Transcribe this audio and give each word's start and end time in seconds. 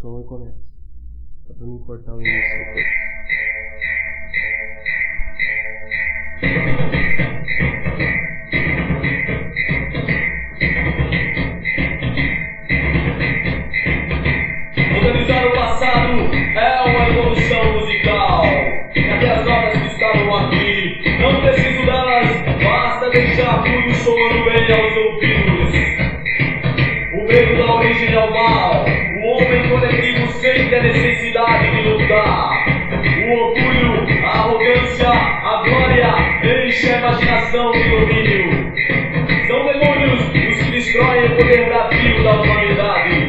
som 0.00 0.20
e 0.20 0.24
começa. 0.24 0.56
Só 1.46 1.54
pra 1.54 1.66
não 1.66 1.78
cortar 1.78 2.14
o 2.14 2.20
início. 2.20 2.58
Modernizar 14.94 15.46
o 15.46 15.52
passado 15.52 16.32
é 16.34 16.82
uma 16.82 17.08
evolução 17.08 17.72
musical. 17.72 18.42
Aquelas 19.14 19.44
notas 19.44 19.80
que 19.80 19.88
estavam 19.88 20.36
aqui, 20.36 21.02
não 21.20 21.40
preciso 21.40 21.86
delas, 21.86 22.28
basta 22.62 23.10
deixar 23.10 23.64
tudo 23.64 23.94
soando 23.94 24.44
bem 24.44 24.72
aos 24.72 24.96
ouvidos. 24.96 25.74
O 27.14 27.26
medo 27.26 27.56
da 27.58 27.74
origem 27.74 28.14
ao 28.14 28.30
mal, 28.30 28.67
glória, 36.68 36.70
enche 36.70 36.90
a 36.90 36.98
imaginação 36.98 37.72
de 37.72 37.90
domínio. 37.90 38.72
São 39.46 39.64
demônios 39.64 40.20
os 40.20 40.62
que 40.62 40.70
destroem 40.70 41.24
o 41.24 41.36
poder 41.36 41.66
brativo 41.66 42.22
da 42.22 42.42
humanidade. 42.42 43.27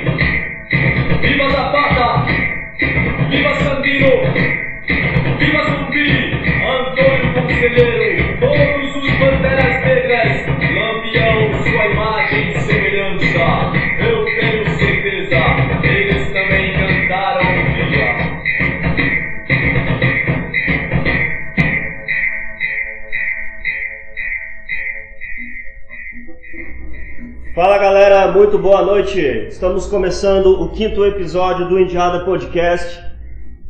Muito 28.50 28.64
boa 28.64 28.84
noite. 28.84 29.20
Estamos 29.48 29.86
começando 29.86 30.60
o 30.60 30.70
quinto 30.70 31.06
episódio 31.06 31.70
do 31.70 31.80
Indiada 31.80 32.26
Podcast. 32.26 33.00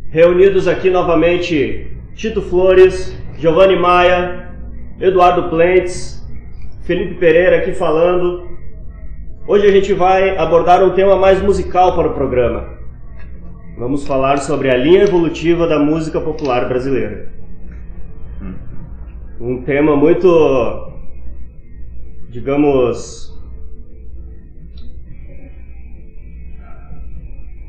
Reunidos 0.09 0.69
aqui 0.69 0.89
novamente 0.89 1.97
Tito 2.16 2.41
Flores, 2.41 3.13
Giovanni 3.38 3.75
Maia, 3.75 4.53
Eduardo 5.02 5.50
Plentes, 5.50 6.25
Felipe 6.83 7.16
Pereira 7.16 7.57
aqui 7.57 7.73
falando. 7.73 8.47
Hoje 9.45 9.67
a 9.67 9.72
gente 9.72 9.94
vai 9.94 10.38
abordar 10.38 10.81
um 10.81 10.91
tema 10.91 11.17
mais 11.17 11.41
musical 11.41 11.94
para 11.94 12.07
o 12.07 12.13
programa. 12.13 12.69
Vamos 13.77 14.07
falar 14.07 14.38
sobre 14.38 14.72
a 14.72 14.77
linha 14.77 15.03
evolutiva 15.03 15.67
da 15.67 15.77
música 15.77 16.22
popular 16.22 16.69
brasileira. 16.69 17.33
Um 19.41 19.61
tema 19.61 19.97
muito, 19.97 20.89
digamos, 22.30 23.30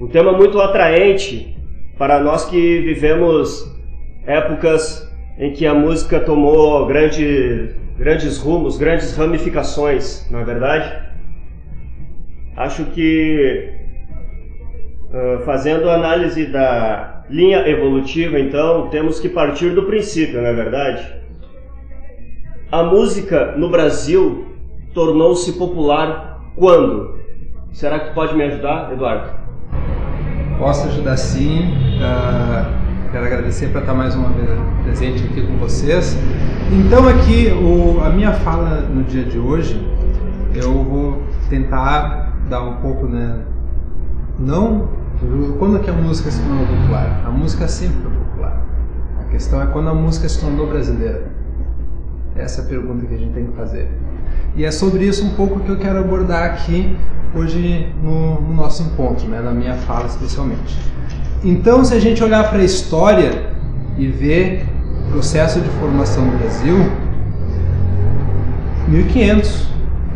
Um 0.00 0.06
tema 0.06 0.32
muito 0.32 0.58
atraente 0.58 1.54
para 1.98 2.20
nós 2.20 2.46
que 2.46 2.80
vivemos 2.80 3.70
épocas 4.26 5.06
em 5.38 5.52
que 5.52 5.66
a 5.66 5.74
música 5.74 6.18
tomou 6.18 6.86
grande, 6.86 7.74
grandes 7.98 8.38
rumos, 8.38 8.78
grandes 8.78 9.14
ramificações, 9.14 10.26
não 10.30 10.40
é 10.40 10.44
verdade? 10.44 11.10
Acho 12.56 12.86
que 12.86 13.74
fazendo 15.44 15.90
análise 15.90 16.46
da 16.46 17.24
linha 17.28 17.68
evolutiva, 17.68 18.38
então, 18.38 18.88
temos 18.88 19.20
que 19.20 19.28
partir 19.28 19.74
do 19.74 19.82
princípio, 19.82 20.40
não 20.40 20.48
é 20.48 20.54
verdade? 20.54 21.14
A 22.72 22.84
música 22.84 23.54
no 23.56 23.68
Brasil 23.68 24.46
tornou-se 24.94 25.52
popular 25.58 26.52
quando? 26.56 27.18
Será 27.72 28.00
que 28.00 28.14
pode 28.14 28.34
me 28.34 28.44
ajudar, 28.44 28.92
Eduardo? 28.92 29.39
Posso 30.60 30.88
ajudar 30.88 31.16
sim. 31.16 31.72
Uh, 31.96 33.10
quero 33.10 33.24
agradecer 33.24 33.68
por 33.68 33.80
estar 33.80 33.94
mais 33.94 34.14
uma 34.14 34.28
vez 34.28 34.46
presente 34.84 35.24
aqui 35.24 35.40
com 35.40 35.56
vocês. 35.56 36.14
Então 36.70 37.08
aqui 37.08 37.48
o, 37.48 38.04
a 38.04 38.10
minha 38.10 38.34
fala 38.34 38.82
no 38.82 39.02
dia 39.02 39.24
de 39.24 39.38
hoje, 39.38 39.82
eu 40.54 40.84
vou 40.84 41.22
tentar 41.48 42.36
dar 42.50 42.60
um 42.60 42.74
pouco, 42.76 43.06
né? 43.06 43.40
Não 44.38 44.86
quando 45.58 45.80
que 45.80 45.88
a 45.88 45.94
música 45.94 46.30
se 46.30 46.42
tornou 46.42 46.66
popular. 46.66 47.22
A 47.24 47.30
música 47.30 47.66
sempre 47.66 48.02
foi 48.02 48.10
popular. 48.10 48.62
A 49.18 49.24
questão 49.30 49.62
é 49.62 49.66
quando 49.66 49.88
a 49.88 49.94
música 49.94 50.28
se 50.28 50.38
tornou 50.40 50.66
brasileira. 50.66 51.26
Essa 52.36 52.60
é 52.60 52.64
a 52.66 52.68
pergunta 52.68 53.06
que 53.06 53.14
a 53.14 53.18
gente 53.18 53.32
tem 53.32 53.46
que 53.46 53.56
fazer. 53.56 53.90
E 54.56 54.64
é 54.64 54.70
sobre 54.70 55.04
isso 55.04 55.24
um 55.24 55.30
pouco 55.30 55.60
que 55.60 55.68
eu 55.68 55.78
quero 55.78 55.98
abordar 55.98 56.44
aqui 56.44 56.96
hoje 57.34 57.92
no, 58.02 58.40
no, 58.40 58.54
nosso 58.54 58.82
encontro, 58.82 59.28
né, 59.28 59.40
na 59.40 59.52
minha 59.52 59.74
fala 59.74 60.06
especialmente. 60.06 60.76
Então, 61.44 61.84
se 61.84 61.94
a 61.94 62.00
gente 62.00 62.22
olhar 62.22 62.48
para 62.50 62.58
a 62.58 62.64
história 62.64 63.50
e 63.96 64.06
ver 64.08 64.66
o 65.06 65.12
processo 65.12 65.60
de 65.60 65.68
formação 65.70 66.28
do 66.28 66.36
Brasil, 66.38 66.76
1500, 68.88 69.68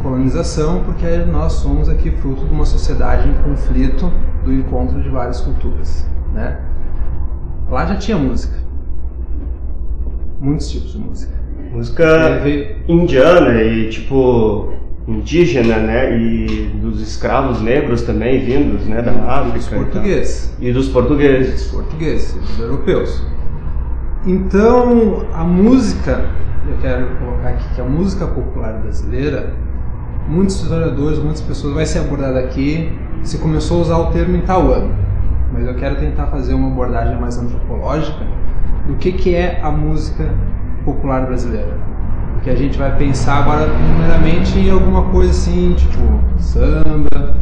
colonização, 0.02 0.82
porque 0.84 1.06
nós 1.18 1.52
somos 1.54 1.88
aqui 1.88 2.10
fruto 2.10 2.44
de 2.44 2.52
uma 2.52 2.66
sociedade 2.66 3.28
em 3.28 3.34
conflito 3.42 4.12
do 4.44 4.52
encontro 4.52 5.00
de 5.00 5.08
várias 5.08 5.40
culturas, 5.40 6.06
né? 6.34 6.60
Lá 7.70 7.86
já 7.86 7.96
tinha 7.96 8.18
música, 8.18 8.58
muitos 10.40 10.70
tipos 10.70 10.92
de 10.92 10.98
música. 10.98 11.43
Música 11.74 12.38
veio... 12.40 12.76
indiana 12.86 13.60
e 13.60 13.88
tipo 13.88 14.72
indígena, 15.08 15.76
né, 15.78 16.16
e 16.16 16.70
dos 16.80 17.00
escravos 17.00 17.60
negros 17.60 18.02
também 18.02 18.38
vindos, 18.42 18.86
né, 18.86 19.02
da 19.02 19.12
e 19.12 19.18
África. 19.18 19.58
Dos 19.58 19.68
portugueses. 19.68 20.56
E 20.60 20.72
dos 20.72 20.88
portugueses. 20.88 21.52
Dos 21.52 21.72
portugueses, 21.72 22.34
dos 22.34 22.60
europeus. 22.60 23.26
Então, 24.24 25.26
a 25.34 25.42
música, 25.42 26.24
eu 26.70 26.76
quero 26.80 27.08
colocar 27.18 27.48
aqui 27.48 27.74
que 27.74 27.80
a 27.80 27.84
música 27.84 28.24
popular 28.24 28.80
brasileira, 28.80 29.52
muitos 30.28 30.62
historiadores, 30.62 31.18
muitas 31.18 31.42
pessoas, 31.42 31.74
vai 31.74 31.86
ser 31.86 31.98
abordada 31.98 32.38
aqui, 32.38 32.90
se 33.24 33.38
começou 33.38 33.78
a 33.78 33.82
usar 33.82 33.98
o 33.98 34.06
termo 34.12 34.36
em 34.36 34.42
tal 34.42 34.72
ano. 34.72 34.94
Mas 35.52 35.66
eu 35.66 35.74
quero 35.74 35.96
tentar 35.96 36.28
fazer 36.28 36.54
uma 36.54 36.68
abordagem 36.68 37.20
mais 37.20 37.36
antropológica 37.36 38.24
do 38.86 38.94
que, 38.94 39.10
que 39.10 39.34
é 39.34 39.60
a 39.60 39.70
música 39.72 40.32
popular 40.84 41.26
brasileira 41.26 41.94
que 42.44 42.50
a 42.50 42.54
gente 42.54 42.76
vai 42.78 42.94
pensar 42.98 43.36
agora 43.38 43.66
primeiramente 43.66 44.58
em 44.58 44.70
alguma 44.70 45.04
coisa 45.04 45.30
assim, 45.30 45.74
tipo 45.78 46.20
samba, 46.38 47.36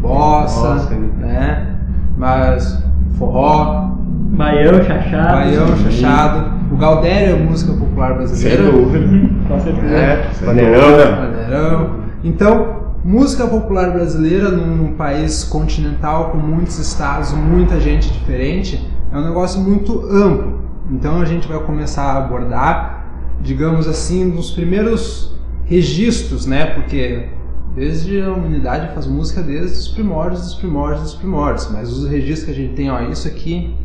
bossa, 0.00 0.74
Bossa, 0.74 0.94
né? 1.18 1.76
Mas 2.16 2.82
forró, 3.18 3.90
Baião, 4.30 4.82
chachado. 4.82 5.32
baião, 5.32 5.76
chachado. 5.76 6.54
O 6.72 6.76
Galdério 6.76 7.36
é 7.36 7.38
música 7.38 7.72
popular 7.74 8.14
brasileira. 8.14 8.64
Com 9.46 9.60
certeza. 9.60 9.94
É, 9.94 10.28
Sem 10.32 10.46
maneirão. 10.46 10.80
dúvida. 10.80 11.16
Maneirão. 11.16 11.90
Então, 12.24 12.66
música 13.04 13.46
popular 13.46 13.90
brasileira 13.92 14.48
num 14.48 14.94
país 14.94 15.44
continental 15.44 16.30
com 16.30 16.38
muitos 16.38 16.78
estados, 16.78 17.32
muita 17.34 17.78
gente 17.78 18.10
diferente, 18.10 18.90
é 19.12 19.18
um 19.18 19.24
negócio 19.24 19.60
muito 19.60 20.00
amplo. 20.10 20.60
Então 20.90 21.20
a 21.20 21.24
gente 21.24 21.48
vai 21.48 21.58
começar 21.60 22.02
a 22.04 22.18
abordar 22.18 23.04
digamos 23.44 23.86
assim, 23.86 24.30
dos 24.30 24.50
primeiros 24.50 25.32
registros, 25.66 26.46
né? 26.46 26.66
Porque 26.66 27.28
desde 27.76 28.20
a 28.22 28.32
humanidade 28.32 28.92
faz 28.94 29.06
música 29.06 29.42
desde 29.42 29.78
os 29.78 29.88
primórdios, 29.88 30.42
dos 30.42 30.54
primórdios, 30.54 31.02
dos 31.02 31.14
primórdios. 31.14 31.68
Mas 31.70 31.92
os 31.92 32.08
registros 32.08 32.44
que 32.46 32.50
a 32.50 32.54
gente 32.54 32.74
tem, 32.74 32.90
ó, 32.90 33.00
isso 33.02 33.28
aqui 33.28 33.76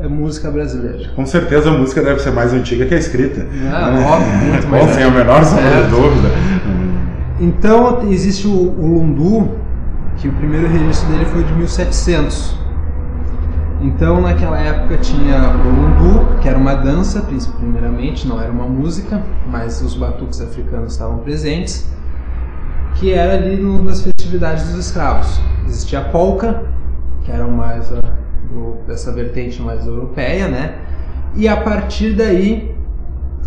é 0.00 0.08
música 0.08 0.50
brasileira. 0.50 1.10
Com 1.14 1.26
certeza 1.26 1.70
a 1.70 1.78
música 1.78 2.02
deve 2.02 2.20
ser 2.20 2.32
mais 2.32 2.52
antiga 2.52 2.86
que 2.86 2.94
a 2.94 2.98
escrita. 2.98 3.46
Ah, 3.70 4.16
óbvio, 4.16 4.52
muito 4.52 4.68
mais 4.68 4.90
sem 4.94 5.04
a 5.04 5.10
menor 5.10 5.44
sombra 5.44 5.62
Certo. 5.62 5.84
de 5.84 5.90
dúvida. 5.90 6.28
Então 7.40 8.10
existe 8.10 8.46
o, 8.46 8.50
o 8.50 8.98
lundu, 8.98 9.50
que 10.16 10.28
o 10.28 10.32
primeiro 10.32 10.66
registro 10.66 11.10
dele 11.10 11.24
foi 11.26 11.42
de 11.42 11.52
1700. 11.52 12.63
Então 13.84 14.18
naquela 14.22 14.58
época 14.58 14.96
tinha 14.96 15.36
o 15.50 15.68
lundu, 15.68 16.40
que 16.40 16.48
era 16.48 16.56
uma 16.56 16.74
dança, 16.74 17.20
prim- 17.20 17.38
primeiramente, 17.58 18.26
não 18.26 18.40
era 18.40 18.50
uma 18.50 18.66
música, 18.66 19.22
mas 19.46 19.82
os 19.82 19.94
batuques 19.94 20.40
africanos 20.40 20.92
estavam 20.94 21.18
presentes, 21.18 21.86
que 22.94 23.12
era 23.12 23.34
ali 23.34 23.56
nas 23.62 24.00
festividades 24.00 24.68
dos 24.70 24.86
escravos. 24.86 25.38
Existia 25.66 25.98
a 25.98 26.04
polca, 26.04 26.64
que 27.24 27.30
era 27.30 27.46
mais 27.46 27.92
a, 27.92 28.00
do- 28.50 28.78
dessa 28.86 29.12
vertente 29.12 29.60
mais 29.60 29.86
europeia, 29.86 30.48
né? 30.48 30.78
E 31.34 31.46
a 31.46 31.58
partir 31.58 32.14
daí 32.14 32.74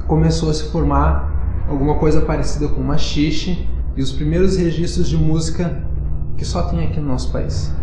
começou 0.06 0.52
a 0.52 0.54
se 0.54 0.72
formar 0.72 1.66
alguma 1.68 1.96
coisa 1.96 2.22
parecida 2.22 2.68
com 2.68 2.82
machixe 2.84 3.68
e 3.96 4.04
os 4.04 4.12
primeiros 4.12 4.56
registros 4.56 5.10
de 5.10 5.18
música 5.18 5.82
que 6.38 6.46
só 6.46 6.62
tem 6.62 6.84
aqui 6.86 7.00
no 7.00 7.08
nosso 7.08 7.32
país. 7.32 7.74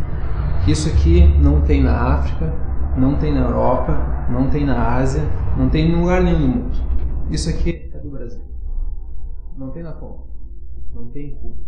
Isso 0.67 0.89
aqui 0.89 1.27
não 1.39 1.61
tem 1.61 1.83
na 1.83 2.15
África, 2.15 2.53
não 2.97 3.17
tem 3.17 3.33
na 3.33 3.41
Europa, 3.41 4.27
não 4.31 4.49
tem 4.49 4.65
na 4.65 4.97
Ásia, 4.97 5.23
não 5.57 5.69
tem 5.69 5.91
em 5.91 5.95
lugar 5.95 6.23
nenhum 6.23 6.41
do 6.41 6.49
mundo. 6.49 6.79
Isso 7.31 7.51
aqui 7.51 7.91
é 7.93 7.99
do 7.99 8.11
Brasil. 8.11 8.41
Não 9.59 9.71
tem 9.71 9.83
na 9.83 9.93
Congo, 9.93 10.29
não 10.95 11.09
tem 11.09 11.29
em 11.29 11.35
Cuba, 11.35 11.63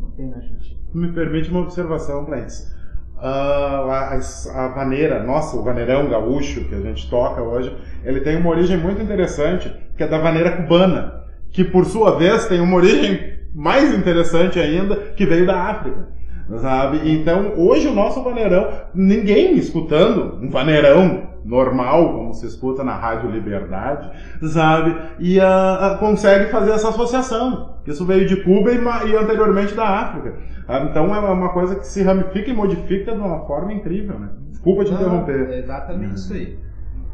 não 0.00 0.10
tem 0.10 0.28
na 0.28 0.36
Argentina. 0.36 0.80
Me 0.92 1.12
permite 1.12 1.50
uma 1.50 1.60
observação, 1.60 2.24
Clêncio. 2.24 2.74
Ah, 3.16 4.12
a, 4.12 4.64
a 4.64 4.68
vaneira, 4.68 5.22
nossa, 5.22 5.56
o 5.56 5.62
vaneirão 5.62 6.10
gaúcho 6.10 6.64
que 6.68 6.74
a 6.74 6.80
gente 6.80 7.08
toca 7.08 7.40
hoje, 7.42 7.74
ele 8.02 8.20
tem 8.20 8.36
uma 8.36 8.50
origem 8.50 8.76
muito 8.76 9.00
interessante, 9.00 9.72
que 9.96 10.02
é 10.02 10.08
da 10.08 10.18
vaneira 10.18 10.56
cubana, 10.56 11.24
que 11.50 11.64
por 11.64 11.84
sua 11.86 12.18
vez 12.18 12.46
tem 12.46 12.60
uma 12.60 12.76
origem 12.76 13.34
mais 13.54 13.94
interessante 13.94 14.58
ainda, 14.58 14.96
que 14.96 15.24
veio 15.24 15.46
da 15.46 15.70
África. 15.70 16.08
Sabe? 16.58 17.10
Então, 17.10 17.54
hoje 17.56 17.88
o 17.88 17.94
nosso 17.94 18.22
vaneirão, 18.22 18.68
ninguém 18.94 19.56
escutando 19.56 20.38
um 20.42 20.50
vaneirão 20.50 21.22
normal, 21.44 22.12
como 22.14 22.34
se 22.34 22.46
escuta 22.46 22.82
na 22.82 22.96
Rádio 22.96 23.30
Liberdade, 23.30 24.10
sabe? 24.48 24.96
E 25.18 25.38
uh, 25.38 25.98
consegue 25.98 26.50
fazer 26.50 26.72
essa 26.72 26.88
associação. 26.88 27.74
Isso 27.86 28.04
veio 28.06 28.26
de 28.26 28.42
Cuba 28.42 28.72
e, 28.72 28.78
e 29.10 29.16
anteriormente 29.16 29.74
da 29.74 29.86
África. 29.86 30.34
Uh, 30.68 30.88
então 30.88 31.14
é 31.14 31.18
uma 31.18 31.50
coisa 31.50 31.76
que 31.76 31.86
se 31.86 32.02
ramifica 32.02 32.50
e 32.50 32.54
modifica 32.54 33.12
de 33.12 33.18
uma 33.18 33.40
forma 33.46 33.72
incrível, 33.72 34.18
né? 34.18 34.30
Desculpa 34.50 34.84
te 34.84 34.92
Não, 34.92 35.00
interromper. 35.00 35.50
É 35.50 35.58
exatamente 35.58 36.14
isso 36.14 36.32
aí. 36.32 36.58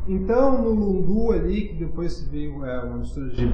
Então, 0.08 0.62
no 0.62 0.70
Lundu 0.70 1.32
ali, 1.32 1.68
que 1.68 1.74
depois 1.74 2.26
veio 2.30 2.64
é, 2.64 2.80
uma 2.80 2.98
mistura 2.98 3.28
de 3.28 3.52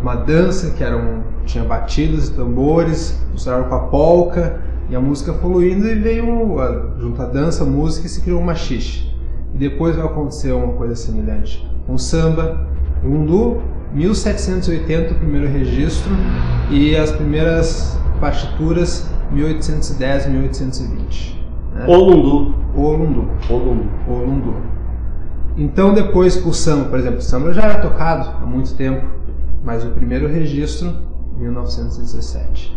uma 0.00 0.16
dança 0.16 0.74
que 0.74 0.82
era 0.82 0.96
um, 0.96 1.22
tinha 1.44 1.64
batidas 1.64 2.28
e 2.28 2.34
tambores, 2.34 3.24
misturaram 3.30 3.68
com 3.68 3.74
a 3.74 3.80
polca, 3.88 4.60
e 4.92 4.96
a 4.96 5.00
música 5.00 5.32
fluindo 5.32 5.88
e 5.88 5.94
veio, 5.94 6.60
à 6.60 7.24
dança, 7.24 7.64
música, 7.64 8.06
e 8.06 8.10
se 8.10 8.20
criou 8.20 8.38
uma 8.38 8.54
xixi. 8.54 9.10
E 9.54 9.56
depois 9.56 9.96
vai 9.96 10.04
acontecer 10.04 10.52
uma 10.52 10.74
coisa 10.74 10.94
semelhante. 10.94 11.66
Um 11.88 11.96
samba, 11.96 12.68
Lundu, 13.02 13.62
1780 13.94 15.14
o 15.14 15.16
primeiro 15.16 15.48
registro, 15.48 16.12
e 16.70 16.94
as 16.94 17.10
primeiras 17.10 17.98
partituras, 18.20 19.10
1810, 19.30 20.26
1820. 20.26 21.42
Né? 21.74 21.86
Olundu. 21.88 22.54
Olundu. 22.76 23.30
Olundu. 23.48 23.88
Olundu. 24.06 24.54
Então 25.56 25.94
depois 25.94 26.44
o 26.44 26.52
samba, 26.52 26.90
por 26.90 26.98
exemplo, 26.98 27.18
o 27.20 27.22
samba 27.22 27.54
já 27.54 27.62
era 27.62 27.80
tocado 27.80 28.28
há 28.42 28.44
muito 28.44 28.74
tempo, 28.74 29.06
mas 29.64 29.86
o 29.86 29.88
primeiro 29.88 30.28
registro, 30.28 30.92
1917. 31.38 32.76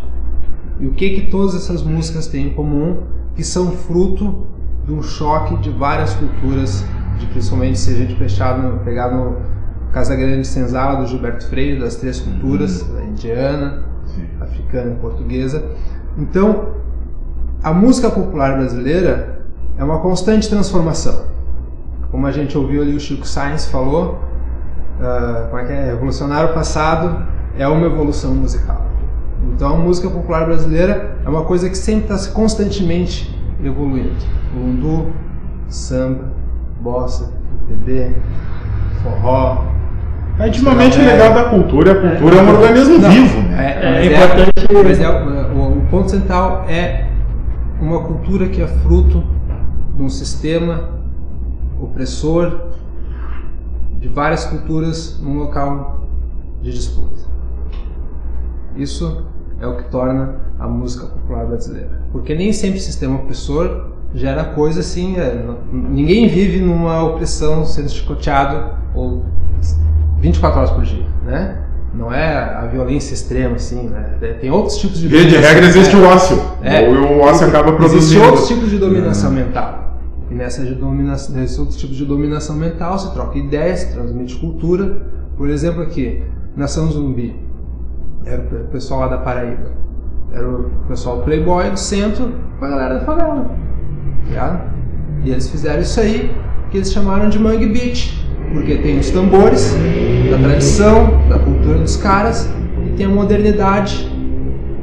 E 0.78 0.86
o 0.86 0.92
que 0.92 1.10
que 1.10 1.30
todas 1.30 1.54
essas 1.54 1.82
músicas 1.82 2.26
têm 2.26 2.48
em 2.48 2.50
comum? 2.50 3.02
Que 3.34 3.42
são 3.42 3.72
fruto 3.72 4.46
de 4.84 4.92
um 4.92 5.02
choque 5.02 5.56
de 5.56 5.70
várias 5.70 6.14
culturas, 6.14 6.84
de 7.18 7.26
principalmente 7.26 7.78
se 7.78 7.90
a 7.90 7.94
gente 7.94 8.14
fechar 8.16 8.58
no, 8.58 8.78
pegar 8.80 9.10
no 9.10 9.36
Casa 9.92 10.14
Grande 10.14 10.46
Senzala 10.46 11.00
do 11.00 11.06
Gilberto 11.06 11.46
Freire, 11.46 11.80
das 11.80 11.96
três 11.96 12.20
culturas, 12.20 12.84
a 12.96 13.04
indiana, 13.04 13.84
africana 14.40 14.92
e 14.92 14.96
portuguesa. 14.96 15.64
Então, 16.18 16.74
a 17.62 17.72
música 17.72 18.10
popular 18.10 18.56
brasileira 18.58 19.46
é 19.78 19.82
uma 19.82 19.98
constante 20.00 20.48
transformação. 20.48 21.24
Como 22.10 22.26
a 22.26 22.32
gente 22.32 22.56
ouviu 22.56 22.82
ali 22.82 22.94
o 22.94 23.00
Chico 23.00 23.26
Sainz 23.26 23.66
falou, 23.66 24.20
uh, 25.00 25.48
como 25.48 25.62
é 25.62 25.64
que 25.64 25.72
é? 25.72 25.86
Revolucionário 25.86 26.54
passado 26.54 27.26
é 27.58 27.66
uma 27.66 27.86
evolução 27.86 28.34
musical. 28.34 28.85
Então 29.54 29.74
a 29.74 29.78
música 29.78 30.08
popular 30.10 30.44
brasileira 30.46 31.16
é 31.24 31.28
uma 31.28 31.44
coisa 31.44 31.68
que 31.68 31.76
sempre 31.76 32.12
está 32.14 32.32
constantemente 32.32 33.34
evoluindo. 33.62 34.14
Lundu, 34.54 35.12
samba, 35.68 36.32
bossa, 36.80 37.32
MPB, 37.68 38.14
forró. 39.02 39.64
É 40.38 40.48
intimamente 40.48 40.98
É. 41.00 41.12
ligado 41.12 41.38
à 41.38 41.44
cultura, 41.50 41.92
a 41.92 41.94
cultura 42.18 42.36
é, 42.36 42.42
um 42.42 42.48
organismo 42.50 42.98
Não, 42.98 43.10
vivo, 43.10 43.40
né? 43.42 43.56
É, 43.80 43.86
É 43.86 43.92
mas 43.92 44.06
importante- 44.06 44.84
mas 44.84 45.00
é, 45.00 45.08
o, 45.54 45.78
o 45.78 45.86
ponto 45.90 46.10
central 46.10 46.64
é 46.68 47.06
uma 47.80 48.00
cultura 48.02 48.48
que 48.48 48.60
é 48.60 48.66
fruto 48.66 49.22
de 49.96 50.02
um 50.02 50.08
sistema 50.10 50.90
opressor 51.80 52.66
de 53.98 54.08
várias 54.08 54.44
culturas 54.44 55.18
num 55.22 55.38
local 55.38 56.06
de 56.62 56.70
disputa. 56.72 57.20
Isso 58.76 59.24
é 59.60 59.66
o 59.66 59.76
que 59.76 59.84
torna 59.90 60.36
a 60.58 60.66
música 60.68 61.06
popular 61.06 61.46
brasileira. 61.46 62.02
Porque 62.12 62.34
nem 62.34 62.52
sempre 62.52 62.78
o 62.78 62.82
sistema 62.82 63.16
opressor 63.16 63.90
gera 64.14 64.44
coisa 64.44 64.80
assim. 64.80 65.16
é, 65.16 65.44
ninguém 65.72 66.28
vive 66.28 66.60
numa 66.60 67.02
opressão 67.02 67.64
sendo 67.64 67.88
chicoteado 67.90 68.70
ou 68.94 69.24
24 70.20 70.58
horas 70.58 70.70
por 70.70 70.84
dia, 70.84 71.06
né? 71.24 71.62
Não 71.94 72.12
é 72.12 72.36
a 72.36 72.66
violência 72.66 73.14
extrema, 73.14 73.56
assim, 73.56 73.88
né? 73.88 74.16
É, 74.20 74.32
Tem 74.34 74.50
outros 74.50 74.76
tipos 74.76 74.98
de 74.98 75.08
Via 75.08 75.24
de 75.24 75.36
regra 75.36 75.66
existe 75.66 75.94
É. 75.94 75.98
o 75.98 76.04
ócio. 76.06 76.38
É. 76.62 76.90
E 76.90 76.94
o 76.94 77.20
ócio 77.20 77.46
acaba 77.46 77.68
Existem 77.70 77.76
produzindo. 77.88 78.24
outros 78.24 78.48
tipos 78.48 78.70
de 78.70 78.78
dominação 78.78 79.30
mental. 79.30 79.98
E 80.30 80.34
nessa 80.34 80.62
de 80.64 80.74
dominação, 80.74 81.34
nesses 81.36 81.58
outros 81.58 81.78
tipos 81.78 81.96
de 81.96 82.04
dominação 82.04 82.56
mental 82.56 82.98
se 82.98 83.12
troca 83.14 83.38
ideias, 83.38 83.80
se 83.80 83.92
transmite 83.92 84.36
cultura. 84.36 85.06
Por 85.38 85.48
exemplo, 85.48 85.82
aqui, 85.82 86.22
Nação 86.56 86.90
Zumbi, 86.90 87.34
era 88.26 88.42
o 88.42 88.64
pessoal 88.66 89.00
lá 89.00 89.08
da 89.08 89.18
Paraíba. 89.18 89.70
Era 90.32 90.48
o 90.48 90.70
pessoal 90.88 91.22
playboy 91.22 91.70
do 91.70 91.78
centro 91.78 92.32
com 92.58 92.64
a 92.64 92.68
galera 92.68 92.94
da 92.98 93.04
favela. 93.04 93.50
tá? 94.34 94.66
E 95.24 95.30
eles 95.30 95.48
fizeram 95.48 95.80
isso 95.80 96.00
aí, 96.00 96.34
que 96.70 96.78
eles 96.78 96.92
chamaram 96.92 97.28
de 97.28 97.38
Mangue 97.38 97.66
Beat. 97.66 98.26
Porque 98.52 98.76
tem 98.76 98.98
os 98.98 99.10
tambores 99.10 99.74
da 100.30 100.38
tradição, 100.38 101.28
da 101.28 101.38
cultura 101.38 101.78
dos 101.78 101.96
caras, 101.96 102.48
e 102.84 102.90
tem 102.96 103.06
a 103.06 103.08
modernidade, 103.08 104.10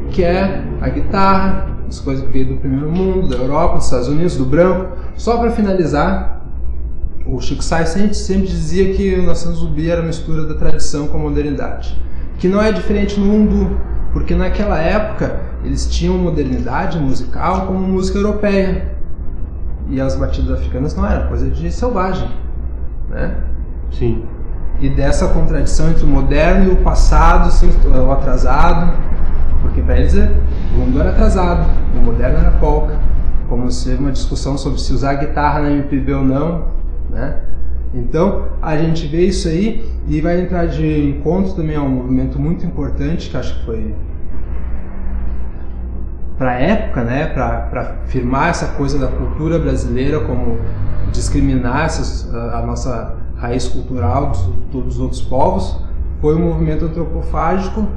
que 0.09 0.23
é 0.23 0.63
a 0.81 0.89
guitarra, 0.89 1.77
as 1.87 1.99
coisas 1.99 2.25
que 2.25 2.31
veio 2.31 2.47
do 2.47 2.57
primeiro 2.57 2.89
mundo, 2.89 3.27
da 3.27 3.37
Europa, 3.37 3.75
dos 3.75 3.85
Estados 3.85 4.07
Unidos, 4.07 4.35
do 4.35 4.45
branco. 4.45 4.97
Só 5.15 5.37
para 5.37 5.51
finalizar, 5.51 6.45
o 7.25 7.39
Chico 7.39 7.63
Sainz 7.63 7.89
sempre, 7.89 8.13
sempre 8.13 8.47
dizia 8.47 8.93
que 8.93 9.15
o 9.15 9.23
Nação 9.23 9.53
Zumbi 9.53 9.89
era 9.89 10.01
a 10.01 10.05
mistura 10.05 10.45
da 10.45 10.55
tradição 10.55 11.07
com 11.07 11.17
a 11.17 11.21
modernidade. 11.21 11.97
Que 12.43 12.49
não 12.49 12.61
é 12.61 12.73
diferente 12.73 13.17
no 13.17 13.25
mundo, 13.25 13.77
porque 14.11 14.35
naquela 14.35 14.77
época 14.77 15.39
eles 15.63 15.87
tinham 15.87 16.17
modernidade 16.17 16.99
musical 16.99 17.67
como 17.67 17.79
música 17.79 18.19
europeia. 18.19 18.97
E 19.87 20.01
as 20.01 20.17
batidas 20.17 20.59
africanas 20.59 20.93
não 20.93 21.07
eram 21.07 21.29
coisa 21.29 21.49
de 21.49 21.71
selvagem, 21.71 22.29
né? 23.09 23.33
Sim. 23.91 24.25
e 24.81 24.89
dessa 24.89 25.29
contradição 25.29 25.89
entre 25.91 26.03
o 26.03 26.07
moderno 26.07 26.65
e 26.65 26.73
o 26.73 26.75
passado, 26.83 27.49
o 27.87 28.11
atrasado, 28.11 28.91
porque 29.61 29.81
para 29.81 29.99
eles 29.99 30.13
é- 30.17 30.29
o 30.75 30.79
mundo 30.79 30.99
era 30.99 31.11
atrasado, 31.11 31.65
o 31.95 32.01
moderno 32.01 32.39
era 32.39 32.51
polka, 32.51 32.99
como 33.47 33.71
se 33.71 33.89
teve 33.89 34.01
uma 34.03 34.11
discussão 34.11 34.57
sobre 34.57 34.81
se 34.81 34.91
usar 34.91 35.13
guitarra 35.13 35.61
na 35.61 35.71
MPB 35.71 36.13
ou 36.13 36.25
não, 36.25 36.65
né? 37.09 37.37
Então 37.93 38.47
a 38.61 38.75
gente 38.75 39.05
vê 39.07 39.25
isso 39.25 39.47
aí 39.47 39.87
e 40.07 40.19
vai 40.19 40.41
entrar 40.41 40.65
de 40.65 41.09
encontro 41.09 41.53
também 41.53 41.75
a 41.75 41.81
um 41.81 41.89
movimento 41.89 42.39
muito 42.39 42.65
importante 42.65 43.29
que 43.29 43.37
acho 43.37 43.59
que 43.59 43.65
foi 43.65 43.95
para 46.37 46.51
a 46.51 46.59
época, 46.59 47.03
né, 47.03 47.27
para 47.27 47.97
firmar 48.05 48.49
essa 48.49 48.69
coisa 48.69 48.97
da 48.97 49.07
cultura 49.07 49.59
brasileira 49.59 50.19
como 50.21 50.57
discriminar 51.11 51.85
essas, 51.85 52.33
a, 52.33 52.59
a 52.59 52.65
nossa 52.65 53.15
raiz 53.37 53.67
cultural 53.67 54.31
de 54.31 54.51
todos 54.71 54.95
os 54.95 54.99
outros 54.99 55.21
povos, 55.21 55.79
foi 56.19 56.35
o 56.35 56.39
movimento 56.39 56.85
antropofágico 56.85 57.87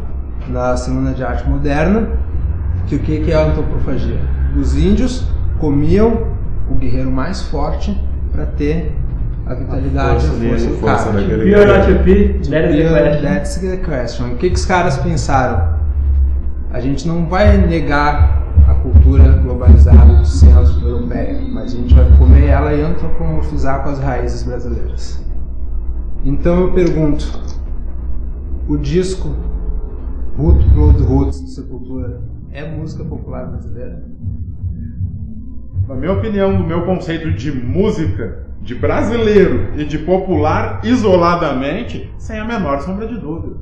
na 0.49 0.77
Semana 0.77 1.15
de 1.15 1.25
Arte 1.25 1.49
Moderna, 1.49 2.09
que 2.87 2.97
o 2.97 2.99
que 2.99 3.21
que 3.21 3.33
é 3.33 3.35
a 3.35 3.47
antropofagia? 3.47 4.21
Os 4.57 4.77
índios 4.77 5.27
comiam 5.59 6.27
o 6.71 6.75
guerreiro 6.75 7.11
mais 7.11 7.43
forte 7.43 7.99
para 8.31 8.45
ter 8.47 8.95
a 9.47 9.55
vitalidade, 9.55 10.09
a 10.17 10.21
força 10.21 10.27
força, 10.29 10.39
dele, 10.41 10.67
do 10.67 10.77
força 10.79 11.05
cara. 11.11 11.21
daquele- 11.21 11.45
Be 11.45 11.55
or 11.55 11.67
not 11.67 11.87
to 11.87 12.03
be, 12.05 12.29
that 12.51 12.71
is 12.71 12.77
the 12.77 12.89
question. 12.89 13.23
That's 13.23 13.57
the 13.61 13.77
question. 13.79 14.27
O 14.33 14.37
que, 14.37 14.49
que 14.51 14.57
os 14.57 14.65
caras 14.67 14.97
pensaram? 14.99 15.77
A 16.73 16.81
gente 16.81 17.07
não 17.07 17.27
vai 17.27 17.57
negar 17.57 18.43
a 18.69 18.75
cultura 18.75 19.29
globalizada 19.39 20.15
do 20.17 20.25
centro 20.27 20.81
europeia, 20.87 21.41
mas 21.53 21.73
a 21.73 21.77
gente 21.77 21.95
vai 21.95 22.05
comer 22.19 22.47
ela 22.47 22.73
e 22.75 22.83
antropomorfizar 22.83 23.83
com 23.83 23.91
as 23.91 24.01
raízes 24.01 24.43
brasileiras. 24.43 25.25
Então 26.25 26.61
eu 26.63 26.73
pergunto, 26.73 27.25
o 28.69 28.77
disco 28.77 29.29
Root 30.37 30.67
Blood 30.71 31.03
Roots 31.05 31.41
do 31.41 31.49
Sepultura 31.49 32.21
é 32.51 32.69
música 32.69 33.05
popular 33.05 33.47
brasileira? 33.47 34.03
Na 35.89 35.95
minha 35.95 36.13
opinião, 36.13 36.57
do 36.59 36.65
meu 36.65 36.85
conceito 36.85 37.31
de 37.33 37.53
música, 37.53 38.46
de 38.67 38.75
brasileiro 38.75 39.71
e 39.77 39.85
de 39.85 39.97
popular 39.97 40.81
isoladamente, 40.83 42.13
sem 42.19 42.37
a 42.37 42.45
menor 42.45 42.81
sombra 42.81 43.07
de 43.07 43.17
dúvida. 43.17 43.59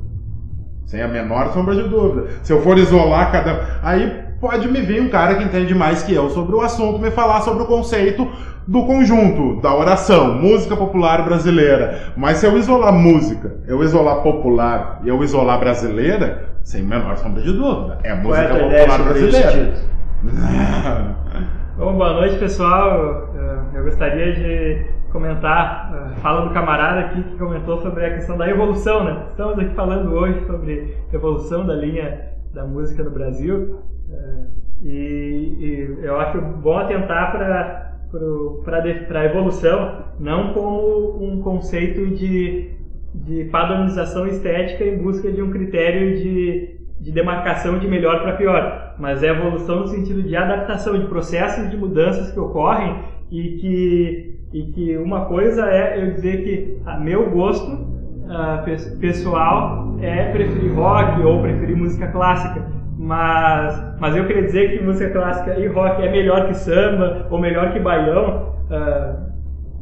Sem 0.87 0.99
a 0.99 1.07
menor 1.07 1.53
sombra 1.53 1.75
de 1.75 1.83
dúvida. 1.83 2.27
Se 2.41 2.51
eu 2.51 2.61
for 2.61 2.75
isolar 2.77 3.31
cada. 3.31 3.79
Aí 3.83 4.23
pode 4.41 4.67
me 4.67 4.81
vir 4.81 5.01
um 5.01 5.09
cara 5.09 5.35
que 5.35 5.43
entende 5.43 5.75
mais 5.75 6.01
que 6.01 6.11
eu 6.11 6.31
sobre 6.31 6.55
o 6.55 6.61
assunto 6.61 6.99
me 6.99 7.11
falar 7.11 7.41
sobre 7.41 7.63
o 7.63 7.67
conceito 7.67 8.27
do 8.67 8.83
conjunto, 8.87 9.61
da 9.61 9.75
oração, 9.75 10.33
música 10.33 10.75
popular 10.75 11.23
brasileira. 11.23 12.13
Mas 12.17 12.39
se 12.39 12.47
eu 12.47 12.57
isolar 12.57 12.91
música, 12.91 13.57
eu 13.67 13.83
isolar 13.83 14.23
popular 14.23 15.01
e 15.03 15.09
eu 15.09 15.23
isolar 15.23 15.59
brasileira, 15.59 16.57
sem 16.63 16.81
menor 16.81 17.15
sombra 17.17 17.43
de 17.43 17.51
dúvida, 17.51 17.99
é 18.03 18.09
a 18.11 18.15
música 18.15 18.55
popular 18.55 19.03
brasileira. 19.03 19.73
Bom, 21.77 21.93
boa 21.93 22.13
noite, 22.13 22.39
pessoal. 22.39 23.29
Eh, 23.85 23.89
gostaria 23.89 24.33
de 24.33 24.85
comentar, 25.11 25.93
a 25.93 26.15
fala 26.15 26.47
do 26.47 26.53
camarada 26.53 27.01
aqui 27.01 27.23
que 27.23 27.37
comentou 27.37 27.79
sobre 27.81 28.05
a 28.05 28.15
questão 28.15 28.37
da 28.37 28.49
evolução, 28.49 29.03
né? 29.03 29.27
Estamos 29.29 29.59
aqui 29.59 29.73
falando 29.75 30.11
hoje 30.11 30.45
sobre 30.45 30.97
evolução 31.13 31.65
da 31.65 31.75
linha 31.75 32.31
da 32.53 32.65
música 32.65 33.03
no 33.03 33.11
Brasil 33.11 33.79
eh, 34.11 34.45
e, 34.83 35.57
e 35.59 35.99
eu 36.03 36.19
acho 36.19 36.41
bom 36.41 36.77
atentar 36.77 37.31
para 37.31 37.85
para 38.63 39.19
a 39.19 39.25
evolução, 39.25 40.05
não 40.19 40.53
como 40.53 41.21
um 41.21 41.41
conceito 41.41 42.07
de, 42.15 42.71
de 43.13 43.43
padronização 43.51 44.25
estética 44.25 44.85
em 44.85 44.97
busca 44.99 45.29
de 45.29 45.41
um 45.41 45.51
critério 45.51 46.15
de, 46.15 46.79
de 46.97 47.11
demarcação 47.11 47.77
de 47.77 47.89
melhor 47.89 48.21
para 48.21 48.37
pior, 48.37 48.95
mas 48.97 49.21
é 49.21 49.31
evolução 49.31 49.81
no 49.81 49.87
sentido 49.87 50.23
de 50.23 50.33
adaptação, 50.33 50.97
de 50.97 51.07
processos 51.07 51.69
de 51.69 51.75
mudanças 51.75 52.31
que 52.31 52.39
ocorrem 52.39 53.03
e 53.31 53.57
que, 53.57 54.35
e 54.53 54.63
que 54.71 54.97
uma 54.97 55.25
coisa 55.25 55.65
é 55.69 56.01
eu 56.01 56.11
dizer 56.13 56.43
que 56.43 56.81
a 56.85 56.97
meu 56.97 57.29
gosto 57.29 57.85
ah, 58.29 58.61
pe- 58.65 58.97
pessoal 58.99 59.95
é 60.01 60.25
preferir 60.31 60.73
rock 60.73 61.21
ou 61.21 61.41
preferir 61.41 61.75
música 61.75 62.07
clássica. 62.07 62.63
Mas, 62.97 63.77
mas 63.99 64.15
eu 64.15 64.25
queria 64.25 64.43
dizer 64.43 64.77
que 64.77 64.83
música 64.83 65.09
clássica 65.11 65.59
e 65.59 65.67
rock 65.67 66.01
é 66.01 66.09
melhor 66.11 66.47
que 66.47 66.53
samba 66.55 67.27
ou 67.29 67.39
melhor 67.39 67.71
que 67.73 67.79
baião. 67.79 68.53
ah, 68.69 69.15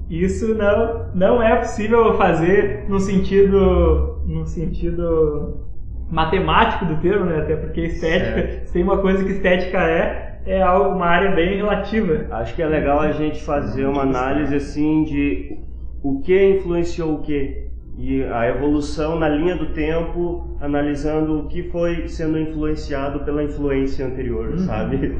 isso 0.09 0.53
não, 0.55 1.05
não 1.13 1.41
é 1.41 1.55
possível 1.55 2.13
fazer 2.15 2.85
no 2.89 2.99
sentido, 2.99 4.21
no 4.25 4.45
sentido 4.45 5.61
matemático 6.09 6.85
do 6.85 6.97
termo, 6.97 7.25
né? 7.25 7.39
Até 7.39 7.55
porque 7.55 7.81
estética, 7.81 8.65
se 8.65 8.73
tem 8.73 8.83
uma 8.83 8.97
coisa 8.97 9.23
que 9.23 9.31
estética 9.31 9.77
é, 9.79 10.32
é 10.45 10.61
algo, 10.61 10.95
uma 10.95 11.05
área 11.05 11.31
bem 11.31 11.57
relativa. 11.57 12.27
Acho 12.31 12.55
que 12.55 12.61
é 12.61 12.67
legal 12.67 12.99
a 12.99 13.11
gente 13.11 13.43
fazer 13.43 13.85
uma 13.85 14.01
análise 14.03 14.55
assim 14.55 15.03
de 15.03 15.57
o 16.01 16.21
que 16.21 16.57
influenciou 16.57 17.15
o 17.15 17.21
que 17.21 17.63
e 17.97 18.23
a 18.23 18.47
evolução 18.49 19.19
na 19.19 19.29
linha 19.29 19.55
do 19.55 19.67
tempo, 19.67 20.57
analisando 20.59 21.39
o 21.41 21.47
que 21.47 21.63
foi 21.69 22.07
sendo 22.07 22.39
influenciado 22.39 23.19
pela 23.23 23.43
influência 23.43 24.05
anterior, 24.05 24.57
sabe? 24.57 25.15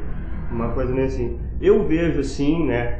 Uma 0.50 0.72
coisa 0.72 0.92
meio 0.92 1.06
assim. 1.06 1.38
Eu 1.60 1.86
vejo 1.86 2.18
assim, 2.20 2.66
né, 2.66 2.98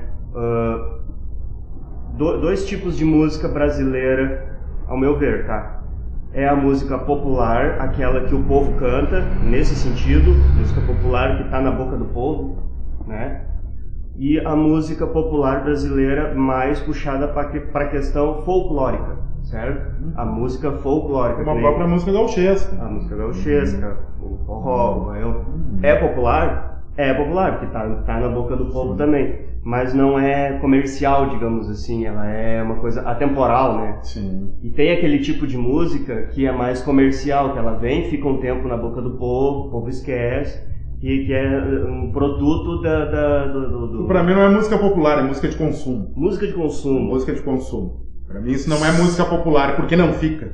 do- 2.17 2.41
dois 2.41 2.67
tipos 2.67 2.97
de 2.97 3.05
música 3.05 3.49
brasileira, 3.49 4.47
ao 4.87 4.97
meu 4.97 5.19
ver, 5.19 5.45
tá? 5.47 5.74
É 6.35 6.49
a 6.49 6.57
música 6.57 6.99
popular, 6.99 7.81
aquela 7.81 8.23
que 8.23 8.35
o 8.35 8.43
povo 8.43 8.73
canta, 8.77 9.21
nesse 9.45 9.77
sentido, 9.77 10.33
música 10.59 10.81
popular 10.81 11.37
que 11.37 11.45
está 11.45 11.61
na 11.61 11.71
boca 11.71 11.97
do 11.97 12.07
povo, 12.07 12.59
né? 13.07 13.43
E 14.17 14.41
a 14.41 14.57
música 14.57 15.07
popular 15.07 15.63
brasileira 15.63 16.35
mais 16.35 16.81
puxada 16.81 17.29
para 17.29 17.85
a 17.85 17.89
questão 17.89 18.43
folclórica, 18.43 19.17
certo? 19.45 19.95
A 20.17 20.25
música 20.25 20.73
folclórica. 20.73 21.43
Uma 21.43 21.55
própria 21.55 21.87
música 21.87 22.11
gauchesca. 22.11 22.83
a 22.83 22.89
música 22.89 23.15
gauchesca, 23.15 23.97
o 24.21 24.37
forró, 24.45 24.97
o 24.97 25.05
baião. 25.07 25.45
É 25.83 25.95
popular? 25.95 26.83
É 26.97 27.15
popular, 27.15 27.53
porque 27.53 27.67
tá, 27.67 27.89
tá 28.05 28.19
na 28.19 28.29
boca 28.29 28.57
do 28.57 28.67
povo 28.67 28.97
também. 28.97 29.54
Mas 29.65 29.95
não 29.95 30.19
é 30.19 30.59
comercial, 30.59 31.31
digamos 31.31 31.71
assim, 31.71 32.05
ela 32.05 32.27
é 32.29 32.63
uma 32.63 32.75
coisa 32.77 33.01
atemporal, 33.01 33.79
né? 33.79 33.99
Sim. 34.03 34.51
E 34.63 34.69
tem 34.69 34.93
aquele 34.93 35.21
tipo 35.21 35.47
de 35.47 35.57
música 35.57 36.25
que 36.25 36.45
é 36.47 36.53
mais 36.53 36.83
comercial, 36.83 37.53
que 37.55 37.59
ela 37.59 37.75
vem, 37.75 38.11
fica 38.11 38.29
um 38.29 38.39
tempo 38.41 38.69
na 38.69 38.77
boca 38.77 39.01
do 39.01 39.13
povo, 39.13 39.69
o 39.69 39.71
povo 39.71 39.89
esquece, 39.89 40.63
e 41.03 41.25
que 41.25 41.33
é 41.33 41.59
um 41.89 42.13
produto 42.13 42.83
da, 42.83 43.05
da- 43.07 43.47
do, 43.47 43.87
do- 43.89 44.07
Pra 44.07 44.23
mim 44.23 44.35
não 44.35 44.43
é 44.43 44.49
música 44.51 44.77
popular, 44.77 45.19
é 45.21 45.23
música 45.23 45.49
de 45.49 45.57
consumo. 45.57 46.13
música 46.15 46.47
de 46.47 46.53
consumo. 46.53 47.01
Música 47.01 47.33
de 47.33 47.41
consumo. 47.41 48.05
Pra 48.27 48.41
mim 48.41 48.53
isso 48.53 48.69
não 48.69 48.85
é 48.85 48.93
música 48.93 49.25
popular, 49.25 49.77
porque 49.77 49.97
não 49.97 50.13
fica. 50.13 50.53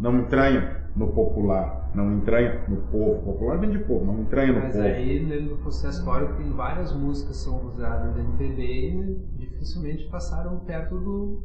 Não 0.00 0.18
entranha 0.18 0.79
no 0.96 1.08
popular. 1.08 1.90
Não 1.94 2.12
entranha 2.16 2.60
no 2.68 2.76
povo. 2.76 3.22
Popular 3.22 3.58
vem 3.58 3.70
de 3.70 3.78
povo, 3.80 4.04
não 4.04 4.20
entranha 4.20 4.52
no 4.52 4.60
Mas 4.60 4.72
povo. 4.74 4.84
aí, 4.84 5.24
dentro 5.24 5.48
do 5.50 5.56
processo 5.56 5.98
histórico, 6.00 6.34
tem 6.34 6.50
várias 6.52 6.92
músicas 6.94 7.36
que 7.36 7.44
são 7.44 7.66
usadas 7.66 8.14
da 8.14 8.20
MPB 8.20 8.62
e 9.38 9.46
dificilmente 9.46 10.04
passaram 10.10 10.58
perto 10.60 10.96
do 10.98 11.42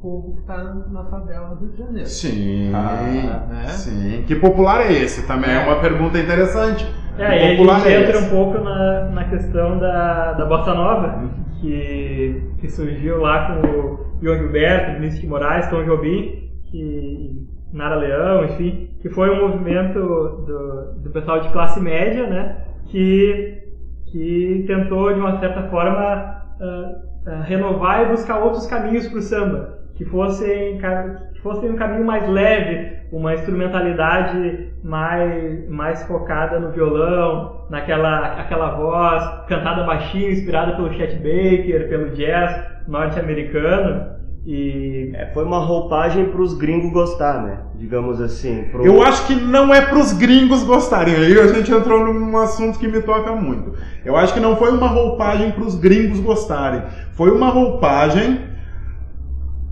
povo 0.00 0.34
que 0.34 0.40
está 0.40 0.62
na 0.74 1.04
favela 1.04 1.54
do 1.54 1.60
Rio 1.64 1.72
de 1.72 1.78
Janeiro. 1.78 2.08
Sim, 2.08 2.72
Ah, 2.74 3.46
né? 3.48 3.68
sim. 3.68 4.24
Que 4.26 4.36
popular 4.36 4.82
é 4.82 4.92
esse? 4.92 5.26
Também 5.26 5.50
é 5.50 5.58
uma 5.64 5.80
pergunta 5.80 6.18
interessante. 6.18 6.86
É, 7.18 7.22
e 7.22 7.24
aí 7.24 7.54
a 7.54 7.56
popular 7.56 7.80
gente 7.80 7.88
é 7.92 8.00
entra 8.02 8.18
esse? 8.18 8.26
um 8.26 8.30
pouco 8.30 8.58
na, 8.62 9.04
na 9.10 9.24
questão 9.30 9.78
da, 9.78 10.32
da 10.34 10.44
Bossa 10.44 10.74
Nova, 10.74 11.30
que, 11.60 12.42
que 12.60 12.68
surgiu 12.68 13.20
lá 13.20 13.46
com 13.60 13.66
o 13.66 14.06
João 14.22 14.36
Gilberto, 14.38 14.92
Vinícius 15.00 15.22
de 15.22 15.26
Moraes, 15.28 15.66
Tom 15.70 15.82
Jobim, 15.84 16.50
que, 16.70 17.48
Nara 17.76 17.96
Leão, 17.96 18.44
enfim, 18.44 18.88
que 19.00 19.10
foi 19.10 19.30
um 19.30 19.48
movimento 19.48 20.00
do, 20.00 20.94
do 21.02 21.10
pessoal 21.10 21.40
de 21.40 21.50
classe 21.50 21.78
média, 21.80 22.26
né, 22.26 22.56
que, 22.86 23.62
que 24.06 24.64
tentou, 24.66 25.12
de 25.12 25.20
uma 25.20 25.38
certa 25.38 25.62
forma, 25.64 26.00
ah, 26.00 26.94
ah, 27.26 27.42
renovar 27.42 28.02
e 28.02 28.10
buscar 28.10 28.38
outros 28.38 28.66
caminhos 28.66 29.06
para 29.06 29.18
o 29.18 29.22
samba, 29.22 29.78
que 29.94 30.04
fossem, 30.04 30.78
que 31.34 31.40
fossem 31.40 31.70
um 31.70 31.76
caminho 31.76 32.04
mais 32.04 32.26
leve, 32.28 32.96
uma 33.12 33.34
instrumentalidade 33.34 34.70
mais, 34.82 35.68
mais 35.68 36.02
focada 36.04 36.58
no 36.58 36.70
violão, 36.70 37.66
naquela 37.70 38.40
aquela 38.40 38.70
voz 38.70 39.22
cantada 39.48 39.84
baixinho, 39.84 40.30
inspirada 40.30 40.74
pelo 40.76 40.92
Chet 40.92 41.14
Baker, 41.16 41.88
pelo 41.88 42.10
jazz 42.10 42.66
norte-americano. 42.88 44.15
E 44.48 45.10
É, 45.14 45.26
foi 45.34 45.44
uma 45.44 45.58
roupagem 45.58 46.26
para 46.26 46.40
os 46.40 46.54
gringos 46.54 46.92
gostar, 46.92 47.42
né? 47.42 47.58
Digamos 47.74 48.20
assim. 48.20 48.64
pro- 48.70 48.84
Eu 48.86 49.02
acho 49.02 49.26
que 49.26 49.34
não 49.34 49.74
é 49.74 49.80
pros 49.80 50.12
gringos 50.12 50.62
gostarem. 50.62 51.16
Aí 51.16 51.38
a 51.40 51.48
gente 51.48 51.72
entrou 51.72 52.04
num 52.14 52.36
assunto 52.38 52.78
que 52.78 52.86
me 52.86 53.00
toca 53.02 53.32
muito. 53.32 53.74
Eu 54.04 54.16
acho 54.16 54.32
que 54.32 54.38
não 54.40 54.54
foi 54.56 54.70
uma 54.70 54.86
roupagem 54.86 55.50
pros 55.50 55.74
gringos 55.74 56.20
gostarem. 56.20 56.82
Foi 57.14 57.30
uma 57.32 57.48
roupagem 57.48 58.40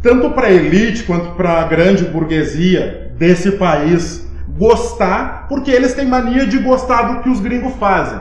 tanto 0.03 0.31
para 0.31 0.51
elite 0.51 1.05
quanto 1.05 1.31
para 1.37 1.61
a 1.61 1.65
grande 1.65 2.05
burguesia 2.05 3.13
desse 3.17 3.53
país 3.53 4.29
gostar, 4.59 5.47
porque 5.49 5.71
eles 5.71 5.95
têm 5.95 6.07
mania 6.07 6.47
de 6.47 6.59
gostar 6.59 7.03
do 7.15 7.23
que 7.23 7.31
os 7.31 7.41
gringos 7.41 7.75
fazem. 7.77 8.19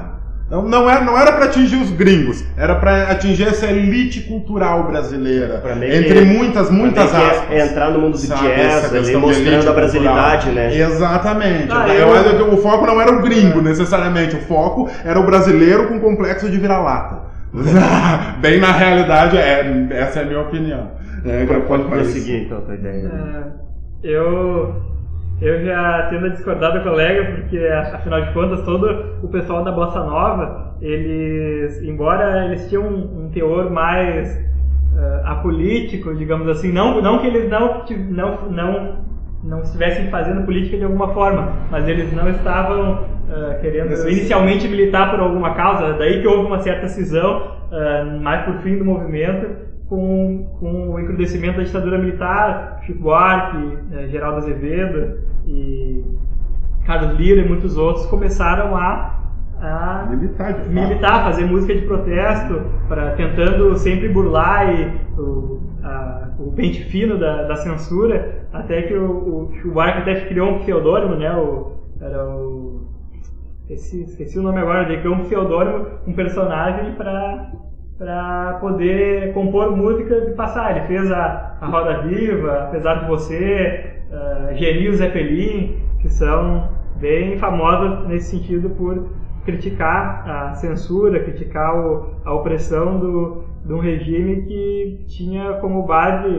Então 0.53 0.62
não 0.69 0.88
era, 0.88 1.03
não 1.03 1.17
era 1.17 1.31
para 1.31 1.45
atingir 1.45 1.77
os 1.77 1.89
gringos, 1.89 2.45
era 2.55 2.75
para 2.75 3.10
atingir 3.10 3.48
essa 3.48 3.65
elite 3.65 4.22
cultural 4.22 4.83
brasileira. 4.83 5.57
Pra 5.57 5.75
meio 5.75 5.91
entre 5.95 6.13
que- 6.13 6.25
muitas, 6.25 6.69
muitas 6.69 7.10
Pra 7.10 7.17
meio 7.19 7.29
que 7.31 7.36
aspas. 7.38 7.72
entrar 7.72 7.89
no 7.89 8.00
mundo 8.01 8.12
do 8.12 8.17
Sabe, 8.19 8.41
jazz, 8.50 8.93
ali, 8.93 9.15
mostrando 9.15 9.48
elite 9.51 9.67
a 9.67 9.72
brasilidade, 9.74 10.45
cultural. 10.45 10.69
né? 10.69 10.77
Exatamente. 10.79 11.67
Ah, 11.72 11.88
eu... 11.89 12.07
eu- 12.39 12.53
o 12.53 12.57
foco 12.57 12.86
não 12.86 13.01
era 13.01 13.12
o 13.12 13.24
gringo, 13.24 13.63
necessariamente. 13.63 14.36
O 14.36 14.41
foco 14.41 14.88
era 15.03 15.19
o 15.19 15.25
brasileiro 15.25 15.88
com 15.88 16.00
complexo 16.00 16.48
de 16.48 16.57
vira-lata. 16.60 17.24
Bem 18.39 18.60
na 18.60 18.72
realidade, 18.72 19.36
é, 19.36 19.88
essa 19.89 20.19
é 20.19 20.22
a 20.22 20.25
minha 20.27 20.39
opinião. 20.41 20.91
É, 21.25 21.45
Pode 21.67 21.86
prosseguir, 21.86 22.43
então, 22.43 22.60
a 22.60 22.62
tua 22.62 22.75
ideia. 22.75 23.10
É, 24.03 24.07
eu, 24.07 24.75
eu 25.43 25.62
já 25.65 26.07
tendo 26.09 26.27
a 26.27 26.29
discordar 26.29 26.71
do 26.71 26.83
colega, 26.83 27.35
porque 27.35 27.59
afinal 27.93 28.21
de 28.21 28.31
contas 28.31 28.62
todo 28.62 29.17
o 29.21 29.27
pessoal 29.27 29.62
da 29.62 29.73
Bossa 29.73 30.00
Nova, 30.00 30.77
eles, 30.81 31.83
embora 31.83 32.45
eles 32.45 32.69
tinham 32.69 32.83
um, 32.83 33.25
um 33.25 33.29
teor 33.29 33.69
mais 33.69 34.38
eh, 34.38 35.21
apolítico, 35.25 36.15
digamos 36.15 36.47
assim, 36.47 36.71
não, 36.71 37.01
não 37.01 37.19
que 37.19 37.27
eles 37.27 37.50
não, 37.50 37.83
não, 38.09 38.51
não, 38.51 39.05
não 39.43 39.59
estivessem 39.63 40.09
fazendo 40.09 40.45
política 40.45 40.77
de 40.77 40.85
alguma 40.85 41.09
forma, 41.09 41.51
mas 41.69 41.89
eles 41.89 42.13
não 42.13 42.29
estavam 42.29 43.05
eh, 43.29 43.57
querendo 43.59 43.89
Necess- 43.89 44.17
inicialmente 44.17 44.65
militar 44.69 45.12
por 45.12 45.19
alguma 45.19 45.53
causa, 45.55 45.91
daí 45.93 46.21
que 46.21 46.27
houve 46.27 46.47
uma 46.47 46.59
certa 46.59 46.88
cisão, 46.88 47.57
eh, 47.69 48.03
mais 48.21 48.45
por 48.45 48.59
fim 48.59 48.77
do 48.77 48.85
movimento, 48.85 49.73
com, 49.89 50.47
com 50.57 50.91
o 50.93 51.00
encrudecimento 51.01 51.57
da 51.57 51.63
ditadura 51.63 51.97
militar, 51.97 52.79
Chico 52.85 53.00
Buarque, 53.00 53.77
Geraldo 54.09 54.38
Azevedo 54.38 55.32
e 55.45 56.03
Carlos 56.85 57.17
Lira 57.17 57.41
e 57.41 57.47
muitos 57.47 57.77
outros 57.77 58.05
começaram 58.07 58.75
a, 58.75 59.19
a 59.59 60.05
Militar, 60.09 60.67
militar, 60.67 61.23
fazer 61.23 61.45
música 61.45 61.73
de 61.73 61.81
protesto, 61.83 62.62
para 62.88 63.12
tentando 63.12 63.75
sempre 63.77 64.09
burlar 64.09 64.69
e, 64.77 64.91
o, 65.17 65.62
a- 65.83 66.29
o 66.39 66.51
pente 66.51 66.83
fino 66.85 67.17
da, 67.17 67.43
da 67.43 67.55
censura, 67.55 68.47
até 68.51 68.81
que 68.83 68.93
o, 68.93 69.51
o 69.65 69.71
Buarque 69.71 70.00
até 70.00 70.25
criou 70.25 70.50
um 70.51 70.59
pseudônimo, 70.59 71.15
né? 71.15 71.33
O, 71.35 71.71
era 72.01 72.25
o 72.25 72.81
esqueci, 73.62 74.01
esqueci 74.03 74.38
o 74.39 74.43
nome 74.43 74.59
agora, 74.59 74.85
de 74.85 75.07
um 75.07 75.19
pseudônimo, 75.21 75.85
um 76.07 76.13
personagem 76.13 76.93
para 76.95 77.51
para 77.97 78.57
poder 78.59 79.33
compor 79.33 79.71
música 79.77 80.19
de 80.21 80.31
passar. 80.33 80.75
Ele 80.75 80.88
fez 80.88 81.12
a, 81.12 81.57
a 81.62 81.67
Roda 81.67 82.01
Viva, 82.01 82.63
Apesar 82.63 82.95
de 82.95 83.07
Você, 83.07 83.92
uh, 84.13 84.55
Genio 84.55 84.93
Zeppelin, 84.96 85.77
que 86.00 86.10
são 86.10 86.70
bem 86.98 87.38
famosas 87.38 88.08
nesse 88.08 88.32
sentido 88.32 88.70
por 88.70 89.10
criticar 89.46 90.29
a 90.29 90.53
censura, 90.53 91.24
criticar 91.24 91.75
o, 91.75 92.15
a 92.24 92.34
opressão 92.34 93.00
do, 93.00 93.43
de 93.65 93.74
um 93.74 93.79
regime 93.79 94.43
que 94.43 95.05
tinha 95.08 95.53
como 95.53 95.84
base 95.84 96.29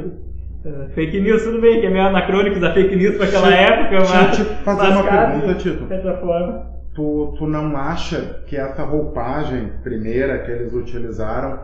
uh, 0.64 0.88
fake 0.94 1.20
news, 1.20 1.42
tudo 1.42 1.60
bem, 1.60 1.80
que 1.80 1.86
é 1.86 1.90
meio 1.90 2.06
anacrônico 2.06 2.58
da 2.60 2.72
fake 2.72 2.96
news 2.96 3.16
para 3.16 3.26
aquela 3.26 3.52
época, 3.54 3.98
mas. 3.98 4.10
Deixa 4.10 4.42
eu 4.42 4.46
te 4.46 4.64
fazer 4.64 4.88
uma 4.88 5.04
pergunta, 5.04 5.54
Tito. 5.54 5.86
Certa 5.88 6.16
forma. 6.18 6.74
Tu, 6.94 7.34
tu 7.36 7.46
não 7.46 7.76
acha 7.76 8.44
que 8.46 8.56
essa 8.56 8.84
roupagem 8.84 9.72
primeira 9.82 10.38
que 10.38 10.50
eles 10.50 10.72
utilizaram 10.72 11.58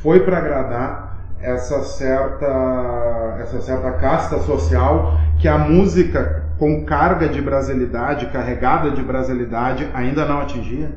foi 0.00 0.20
para 0.20 0.38
agradar 0.38 1.05
essa 1.40 1.80
certa, 1.82 3.36
essa 3.40 3.60
certa 3.60 3.90
casta 3.92 4.38
social 4.40 5.18
que 5.38 5.46
a 5.48 5.58
música 5.58 6.44
com 6.58 6.84
carga 6.84 7.28
de 7.28 7.40
brasilidade, 7.42 8.26
carregada 8.26 8.90
de 8.90 9.02
brasilidade, 9.02 9.86
ainda 9.94 10.24
não 10.24 10.40
atingia? 10.40 10.90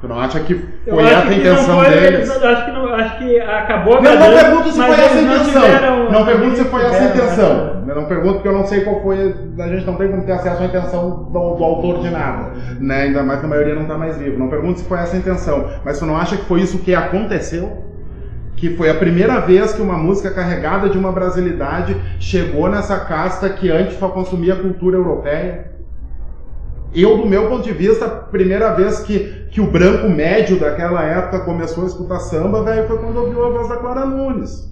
Tu 0.00 0.08
não 0.08 0.18
acha 0.18 0.40
que 0.40 0.54
foi 0.90 1.04
essa 1.04 1.28
a 1.28 1.32
intenção 1.34 1.78
foi, 1.78 1.88
deles? 1.90 2.28
Eu 2.42 2.48
acho 2.48 2.64
que, 2.64 2.72
não, 2.72 2.86
acho 2.92 3.18
que 3.18 3.40
acabou 3.40 4.02
Não, 4.02 4.18
não 4.18 4.34
pergunto 4.34 4.68
se 4.72 4.76
foi 4.76 4.90
essa 4.90 5.14
a 5.18 5.22
intenção. 5.22 5.62
tiveram- 5.62 6.10
Não 6.10 6.24
pergunto 6.26 6.56
se 6.56 6.64
foi 6.64 6.82
essa 6.84 7.02
a 7.02 7.04
intenção. 7.06 7.64
né? 7.76 7.82
Eu 7.92 7.94
não 7.94 8.04
pergunto 8.06 8.34
porque 8.34 8.48
eu 8.48 8.52
não 8.52 8.66
sei 8.66 8.80
qual 8.80 9.00
foi. 9.00 9.34
A 9.60 9.68
gente 9.68 9.86
não 9.86 9.94
tem 9.94 10.08
como 10.10 10.24
ter 10.24 10.32
acesso 10.32 10.60
à 10.62 10.66
intenção 10.66 11.10
do, 11.30 11.54
do 11.54 11.64
autor 11.64 12.00
de 12.00 12.10
nada. 12.10 12.50
Né? 12.80 13.02
Ainda 13.02 13.22
mais 13.22 13.38
que 13.40 13.46
a 13.46 13.48
maioria 13.48 13.74
não 13.76 13.82
está 13.82 13.96
mais 13.96 14.16
vivo. 14.18 14.38
Não 14.40 14.48
pergunto 14.48 14.80
se 14.80 14.84
foi 14.86 14.98
essa 14.98 15.14
a 15.14 15.18
intenção. 15.20 15.68
Mas 15.84 16.00
tu 16.00 16.04
não 16.06 16.16
acha 16.16 16.36
que 16.36 16.44
foi 16.46 16.60
isso 16.62 16.80
que 16.80 16.94
aconteceu? 16.94 17.91
Que 18.56 18.76
foi 18.76 18.90
a 18.90 18.94
primeira 18.94 19.40
vez 19.40 19.72
que 19.72 19.82
uma 19.82 19.96
música 19.96 20.30
carregada 20.30 20.88
de 20.88 20.96
uma 20.96 21.10
brasilidade 21.10 21.96
chegou 22.20 22.68
nessa 22.68 23.00
casta 23.00 23.48
que 23.48 23.70
antes 23.70 23.98
só 23.98 24.08
consumia 24.08 24.56
cultura 24.56 24.96
europeia? 24.96 25.72
Eu, 26.94 27.16
do 27.16 27.26
meu 27.26 27.48
ponto 27.48 27.64
de 27.64 27.72
vista, 27.72 28.04
a 28.04 28.10
primeira 28.10 28.74
vez 28.74 29.00
que, 29.00 29.46
que 29.50 29.60
o 29.60 29.66
branco 29.66 30.08
médio 30.10 30.60
daquela 30.60 31.02
época 31.02 31.40
começou 31.40 31.84
a 31.84 31.86
escutar 31.86 32.18
samba, 32.20 32.62
velho, 32.62 32.86
foi 32.86 32.98
quando 32.98 33.16
ouviu 33.16 33.44
a 33.44 33.48
voz 33.48 33.68
da 33.68 33.76
Clara 33.76 34.04
Nunes. 34.04 34.70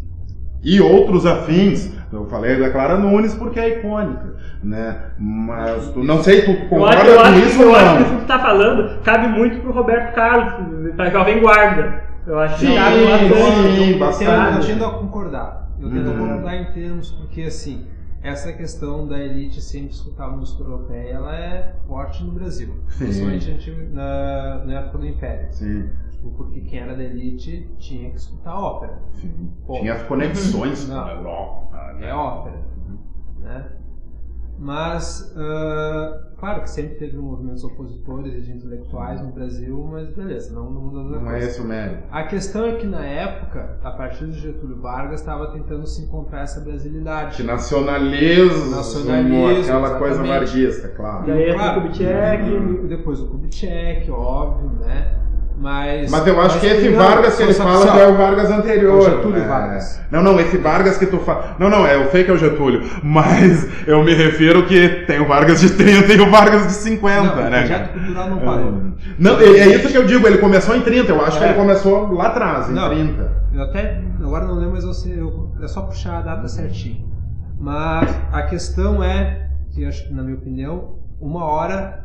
E 0.63 0.81
outros 0.81 1.25
afins. 1.25 1.91
Eu 2.13 2.27
falei 2.27 2.59
da 2.61 2.71
Clara 2.71 2.99
Nunes 2.99 3.35
porque 3.35 3.59
é 3.59 3.79
icônica, 3.79 4.35
né? 4.63 4.97
Mas 5.19 5.89
tu, 5.91 6.03
não 6.03 6.23
sei, 6.23 6.43
tu 6.43 6.51
Eu 6.51 6.69
concorda 6.69 6.97
acho, 6.97 7.07
eu 7.07 7.17
com 7.17 7.23
acho, 7.23 7.39
isso 7.39 7.63
eu 7.63 7.69
ou 7.69 7.77
acho 7.77 7.85
que 7.85 7.95
não? 7.95 8.01
isso 8.03 8.15
que 8.17 8.21
tu 8.21 8.27
tá 8.27 8.39
falando 8.39 9.03
cabe 9.03 9.29
muito 9.29 9.61
pro 9.61 9.73
Roberto 9.73 10.15
Carlos, 10.15 10.93
pra 10.97 11.09
Jovem 11.09 11.41
Guarda. 11.41 12.10
Eu 12.27 12.39
acho 12.39 12.59
que 12.59 12.67
Sim, 12.67 12.75
cabe 12.75 13.99
bastante. 13.99 14.59
sim, 14.59 14.71
Eu 14.71 14.75
tendo 14.75 14.85
a 14.85 14.99
concordar. 14.99 15.71
Eu 15.81 15.91
tendo 15.91 16.11
a 16.11 16.13
Uhum. 16.13 16.19
concordar 16.19 16.57
em 16.57 16.73
termos, 16.73 17.11
porque 17.13 17.43
assim, 17.43 17.87
essa 18.23 18.53
questão 18.53 19.09
da 19.09 19.19
elite 19.19 19.61
sempre 19.63 19.91
escutar 19.93 20.27
a 20.27 20.31
música 20.31 20.63
europeia, 20.63 21.13
ela 21.15 21.35
é 21.35 21.75
forte 21.87 22.23
no 22.23 22.33
Brasil. 22.33 22.75
Sim. 22.89 23.05
Principalmente 23.05 23.71
na, 23.93 24.65
na 24.67 24.73
época 24.81 24.99
do 24.99 25.07
Império. 25.07 25.49
Sim, 25.53 25.89
Porque 26.37 26.61
quem 26.61 26.81
era 26.81 26.95
da 26.95 27.03
elite 27.03 27.67
tinha 27.79 28.11
que 28.11 28.17
escutar 28.17 28.55
ópera. 28.55 28.99
sim. 29.15 29.51
Tinha 29.73 29.95
as 29.95 30.03
conexões 30.03 30.85
com 30.91 30.99
a 30.99 31.13
Europa. 31.13 31.95
né? 31.95 32.09
É 32.11 32.15
ópera. 32.15 32.61
Né? 33.41 33.65
Mas, 34.59 35.33
ah, 35.35 36.21
claro 36.41 36.63
que 36.63 36.71
sempre 36.71 36.95
teve 36.97 37.17
movimentos 37.19 37.63
opositores 37.63 38.33
e 38.35 38.41
de 38.41 38.51
intelectuais 38.53 39.21
no 39.21 39.29
Brasil, 39.31 39.87
mas 39.93 40.09
beleza, 40.09 40.55
não 40.55 40.71
no 40.71 40.81
mundo 40.81 41.11
da 41.13 41.21
Não 41.21 41.27
é 41.29 41.33
coisa. 41.33 41.47
esse 41.47 41.61
o 41.61 41.65
mérito. 41.65 42.03
A 42.11 42.23
questão 42.25 42.65
é 42.65 42.73
que 42.77 42.87
na 42.87 43.05
época, 43.05 43.79
a 43.83 43.91
partir 43.93 44.27
de 44.27 44.39
Getúlio 44.41 44.81
Vargas, 44.81 45.21
estava 45.21 45.53
tentando 45.53 45.87
se 45.87 46.03
encontrar 46.03 46.43
essa 46.43 46.61
brasilidade. 46.61 47.37
De 47.37 47.43
nacionalismo, 47.43 48.71
Nacionalismo, 48.75 49.47
aquela 49.63 49.99
coisa 49.99 50.23
exatamente. 50.23 50.53
varguista, 50.53 50.89
claro. 50.89 51.27
Daí 51.27 51.43
entra 51.43 51.55
o 51.55 51.59
Claro, 51.59 51.81
Kubitschek. 51.83 52.51
e 52.85 52.89
depois 52.89 53.21
o 53.21 53.29
Kubitschek, 53.29 54.11
óbvio, 54.11 54.71
né? 54.81 55.20
Mas, 55.61 56.11
Mas 56.11 56.27
eu 56.27 56.41
acho 56.41 56.59
que 56.59 56.67
esse 56.67 56.89
Vargas 56.89 57.37
que 57.37 57.43
ele 57.43 57.53
fala 57.53 57.87
já 57.87 57.99
é 57.99 58.07
o 58.09 58.17
Vargas 58.17 58.51
anterior. 58.51 58.95
É 58.95 58.97
o 58.97 59.03
Getúlio 59.17 59.41
né? 59.41 59.47
Vargas. 59.47 60.01
Não, 60.11 60.23
não, 60.23 60.41
esse 60.41 60.57
Vargas 60.57 60.97
que 60.97 61.05
tu 61.05 61.19
fala. 61.19 61.55
Não, 61.59 61.69
não, 61.69 61.87
é, 61.87 61.97
eu 61.97 62.11
sei 62.11 62.25
que 62.25 62.31
é 62.31 62.35
o 62.35 62.39
Getúlio. 62.39 62.83
Mas 63.03 63.69
eu 63.87 64.03
me 64.03 64.15
refiro 64.15 64.65
que 64.67 64.89
tem 65.07 65.21
o 65.21 65.29
Vargas 65.29 65.61
de 65.61 65.69
30 65.75 66.15
e 66.15 66.21
o 66.23 66.31
Vargas 66.31 66.67
de 66.67 66.73
50, 66.73 67.23
Não, 67.23 67.33
o 67.35 67.51
né? 67.51 67.59
projeto 67.59 67.93
cultural 67.93 68.31
não 68.31 68.39
parou. 68.39 68.83
Não, 69.19 69.39
é, 69.39 69.45
é 69.45 69.77
isso 69.77 69.89
que 69.89 69.99
eu 69.99 70.07
digo, 70.07 70.27
ele 70.27 70.39
começou 70.39 70.75
em 70.75 70.81
30, 70.81 71.13
eu 71.13 71.23
acho 71.23 71.37
que 71.39 71.45
É. 71.45 71.49
ele 71.49 71.59
começou 71.59 72.11
lá 72.15 72.29
atrás, 72.29 72.71
em 72.71 72.73
Não. 72.73 72.89
30. 72.89 73.31
Eu 73.53 73.63
até 73.63 74.01
agora 74.23 74.47
não 74.47 74.55
lembro, 74.55 74.73
mas 74.77 74.85
eu 74.85 74.95
sei, 74.95 75.21
eu- 75.21 75.53
é 75.63 75.69
só 75.69 75.83
puxar 75.83 76.19
a 76.19 76.23
data 76.23 76.49
certinho. 76.49 77.07
Mas 77.59 78.09
a 78.33 78.43
questão 78.45 79.05
é 79.05 79.51
que 79.75 79.85
acho 79.85 80.09
que 80.09 80.15
na 80.15 80.23
minha 80.23 80.37
opinião, 80.37 80.97
uma 81.21 81.45
hora 81.45 82.03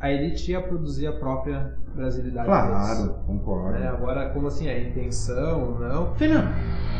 a 0.00 0.10
elite 0.10 0.50
ia 0.50 0.60
produzir 0.60 1.06
a 1.06 1.12
própria 1.12 1.72
brasilidade 1.96 2.46
deles. 2.48 2.68
Claro, 2.68 3.14
concordo. 3.26 3.78
Né? 3.78 3.88
Agora, 3.88 4.28
como 4.30 4.46
assim, 4.46 4.68
a 4.68 4.78
intenção 4.78 5.72
ou 5.72 5.78
não, 5.80 6.14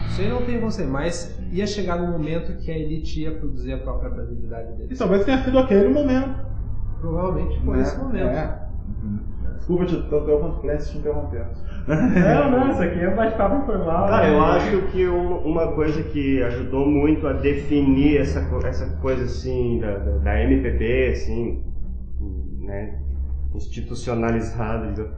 isso 0.08 0.20
aí 0.22 0.28
não 0.28 0.42
tem 0.42 0.58
ser, 0.70 0.86
mas 0.86 1.38
ia 1.52 1.66
chegar 1.66 1.96
no 2.00 2.10
momento 2.10 2.56
que 2.58 2.70
a 2.70 2.78
elite 2.78 3.20
ia 3.22 3.32
produzir 3.32 3.72
a 3.74 3.78
própria 3.78 4.10
brasilidade 4.10 4.72
E 4.72 4.76
deles. 4.76 4.98
talvez 4.98 5.24
tenha 5.24 5.38
sido 5.44 5.58
aquele 5.58 5.88
momento. 5.88 6.46
Provavelmente 7.00 7.60
foi 7.64 7.76
né? 7.76 7.82
esse 7.82 7.98
momento. 7.98 8.26
É. 8.26 8.66
Desculpa, 9.56 9.84
te 9.86 9.96
Clécio 10.60 10.92
te 10.92 10.98
interrompendo. 10.98 11.46
Não, 11.88 12.50
não, 12.50 12.70
isso 12.70 12.82
aqui 12.82 13.00
é 13.00 13.08
um 13.08 13.16
bate-papo 13.16 13.62
informal. 13.62 14.08
Cara, 14.08 14.28
eu 14.28 14.40
né? 14.40 14.46
acho 14.46 14.82
que 14.92 15.08
um- 15.08 15.38
uma 15.38 15.72
coisa 15.72 16.02
que 16.04 16.42
ajudou 16.42 16.86
muito 16.86 17.26
a 17.26 17.32
definir 17.32 18.18
essa, 18.18 18.40
essa 18.64 18.86
coisa 19.00 19.24
assim 19.24 19.78
da, 19.80 19.98
da, 19.98 20.18
da 20.18 20.42
MPB, 20.42 21.10
assim, 21.12 21.62
né, 22.60 23.00
institucionalizada, 23.56 24.86
digamos, 24.92 25.12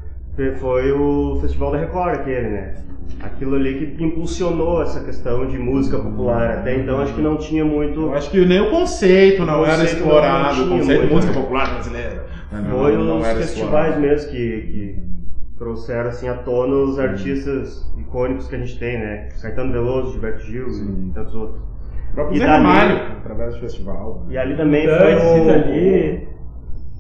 foi 0.60 0.92
o 0.92 1.38
Festival 1.40 1.72
da 1.72 1.78
Record 1.78 2.14
aquele, 2.20 2.48
né? 2.48 2.74
Aquilo 3.20 3.56
ali 3.56 3.74
que 3.96 4.04
impulsionou 4.04 4.82
essa 4.82 5.02
questão 5.02 5.46
de 5.46 5.58
música 5.58 5.98
popular. 5.98 6.58
Até 6.58 6.76
então 6.76 7.00
acho 7.00 7.14
que 7.14 7.20
não 7.22 7.36
tinha 7.36 7.64
muito. 7.64 8.00
Eu 8.02 8.14
acho 8.14 8.30
que 8.30 8.44
nem 8.44 8.60
o 8.60 8.70
conceito 8.70 9.44
não 9.44 9.62
O 9.62 9.64
era 9.64 9.78
conceito 9.78 9.96
explorado, 9.96 10.44
não 10.44 10.50
o 10.52 10.66
tinha 10.66 10.78
conceito 10.78 11.00
de 11.00 11.06
muito. 11.06 11.14
música 11.14 11.32
popular 11.40 11.70
brasileira. 11.74 12.26
né, 12.52 12.60
não- 12.68 12.78
Foi 12.78 12.96
não 12.96 13.18
os 13.18 13.26
era 13.26 13.38
festivais 13.38 13.86
explorado. 13.94 14.00
mesmo 14.00 14.30
que, 14.30 14.36
que 14.60 15.02
trouxeram 15.58 16.08
assim 16.10 16.28
à 16.28 16.34
tona 16.34 16.74
os 16.76 16.98
artistas 17.00 17.92
icônicos 17.98 18.46
que 18.46 18.54
a 18.54 18.58
gente 18.58 18.78
tem, 18.78 18.98
né? 18.98 19.28
Caetano 19.42 19.72
Veloso, 19.72 20.12
Gilberto 20.12 20.42
Gil 20.46 20.70
Sim. 20.70 21.08
e 21.10 21.14
tantos 21.14 21.34
outros. 21.34 21.60
O 22.10 22.14
próprio 22.14 22.36
E 22.36 22.38
Zé 22.38 22.46
Ramalho, 22.46 22.96
através 23.18 23.54
do 23.54 23.60
festival. 23.60 24.24
né? 24.28 24.34
E 24.34 24.38
ali 24.38 24.56
também 24.56 24.86
Dantes, 24.86 25.02
foi 25.22 25.40
o, 25.40 25.50
ali. 25.50 26.27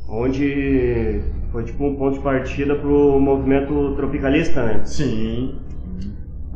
Onde 0.08 1.20
foi 1.52 1.64
tipo 1.64 1.84
um 1.84 1.96
ponto 1.96 2.14
de 2.14 2.20
partida 2.20 2.74
pro 2.74 3.18
movimento 3.20 3.94
tropicalista, 3.96 4.64
né? 4.64 4.80
Sim. 4.84 5.58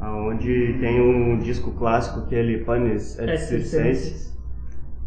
Onde 0.01 0.77
tem 0.81 1.01
um 1.01 1.39
disco 1.39 1.71
clássico, 1.73 2.21
aquele 2.21 2.59
Panis 2.65 3.19
et 3.19 3.39
Circenses, 3.39 4.37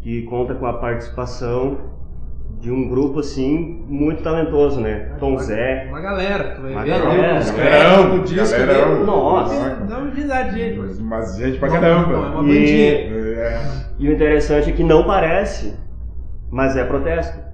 que 0.00 0.22
conta 0.22 0.54
com 0.54 0.66
a 0.66 0.72
participação 0.74 1.96
de 2.60 2.70
um 2.70 2.88
grupo 2.88 3.20
assim 3.20 3.84
muito 3.88 4.22
talentoso, 4.22 4.80
né? 4.80 5.12
Tom 5.18 5.36
Zé. 5.38 5.86
Uma 5.90 6.00
galera, 6.00 6.58
Uma 6.58 6.84
galera, 6.84 7.04
galerão, 7.04 7.52
créditos 7.54 8.30
do 8.30 8.34
disco 8.34 8.58
galerão. 8.58 8.94
ali. 8.94 9.04
Nossa. 9.04 9.70
Dá 9.88 9.98
uma 9.98 10.10
unidade 10.10 10.54
de 10.54 10.60
gente. 10.60 10.78
Mas, 10.78 11.00
mas 11.00 11.36
gente 11.36 11.58
pra 11.58 11.68
caramba. 11.68 12.12
não, 12.12 12.24
é 12.24 12.28
uma 12.40 12.50
E-. 12.50 13.36
É. 13.38 13.60
E 13.98 14.08
o 14.08 14.12
interessante 14.12 14.70
é 14.70 14.72
que 14.72 14.82
não 14.82 15.04
parece, 15.04 15.74
mas 16.50 16.76
é 16.76 16.84
protesto. 16.84 17.45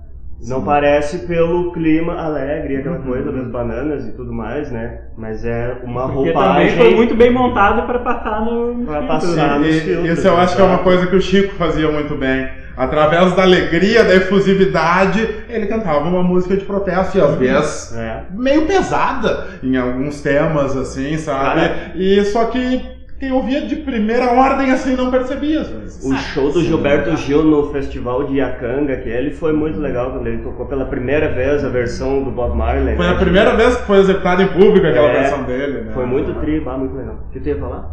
Não 0.48 0.62
parece 0.64 1.18
pelo 1.26 1.72
clima 1.72 2.14
alegre, 2.20 2.76
aquela 2.76 2.98
coisa 2.98 3.30
das 3.30 3.46
bananas 3.48 4.06
e 4.06 4.12
tudo 4.12 4.32
mais, 4.32 4.70
né? 4.72 4.98
Mas 5.16 5.44
é 5.44 5.76
uma 5.84 6.02
Porque 6.08 6.30
roupagem 6.32 6.66
também 6.68 6.76
foi 6.76 6.94
muito 6.96 7.14
bem 7.14 7.32
montado 7.32 7.86
para 7.86 8.00
passar 8.00 8.44
no. 8.44 8.74
filtro, 8.84 9.06
passar 9.06 9.60
né? 9.60 9.66
nos 9.68 9.80
filtros, 9.82 10.18
Isso 10.18 10.26
eu 10.26 10.36
acho 10.36 10.56
que 10.56 10.62
é 10.62 10.64
uma 10.64 10.78
coisa 10.78 11.06
que 11.06 11.14
o 11.16 11.20
Chico 11.20 11.54
fazia 11.54 11.90
muito 11.90 12.16
bem. 12.16 12.48
Através 12.76 13.34
da 13.36 13.42
alegria, 13.42 14.02
da 14.02 14.14
efusividade, 14.14 15.28
ele 15.48 15.66
cantava 15.66 16.08
uma 16.08 16.22
música 16.22 16.56
de 16.56 16.64
protesto 16.64 17.18
e 17.18 17.20
às 17.20 17.34
vezes 17.36 17.96
É. 17.96 18.22
meio 18.30 18.66
pesada 18.66 19.46
em 19.62 19.76
alguns 19.76 20.22
temas, 20.22 20.74
assim, 20.76 21.18
sabe? 21.18 21.60
Cara. 21.60 21.92
E 21.94 22.24
só 22.24 22.46
que 22.46 22.91
quem 23.22 23.30
ouvia 23.30 23.60
de 23.60 23.76
primeira 23.76 24.32
ordem 24.32 24.72
assim 24.72 24.96
não 24.96 25.08
percebia 25.08 25.60
às 25.60 25.68
vezes. 25.68 26.04
O 26.04 26.12
show 26.16 26.50
do 26.50 26.60
Gilberto 26.60 27.16
Gil 27.18 27.44
no 27.44 27.70
festival 27.70 28.24
de 28.24 28.38
Iacanga, 28.38 28.96
que 28.96 29.08
ele 29.08 29.30
foi 29.30 29.52
muito 29.52 29.78
legal 29.78 30.10
quando 30.10 30.26
ele 30.26 30.42
tocou 30.42 30.66
pela 30.66 30.86
primeira 30.86 31.28
vez 31.28 31.64
a 31.64 31.68
versão 31.68 32.24
do 32.24 32.32
Bob 32.32 32.56
Marley. 32.56 32.96
Foi 32.96 33.06
né? 33.06 33.12
a 33.12 33.14
primeira 33.14 33.54
vez 33.54 33.76
que 33.76 33.86
foi 33.86 33.98
executada 33.98 34.42
em 34.42 34.48
público 34.48 34.84
aquela 34.84 35.06
É, 35.06 35.20
versão 35.20 35.44
dele, 35.44 35.82
né? 35.82 35.92
Foi 35.94 36.04
muito 36.04 36.34
tri, 36.40 36.58
bah, 36.58 36.76
muito 36.76 36.96
legal. 36.96 37.14
O 37.28 37.32
que 37.32 37.38
tu 37.38 37.48
ia 37.48 37.56
falar? 37.58 37.90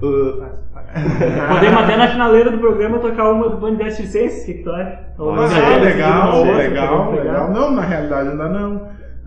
Uh, 0.00 0.44
Podemos 1.48 1.82
até 1.82 1.96
na 1.96 2.06
finaleira 2.06 2.52
do 2.52 2.58
programa 2.58 3.00
tocar 3.00 3.32
uma 3.32 3.48
do 3.48 3.56
Band 3.56 3.74
10 3.74 3.92
Circenses, 3.92 4.44
o 4.44 4.46
que, 4.46 4.54
que 4.54 4.62
tu 4.62 4.70
acha? 4.70 5.00
Ou 5.18 5.32
Ah, 5.32 5.48
deles, 5.48 5.82
legal, 5.82 6.44
legal, 6.44 7.12
legal. 7.12 7.50
Não, 7.50 7.72
na 7.72 7.82
realidade 7.82 8.28
ainda 8.28 8.48
não. 8.48 8.82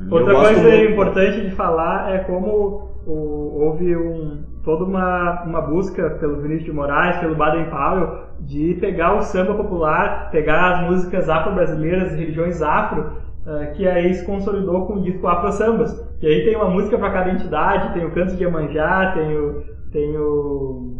Outra 0.10 0.34
coisa 0.34 0.62
muito. 0.62 0.92
importante 0.94 1.42
de 1.42 1.52
falar 1.52 2.16
é 2.16 2.20
como 2.20 2.97
o- 3.08 3.60
houve 3.64 3.96
um, 3.96 4.44
toda 4.64 4.84
uma, 4.84 5.44
uma 5.44 5.62
busca 5.62 6.10
pelo 6.20 6.42
Vinícius 6.42 6.66
de 6.66 6.72
Moraes, 6.74 7.18
pelo 7.18 7.36
Baden 7.36 7.66
Powell, 7.70 8.28
de 8.40 8.76
pegar 8.80 9.16
o 9.16 9.22
samba 9.22 9.54
popular, 9.56 10.30
pegar 10.32 10.76
as 10.76 10.90
músicas 10.90 11.30
afro-brasileiras, 11.30 12.12
religiões 12.14 12.62
afro, 12.62 13.14
eh, 13.48 13.68
que 13.76 13.88
aí 13.88 14.14
se 14.14 14.26
consolidou 14.26 14.86
com 14.86 14.96
o 14.96 15.02
disco 15.02 15.26
Afro 15.28 15.52
Sambas. 15.52 15.92
E 16.22 16.28
aí 16.28 16.44
tem 16.46 16.56
uma 16.56 16.70
música 16.70 16.98
para 16.98 17.12
cada 17.12 17.32
entidade, 17.32 17.94
tem 17.94 18.06
o 18.06 18.12
canto 18.12 18.36
de 18.36 18.44
Iemanjá, 18.44 19.14
tem 19.16 19.38
o, 19.38 19.64
tem 19.92 20.18
o 20.18 20.98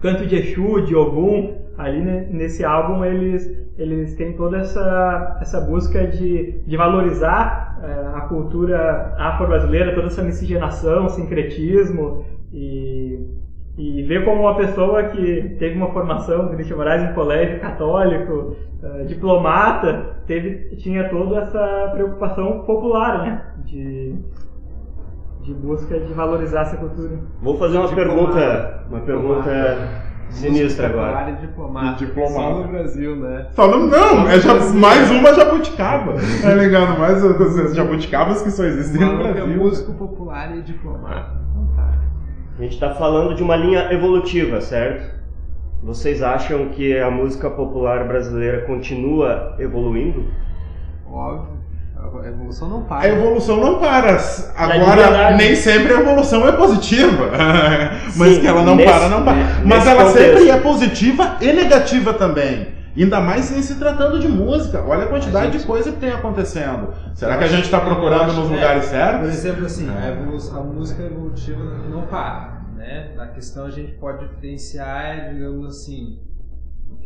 canto 0.00 0.26
de 0.26 0.36
Exu, 0.36 0.82
de 0.82 0.94
Ogum, 0.94 1.54
ali 1.76 2.00
ne- 2.00 2.26
nesse 2.30 2.64
álbum 2.64 3.04
eles, 3.04 3.46
eles 3.78 4.14
têm 4.16 4.32
toda 4.34 4.58
essa, 4.58 5.38
essa 5.40 5.60
busca 5.60 6.06
de, 6.06 6.60
de 6.66 6.76
valorizar 6.76 7.65
a 8.14 8.20
cultura 8.22 9.14
afro-brasileira, 9.18 9.94
toda 9.94 10.06
essa 10.06 10.22
miscigenação, 10.22 11.08
sincretismo 11.08 12.24
e, 12.52 13.20
e 13.76 14.02
ver 14.04 14.24
como 14.24 14.42
uma 14.42 14.56
pessoa 14.56 15.04
que 15.04 15.56
teve 15.58 15.76
uma 15.76 15.92
formação, 15.92 16.48
Vinícius 16.48 16.76
Moraes, 16.76 17.02
em 17.02 17.14
colégio 17.14 17.60
católico, 17.60 18.56
eh, 18.82 19.04
diplomata, 19.04 20.16
teve, 20.26 20.76
tinha 20.76 21.08
toda 21.08 21.38
essa 21.40 21.90
preocupação 21.94 22.62
popular, 22.64 23.18
né? 23.22 23.42
De, 23.64 24.14
de 25.42 25.54
busca 25.54 25.98
de 25.98 26.12
valorizar 26.12 26.62
essa 26.62 26.76
cultura. 26.76 27.18
vou 27.42 27.56
fazer 27.58 27.78
uma 27.78 27.88
Diplomata. 27.88 28.32
pergunta, 28.32 28.84
uma 28.90 29.00
pergunta 29.00 30.05
sinistra 30.30 30.88
agora. 30.88 31.12
Popular 31.12 31.32
e 31.32 31.46
diplomata. 31.46 32.04
Diplomata. 32.04 32.34
Só 32.40 32.62
no 32.62 32.68
Brasil, 32.68 33.16
né? 33.16 33.46
Só 33.50 33.68
não, 33.68 33.86
não, 33.86 34.28
é 34.28 34.40
já, 34.40 34.54
mais 34.72 35.10
uma 35.10 35.34
jabuticaba. 35.34 36.14
É 36.44 36.54
legal, 36.54 36.98
mais 36.98 37.24
as 37.24 37.74
jabuticabas 37.74 38.42
que 38.42 38.50
só 38.50 38.64
existem 38.64 39.00
no 39.00 39.20
é 39.26 39.32
Brasil. 39.32 39.56
músico 39.56 39.92
popular 39.94 40.56
e 40.56 40.62
diplomata. 40.62 41.32
Então 41.50 41.66
tá. 41.74 41.94
A 42.58 42.62
gente 42.62 42.74
está 42.74 42.94
falando 42.94 43.34
de 43.34 43.42
uma 43.42 43.56
linha 43.56 43.92
evolutiva, 43.92 44.60
certo? 44.60 45.16
Vocês 45.82 46.22
acham 46.22 46.70
que 46.70 46.98
a 46.98 47.10
música 47.10 47.48
popular 47.50 48.06
brasileira 48.08 48.62
continua 48.62 49.54
evoluindo? 49.58 50.24
Óbvio. 51.08 51.55
A 52.22 52.28
evolução 52.28 52.68
não 52.68 52.78
A 52.78 52.82
para. 52.82 53.08
evolução 53.08 53.56
não 53.60 53.78
para. 53.78 54.18
Agora, 54.56 55.36
nem 55.36 55.54
sempre 55.56 55.92
a 55.94 56.00
evolução 56.00 56.46
é 56.48 56.52
positiva. 56.52 57.30
Mas 58.16 58.34
Sim, 58.34 58.40
que 58.40 58.46
ela 58.46 58.62
não 58.62 58.76
nesse- 58.76 58.90
para, 58.92 59.08
não 59.08 59.24
para. 59.24 59.34
nesse 59.36 59.64
Mas 59.66 59.86
ela 59.86 60.04
contexto. 60.04 60.26
sempre 60.36 60.50
é 60.50 60.56
positiva 60.60 61.36
e 61.40 61.52
negativa 61.52 62.14
também. 62.14 62.68
Ainda 62.96 63.20
mais 63.20 63.50
em 63.54 63.60
se 63.60 63.74
tratando 63.74 64.18
de 64.18 64.26
música. 64.26 64.82
Olha 64.86 65.04
a 65.04 65.08
quantidade 65.08 65.48
A 65.48 65.50
gente- 65.50 65.60
de 65.60 65.66
coisa 65.66 65.92
que 65.92 65.98
tem 65.98 66.10
acontecendo. 66.10 66.94
Será 67.14 67.34
Eu 67.34 67.38
que 67.38 67.44
a 67.44 67.48
gente 67.48 67.64
está 67.64 67.78
procurando 67.80 68.30
acho 68.30 68.40
nos 68.40 68.50
é. 68.50 68.54
lugares 68.54 68.84
Por 68.84 68.90
certos? 68.90 69.28
exemplo, 69.28 69.66
assim, 69.66 69.90
É. 69.90 70.08
a, 70.08 70.10
evolu- 70.12 70.58
a 70.58 70.60
música 70.62 71.02
evolutiva 71.02 71.62
não 71.90 72.02
para, 72.02 72.62
né? 72.74 73.10
Na 73.14 73.26
questão 73.26 73.66
a 73.66 73.70
gente 73.70 73.92
pode 73.92 74.26
diferenciar, 74.28 75.30
digamos 75.34 75.66
assim, 75.66 76.18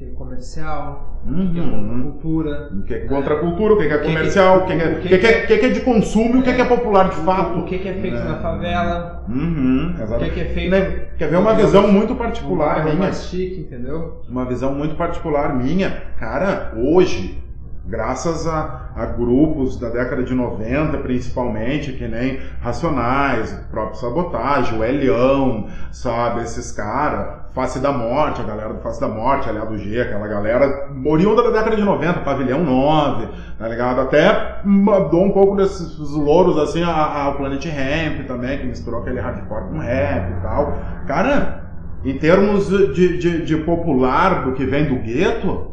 que 0.00 0.06
é 0.06 0.08
comercial, 0.14 1.20
o 1.26 1.52
que 1.52 1.58
é 1.58 1.62
Uhum. 1.62 2.02
cultura, 2.12 2.70
O 2.72 2.82
que 2.84 2.94
é 2.94 2.98
contra 3.00 3.34
a 3.34 3.38
cultura, 3.38 3.74
o 3.74 3.76
que 3.76 3.82
é 3.84 3.98
comercial, 3.98 4.60
o 4.60 4.64
que 4.64 4.72
é, 4.72 4.94
que 4.94 5.14
é, 5.14 5.18
que- 5.46 5.58
que 5.58 5.66
é 5.66 5.68
de 5.68 5.80
consumo 5.82 6.36
e 6.36 6.38
o 6.38 6.42
que 6.42 6.48
é 6.48 6.64
popular 6.64 7.10
de 7.10 7.16
fato. 7.16 7.58
o 7.58 7.64
que 7.66 7.74
é 7.86 7.92
feito 7.92 8.16
É. 8.16 8.24
na 8.24 8.36
favela, 8.36 9.22
Uhum, 9.28 9.92
o 9.94 10.30
que 10.30 10.40
é 10.40 10.44
feito 10.46 10.70
Né? 10.70 10.80
Quer 11.18 11.28
ver 11.28 11.36
uma 11.36 11.52
visão 11.52 11.86
muito 11.92 12.14
particular 12.14 12.76
bairro 12.82 12.96
minha? 12.98 13.12
chique, 13.12 13.60
entendeu? 13.60 14.22
Uma 14.26 14.46
visão 14.46 14.74
muito 14.74 14.94
particular 14.94 15.54
minha. 15.54 15.90
Cara, 16.18 16.72
hoje, 16.78 17.38
graças 17.86 18.46
a, 18.46 18.90
a 18.94 19.06
grupos 19.06 19.78
da 19.78 19.88
década 19.88 20.22
de 20.22 20.34
90, 20.34 20.98
principalmente, 20.98 21.92
que 21.92 22.06
nem 22.06 22.38
Racionais, 22.60 23.52
o 23.52 23.70
próprio 23.70 23.98
Sabotagem, 23.98 24.78
o 24.78 24.84
Elião, 24.84 25.66
sabe, 25.90 26.42
esses 26.42 26.72
caras, 26.72 27.40
Face 27.52 27.80
da 27.80 27.90
Morte, 27.90 28.40
a 28.40 28.44
galera 28.44 28.72
do 28.72 28.80
Face 28.80 29.00
da 29.00 29.08
Morte, 29.08 29.48
Aliado 29.48 29.76
G, 29.76 30.00
aquela 30.00 30.28
galera 30.28 30.88
oriunda 31.04 31.42
da 31.42 31.50
década 31.50 31.74
de 31.74 31.82
90, 31.82 32.20
Pavilhão 32.20 32.62
9, 32.64 33.28
tá 33.58 33.66
ligado? 33.66 34.00
Até 34.02 34.60
hum, 34.64 34.84
dou 35.10 35.24
um 35.24 35.32
pouco 35.32 35.56
desses 35.56 35.98
louros, 36.10 36.56
assim, 36.58 36.84
ao 36.84 37.34
Planet 37.34 37.64
Ramp 37.66 38.26
também, 38.28 38.58
que 38.58 38.66
misturou 38.66 39.00
aquele 39.00 39.18
hardcore 39.18 39.64
com 39.64 39.78
rap 39.78 40.30
e 40.30 40.42
tal. 40.42 40.78
Cara, 41.08 41.64
em 42.04 42.16
termos 42.18 42.68
de, 42.68 43.18
de, 43.18 43.44
de 43.44 43.56
popular 43.56 44.44
do 44.44 44.52
que 44.52 44.64
vem 44.64 44.84
do 44.84 45.02
gueto, 45.02 45.69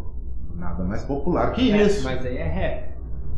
nada 0.68 0.84
mais 0.84 1.04
popular 1.04 1.52
que 1.52 1.72
É, 1.72 1.84
isso. 1.84 2.04
mas 2.04 2.26
aí 2.26 2.38
é 2.38 2.44
rap. 2.44 2.88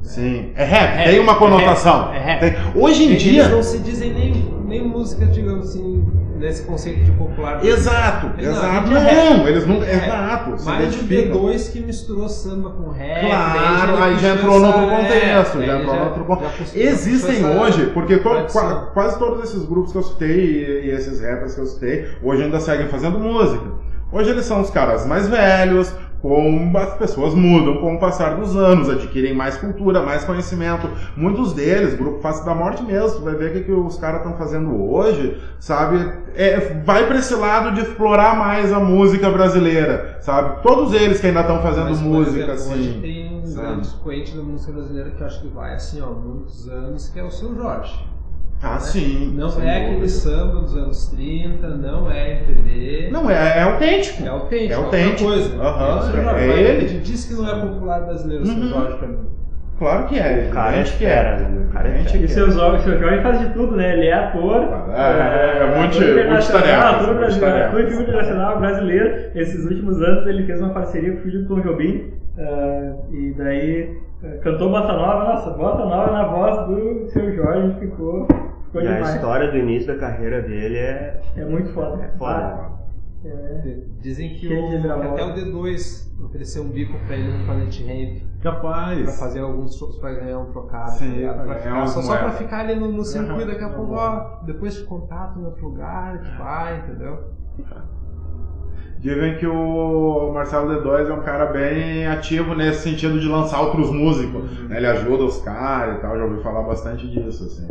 Sim, 0.02 0.52
é 0.56 0.64
rap, 0.64 0.98
É 1.02 1.04
tem 1.12 1.20
uma 1.20 1.34
rap, 1.34 1.40
conotação. 1.40 2.14
é 2.14 2.20
rap. 2.20 2.40
Tem- 2.40 2.56
Hoje 2.82 3.04
em 3.04 3.10
Eles 3.10 3.24
dia. 3.24 3.48
não 3.50 3.62
se 3.62 3.80
dizem 3.80 4.14
nem, 4.14 4.34
nem 4.66 4.88
música, 4.88 5.26
digamos 5.26 5.70
assim, 5.70 6.06
nesse 6.38 6.64
conceito 6.64 7.04
de 7.04 7.12
popular. 7.12 7.64
Exato, 7.66 8.28
Não, 8.28 8.40
exato. 8.40 8.90
Não, 8.90 8.98
é 8.98 9.00
rap. 9.02 9.48
eles 9.48 9.68
não. 9.68 9.84
É 9.84 9.94
Exato, 9.96 10.52
o 10.52 10.74
identificam. 10.76 11.42
D2 11.42 11.70
que 11.74 11.82
misturou 11.82 12.30
samba 12.30 12.70
com 12.70 12.90
rap. 12.92 13.28
Claro, 13.28 14.04
aí 14.04 14.18
já 14.20 14.30
entrou 14.36 14.60
no 14.62 14.72
contexto, 14.72 15.62
é, 15.62 15.66
já 15.66 15.80
entrou 15.80 15.96
no 15.96 16.06
outro 16.06 16.24
contexto. 16.24 16.76
Existem 16.78 17.46
hoje, 17.46 17.88
porque 17.88 18.18
to- 18.20 18.48
quase 18.94 19.20
todos 19.20 19.44
esses 19.44 19.66
grupos 19.66 19.92
que 19.92 19.98
eu 19.98 20.04
citei 20.04 20.30
e, 20.40 20.86
e 20.88 20.92
esses 20.92 21.20
rappers 21.20 21.56
que 21.56 21.62
eu 21.62 21.66
citei, 21.66 22.08
hoje 22.24 22.44
ainda 22.44 22.60
seguem 22.62 22.88
fazendo 22.88 23.20
música. 23.20 23.66
Hoje 24.12 24.32
eles 24.32 24.46
são 24.46 24.62
os 24.62 24.70
caras 24.72 25.06
mais 25.06 25.28
velhos, 25.28 25.94
com 26.22 26.72
as 26.76 26.94
pessoas 26.96 27.34
mudam 27.34 27.78
com 27.78 27.96
o 27.96 28.00
passar 28.00 28.36
dos 28.36 28.56
anos, 28.56 28.90
adquirem 28.90 29.34
mais 29.34 29.58
cultura, 29.58 30.02
mais 30.02 30.26
conhecimento. 30.26 30.90
Muitos 31.16 31.54
deles, 31.54 31.94
grupo 31.96 32.20
Face 32.20 32.46
da 32.46 32.54
Morte 32.54 32.84
mesmo, 32.84 33.22
vai 33.22 33.36
ver 33.36 33.52
o 33.52 33.54
que, 33.54 33.64
que 33.64 33.72
os 33.72 33.98
caras 33.98 34.18
estão 34.18 34.38
fazendo 34.38 34.92
hoje, 34.92 35.38
sabe? 35.60 36.12
É, 36.36 36.82
vai 36.86 37.08
pra 37.08 37.18
esse 37.20 37.34
lado 37.36 37.74
de 37.74 37.82
explorar 37.82 38.38
mais 38.38 38.72
a 38.74 38.80
música 38.80 39.30
brasileira, 39.30 40.18
sabe? 40.22 40.62
Todos 40.62 40.94
eles 40.94 41.20
que 41.20 41.28
ainda 41.28 41.42
estão 41.42 41.62
fazendo 41.62 41.90
Mas, 41.90 42.02
música 42.02 42.52
exemplo, 42.52 42.74
Hoje 42.74 42.90
assim. 42.90 43.02
tem 43.02 43.40
um 43.40 43.46
sabe? 43.46 43.68
grande 43.68 43.88
expoente 43.88 44.36
da 44.36 44.44
música 44.44 44.72
brasileira 44.74 45.10
que 45.12 45.22
eu 45.22 45.28
acho 45.28 45.42
que 45.42 45.48
vai 45.48 45.74
assim, 45.74 46.02
ó, 46.02 46.08
muitos 46.08 46.68
anos, 46.68 47.10
que 47.10 47.20
é 47.20 47.24
o 47.24 47.32
seu 47.32 47.56
Jorge. 47.56 47.98
Ah, 48.62 48.78
sim. 48.80 49.34
Não 49.38 49.48
é 49.62 49.78
aquele 49.78 49.92
dúvida. 49.94 50.08
samba 50.10 50.62
dos 50.62 50.76
anos 50.76 51.08
30, 51.08 51.68
não 51.78 52.12
é 52.12 52.32
MPB. 52.42 53.10
Não, 53.12 53.30
é, 53.30 53.60
é 53.60 53.62
autêntico. 53.64 54.24
É 54.24 54.28
autêntico, 54.28 54.74
É 54.74 54.78
outra 54.78 55.00
autêntico. 55.00 55.30
coisa. 55.30 55.50
Seu 55.50 56.20
é 56.20 56.24
Jorge, 56.24 56.46
ele. 56.62 56.88
Gente 56.90 57.04
diz 57.04 57.26
que 57.26 57.34
não 57.36 57.50
é 57.50 57.62
popular 57.62 58.02
brasileiro 58.02 58.44
o 58.44 58.46
seu 58.46 58.56
Uhum. 58.56 58.70
Jorge 58.70 58.98
pra 58.98 59.08
mim. 59.08 59.18
Claro 59.78 60.08
que 60.08 60.20
é. 60.20 60.48
O 60.50 60.54
cara 60.54 60.76
é 60.76 60.84
que 60.84 60.90
fera, 60.90 61.38
né? 61.38 61.66
O 61.70 61.72
cara 61.74 61.88
é 61.88 61.92
fera. 62.04 62.16
E 62.18 62.20
que 62.20 62.26
o 62.26 62.30
seu 62.30 62.52
Jorge, 62.52 62.84
seu 62.84 63.00
Jorge 63.00 63.22
faz 63.24 63.40
de 63.40 63.54
tudo, 63.54 63.76
né? 63.78 63.94
Ele 63.94 64.08
é 64.08 64.14
ator. 64.14 64.62
É, 64.92 65.00
é, 65.00 65.64
é 65.64 65.80
multi- 65.80 65.98
ator 66.00 66.10
internacional, 66.10 66.32
multitarefas, 66.34 67.02
ator 67.02 67.16
brasileiro, 67.16 67.66
ator 67.66 67.82
de 67.84 67.88
filme 67.88 68.04
internacional 68.04 68.60
brasileiro. 68.60 69.16
Esses 69.36 69.64
últimos 69.64 70.02
anos 70.02 70.28
ele 70.28 70.44
fez 70.46 70.60
uma 70.60 70.74
parceria 70.74 71.14
com 71.14 71.20
o 71.20 71.22
filho 71.22 71.44
do 71.44 71.48
Tom 71.48 71.62
Jobim. 71.62 72.12
ah, 72.38 72.92
e 73.14 73.34
daí 73.38 73.90
ah, 73.90 74.09
cantou 74.44 74.70
Bossa 74.70 74.94
Nova. 74.94 75.24
Nossa, 75.34 75.50
Bossa 75.52 75.86
Nova 75.86 76.12
na 76.12 76.26
voz 76.28 76.68
do 76.68 77.10
seu 77.10 77.36
Jorge 77.36 77.80
ficou, 77.80 78.28
ficou 78.66 78.82
E 78.82 78.88
a 78.88 78.94
demais. 78.96 79.16
história 79.16 79.52
do 79.52 79.58
início 79.58 79.88
da 79.94 80.00
carreira 80.00 80.42
dele 80.42 80.78
é 80.78 81.22
É 81.36 81.46
muito 81.46 81.70
foda. 81.74 82.12
foda. 82.18 82.34
Ah, 82.34 82.70
é. 83.26 83.78
Dizem 84.02 84.30
que, 84.30 84.48
de 84.48 84.54
o, 84.54 84.82
que 84.82 84.88
até 84.90 85.24
o 85.26 85.34
D2 85.36 86.24
ofereceu 86.26 86.64
um 86.64 86.70
bico 86.70 86.98
pra 87.06 87.16
ele 87.18 87.38
no 87.38 87.46
Planet 87.46 87.80
Ramp 87.82 88.22
pra 88.42 88.52
Capaz. 88.54 89.20
fazer 89.20 89.40
alguns 89.42 89.76
shows 89.76 89.98
pra 89.98 90.14
ganhar 90.14 90.40
um 90.40 90.46
trocado. 90.52 90.92
Sim, 90.92 91.22
tá 91.26 91.34
pra 91.34 91.44
Pra 91.44 91.56
ficar, 91.56 91.74
umas 91.76 91.90
só, 91.90 92.02
só 92.02 92.18
pra 92.18 92.32
ficar 92.32 92.60
ali 92.62 92.76
no, 92.76 92.90
no 92.92 93.04
circuito, 93.04 93.48
daqui 93.48 93.64
a 93.64 93.70
pouco, 93.70 93.94
ó, 93.94 94.40
depois 94.46 94.76
te 94.78 94.84
contato 94.86 95.38
em 95.40 95.44
outro 95.46 95.66
lugar, 95.68 96.18
tu 96.22 96.38
vai, 96.38 96.78
entendeu? 96.80 97.20
Dizem 99.00 99.38
que 99.38 99.48
o 99.48 100.32
Marcelo 100.34 100.68
D2 100.68 101.10
é 101.10 101.14
um 101.14 101.22
cara 101.22 101.46
bem 101.46 102.06
ativo 102.06 102.54
nesse 102.54 102.82
sentido 102.82 103.18
de 103.18 103.30
lançar 103.30 103.62
outros 103.62 103.90
músicos. 103.92 104.44
né? 104.68 104.76
Ele 104.76 104.88
ajuda 104.88 105.24
os 105.24 105.42
caras 105.42 105.98
e 105.98 106.02
tal, 106.02 106.18
já 106.18 106.26
ouvi 106.26 106.44
falar 106.44 106.64
bastante 106.64 107.08
disso, 107.08 107.46
assim. 107.46 107.68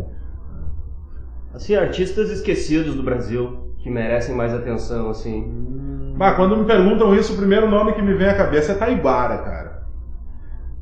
Assim, 1.53 1.75
artistas 1.75 2.31
esquecidos 2.31 2.95
do 2.95 3.03
Brasil 3.03 3.75
que 3.79 3.91
merecem 3.91 4.35
mais 4.35 4.55
atenção, 4.55 5.11
assim. 5.11 6.15
Bah, 6.17 6.33
quando 6.33 6.57
me 6.57 6.65
perguntam 6.65 7.15
isso, 7.15 7.35
o 7.35 7.37
primeiro 7.37 7.69
nome 7.69 7.93
que 7.93 8.03
me 8.03 8.15
vem 8.15 8.29
à 8.29 8.35
cabeça 8.35 8.73
é 8.73 8.75
Taibara, 8.75 9.39
cara. 9.39 9.83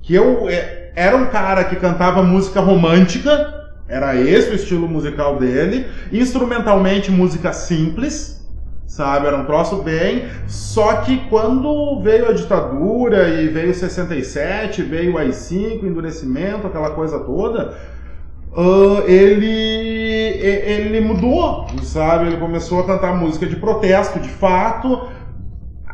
Que 0.01 0.15
eu 0.15 0.49
é, 0.49 0.93
era 0.95 1.17
um 1.17 1.27
cara 1.27 1.65
que 1.65 1.75
cantava 1.75 2.23
música 2.23 2.61
romântica, 2.61 3.53
era 3.89 4.15
esse 4.15 4.51
o 4.51 4.55
estilo 4.55 4.89
musical 4.89 5.39
dele, 5.39 5.87
instrumentalmente 6.13 7.11
música 7.11 7.53
simples, 7.53 8.36
sabe? 8.87 9.27
Era 9.27 9.37
um 9.37 9.45
troço 9.45 9.83
bem. 9.83 10.25
Só 10.47 10.97
que 10.97 11.29
quando 11.29 12.01
veio 12.01 12.29
a 12.29 12.33
ditadura 12.33 13.29
e 13.29 13.49
veio 13.49 13.75
67, 13.75 14.83
veio 14.83 15.15
o 15.15 15.19
AI-5, 15.19 15.85
endurecimento, 15.85 16.67
aquela 16.67 16.91
coisa 16.91 17.19
toda, 17.21 17.75
ah, 18.57 19.03
ele, 19.07 19.47
ele 20.41 21.01
mudou, 21.01 21.67
sabe? 21.83 22.27
Ele 22.29 22.37
começou 22.39 22.81
a 22.81 22.87
cantar 22.87 23.15
música 23.15 23.47
de 23.47 23.57
protesto, 23.57 24.19
de 24.19 24.31
fato, 24.31 25.09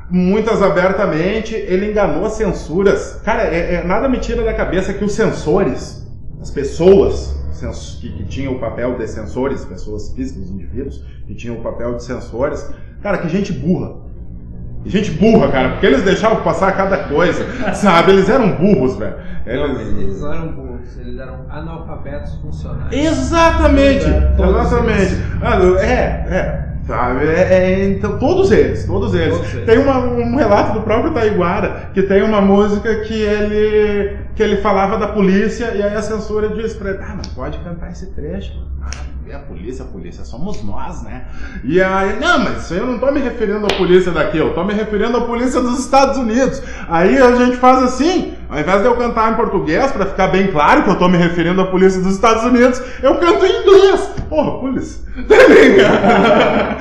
muitas 0.08 0.62
abertamente. 0.62 1.54
Ele 1.54 1.90
enganou 1.90 2.24
as 2.24 2.34
censuras. 2.34 3.20
Cara, 3.24 3.42
é- 3.42 3.76
é- 3.76 3.84
nada 3.84 4.08
me 4.08 4.18
tira 4.18 4.44
da 4.44 4.54
cabeça 4.54 4.92
que 4.92 5.04
os 5.04 5.12
censores, 5.12 6.01
as 6.42 6.50
pessoas 6.50 7.40
que, 8.00 8.10
que 8.10 8.24
tinham 8.24 8.54
o 8.54 8.58
papel 8.58 8.98
de 8.98 9.06
censores, 9.06 9.64
pessoas 9.64 10.12
físicas, 10.12 10.50
indivíduos, 10.50 11.02
que 11.26 11.34
tinham 11.34 11.56
o 11.56 11.60
papel 11.62 11.94
de 11.94 12.02
censores, 12.02 12.68
cara, 13.00 13.18
que 13.18 13.28
gente 13.28 13.52
burra. 13.52 14.02
Gente 14.84 15.12
burra, 15.12 15.48
cara, 15.52 15.68
porque 15.70 15.86
eles 15.86 16.02
deixavam 16.02 16.42
passar 16.42 16.72
cada 16.76 17.04
coisa, 17.04 17.46
sabe? 17.72 18.10
Eles 18.10 18.28
eram 18.28 18.56
burros, 18.56 18.96
velho. 18.96 19.14
Não, 19.46 19.52
Eles- 19.52 19.98
eles 19.98 20.20
não 20.20 20.32
eram 20.32 20.48
burros, 20.52 20.98
eles 20.98 21.20
eram 21.20 21.46
analfabetos 21.48 22.34
funcionais. 22.36 22.92
Exatamente, 22.92 24.04
exatamente. 24.04 25.16
Ah, 25.40 25.58
é, 25.80 25.94
é, 25.94 26.71
sabe? 26.86 27.26
É, 27.26 27.40
é, 27.54 27.84
então, 27.90 28.18
todos 28.18 28.50
eles, 28.52 28.84
todos 28.84 29.14
eles. 29.14 29.36
Todos. 29.36 29.52
Tem 29.64 29.78
uma- 29.78 29.98
um 29.98 30.36
relato 30.36 30.72
do 30.74 30.80
próprio 30.82 31.12
Taiguara 31.12 31.90
que 31.94 32.02
tem 32.02 32.22
uma 32.22 32.40
música 32.40 32.94
que 33.00 33.14
ele 33.22 34.16
que 34.34 34.42
ele 34.42 34.56
falava 34.62 34.96
da 34.96 35.08
polícia 35.08 35.72
e 35.74 35.82
aí 35.82 35.94
a 35.94 36.00
censura 36.00 36.48
disse 36.48 36.74
pra 36.76 36.90
ele, 36.90 37.00
ah, 37.02 37.16
não 37.16 37.34
pode 37.34 37.58
cantar 37.58 37.90
esse 37.92 38.06
trecho. 38.14 38.54
Ah, 38.82 38.88
é 39.28 39.34
a 39.34 39.38
polícia, 39.40 39.84
a 39.84 39.88
polícia, 39.88 40.24
somos 40.24 40.64
nós, 40.64 41.02
né? 41.02 41.24
E 41.62 41.82
aí, 41.82 42.18
não, 42.18 42.38
mas 42.38 42.64
isso 42.64 42.72
aí 42.72 42.80
eu 42.80 42.86
não 42.86 42.98
tô 42.98 43.10
me 43.12 43.20
referindo 43.20 43.66
à 43.66 43.74
polícia 43.76 44.10
daqui, 44.10 44.38
eu 44.38 44.54
tô 44.54 44.64
me 44.64 44.72
referindo 44.72 45.18
à 45.18 45.20
polícia 45.20 45.60
dos 45.60 45.78
Estados 45.78 46.16
Unidos. 46.16 46.62
Aí 46.88 47.18
a 47.18 47.36
gente 47.36 47.58
faz 47.58 47.82
assim, 47.82 48.32
ao 48.48 48.58
invés 48.58 48.80
de 48.80 48.86
eu 48.86 48.96
cantar 48.96 49.32
em 49.32 49.36
português, 49.36 49.92
pra 49.92 50.06
ficar 50.06 50.28
bem 50.28 50.46
claro 50.46 50.82
que 50.84 50.88
eu 50.90 50.96
tô 50.98 51.08
me 51.10 51.18
referindo 51.18 51.60
à 51.60 51.66
polícia 51.66 52.00
dos 52.00 52.14
Estados 52.14 52.42
Unidos, 52.44 52.82
eu 53.02 53.16
canto 53.16 53.44
em 53.44 53.60
inglês. 53.60 54.11
Porra, 54.32 54.60
polícia. 54.60 55.02
Tá 55.28 55.36
ligado? 55.46 56.78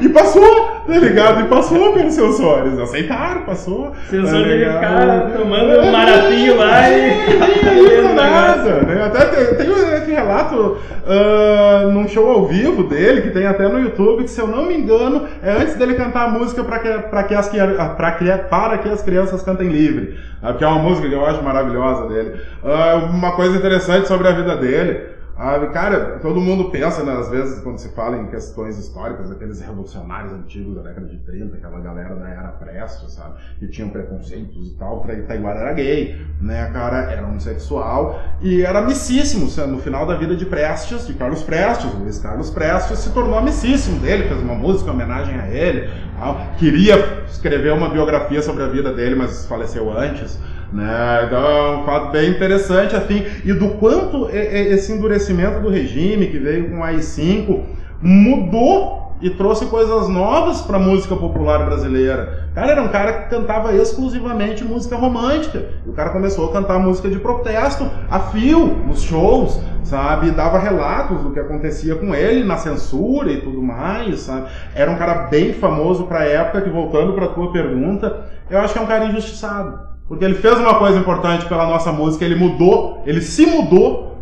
E 0.00 0.08
passou, 0.08 0.82
tá 0.86 0.98
ligado? 0.98 1.40
E 1.42 1.48
passou 1.48 1.92
pelos 1.92 2.14
censores. 2.14 2.78
Aceitaram, 2.78 3.42
passou. 3.42 3.92
Censor 4.08 4.42
tá 4.42 4.48
ficar 4.48 5.30
tomando 5.36 5.80
um 5.80 5.92
maratinho 5.92 6.56
lá 6.56 6.88
e. 6.88 8.08
Nada, 8.16 8.80
né? 8.82 9.04
Até 9.04 9.26
tem, 9.26 9.54
tem 9.54 9.70
esse 9.70 10.10
relato 10.10 10.78
ah, 11.06 11.90
num 11.92 12.08
show 12.08 12.26
ao 12.30 12.46
vivo 12.46 12.84
dele, 12.84 13.20
que 13.20 13.30
tem 13.30 13.46
até 13.46 13.68
no 13.68 13.80
YouTube, 13.80 14.24
que 14.24 14.30
se 14.30 14.40
eu 14.40 14.46
não 14.46 14.64
me 14.64 14.74
engano, 14.74 15.26
é 15.42 15.52
antes 15.52 15.74
dele 15.74 15.92
cantar 15.94 16.28
a 16.28 16.30
música 16.30 16.64
para 16.64 16.78
que, 16.78 16.88
pra 17.10 17.22
que, 17.24 17.34
as, 17.34 17.50
ah, 17.78 17.88
pra 17.90 18.12
que, 18.12 18.24
para 18.48 18.78
que 18.78 18.88
as 18.88 19.02
crianças 19.02 19.42
cantem 19.42 19.68
livre. 19.68 20.18
ah, 20.42 20.54
Que 20.54 20.64
é 20.64 20.66
uma 20.66 20.78
música 20.78 21.06
que 21.06 21.14
eu 21.14 21.26
acho 21.26 21.42
maravilhosa 21.42 22.08
dele. 22.08 22.40
Ah, 22.64 22.94
uma 23.10 23.32
coisa 23.32 23.58
interessante 23.58 24.08
sobre 24.08 24.26
a 24.26 24.32
vida 24.32 24.56
dele. 24.56 25.17
Ah, 25.40 25.56
cara, 25.68 26.18
todo 26.18 26.40
mundo 26.40 26.68
pensa, 26.68 27.04
né, 27.04 27.12
às 27.12 27.30
vezes, 27.30 27.60
quando 27.60 27.78
se 27.78 27.90
fala 27.90 28.16
em 28.16 28.26
questões 28.26 28.76
históricas, 28.76 29.30
aqueles 29.30 29.60
revolucionários 29.60 30.32
antigos 30.32 30.74
da 30.74 30.82
década 30.82 31.06
de 31.06 31.16
30, 31.18 31.56
aquela 31.56 31.78
galera 31.78 32.16
da 32.16 32.28
era 32.28 32.48
Prestes, 32.48 33.12
sabe, 33.12 33.36
que 33.60 33.68
tinham 33.68 33.88
preconceitos 33.88 34.66
e 34.66 34.76
tal, 34.76 35.06
Taiguara 35.28 35.60
era 35.60 35.72
gay, 35.74 36.20
né, 36.40 36.68
cara, 36.72 37.12
era 37.12 37.24
homossexual, 37.24 38.20
e 38.42 38.62
era 38.62 38.80
amicíssimo, 38.80 39.48
no 39.68 39.78
final 39.78 40.04
da 40.06 40.16
vida 40.16 40.34
de 40.34 40.44
Prestes, 40.44 41.06
de 41.06 41.14
Carlos 41.14 41.44
Prestes, 41.44 41.94
Luiz 41.94 42.18
Carlos 42.18 42.50
Prestes, 42.50 42.98
se 42.98 43.12
tornou 43.12 43.38
amicíssimo 43.38 44.00
dele, 44.00 44.26
fez 44.26 44.40
uma 44.40 44.56
música 44.56 44.90
em 44.90 44.94
homenagem 44.94 45.38
a 45.38 45.46
ele, 45.46 45.88
tal. 46.18 46.36
queria 46.58 47.22
escrever 47.28 47.72
uma 47.72 47.88
biografia 47.88 48.42
sobre 48.42 48.64
a 48.64 48.66
vida 48.66 48.92
dele, 48.92 49.14
mas 49.14 49.46
faleceu 49.46 49.96
antes, 49.96 50.36
né? 50.72 51.24
Então 51.26 51.38
é 51.38 51.76
um 51.76 51.84
fato 51.84 52.12
bem 52.12 52.30
interessante, 52.30 52.94
assim, 52.94 53.24
e 53.44 53.52
do 53.52 53.70
quanto 53.70 54.28
esse 54.30 54.92
endurecimento 54.92 55.60
do 55.60 55.68
regime 55.68 56.26
que 56.26 56.38
veio 56.38 56.70
com 56.70 56.78
o 56.78 56.82
AI-5 56.82 57.60
mudou 58.00 58.98
e 59.20 59.30
trouxe 59.30 59.66
coisas 59.66 60.08
novas 60.08 60.60
para 60.62 60.76
a 60.76 60.80
música 60.80 61.16
popular 61.16 61.64
brasileira. 61.64 62.50
Cara, 62.54 62.72
era 62.72 62.82
um 62.82 62.88
cara 62.88 63.12
que 63.12 63.30
cantava 63.30 63.74
exclusivamente 63.74 64.64
música 64.64 64.96
romântica. 64.96 65.66
E 65.84 65.90
o 65.90 65.92
cara 65.92 66.10
começou 66.10 66.48
a 66.48 66.52
cantar 66.52 66.78
música 66.78 67.08
de 67.08 67.18
protesto 67.18 67.90
a 68.08 68.20
fio, 68.20 68.66
nos 68.66 69.02
shows, 69.02 69.60
sabe? 69.82 70.30
Dava 70.30 70.58
relatos 70.58 71.22
do 71.22 71.32
que 71.32 71.40
acontecia 71.40 71.96
com 71.96 72.14
ele 72.14 72.44
na 72.44 72.56
censura 72.56 73.32
e 73.32 73.40
tudo 73.40 73.60
mais, 73.60 74.20
sabe? 74.20 74.46
Era 74.74 74.90
um 74.90 74.96
cara 74.96 75.26
bem 75.26 75.52
famoso 75.52 76.04
para 76.04 76.20
a 76.20 76.24
época, 76.24 76.60
que 76.60 76.70
voltando 76.70 77.12
para 77.14 77.28
tua 77.28 77.50
pergunta, 77.50 78.24
eu 78.48 78.60
acho 78.60 78.72
que 78.72 78.78
é 78.78 78.82
um 78.82 78.86
cara 78.86 79.06
injustiçado. 79.06 79.87
Porque 80.08 80.24
ele 80.24 80.34
fez 80.34 80.58
uma 80.58 80.78
coisa 80.78 80.98
importante 80.98 81.46
pela 81.46 81.66
nossa 81.66 81.92
música, 81.92 82.24
ele 82.24 82.34
mudou, 82.34 83.02
ele 83.04 83.20
se 83.20 83.44
mudou, 83.44 84.16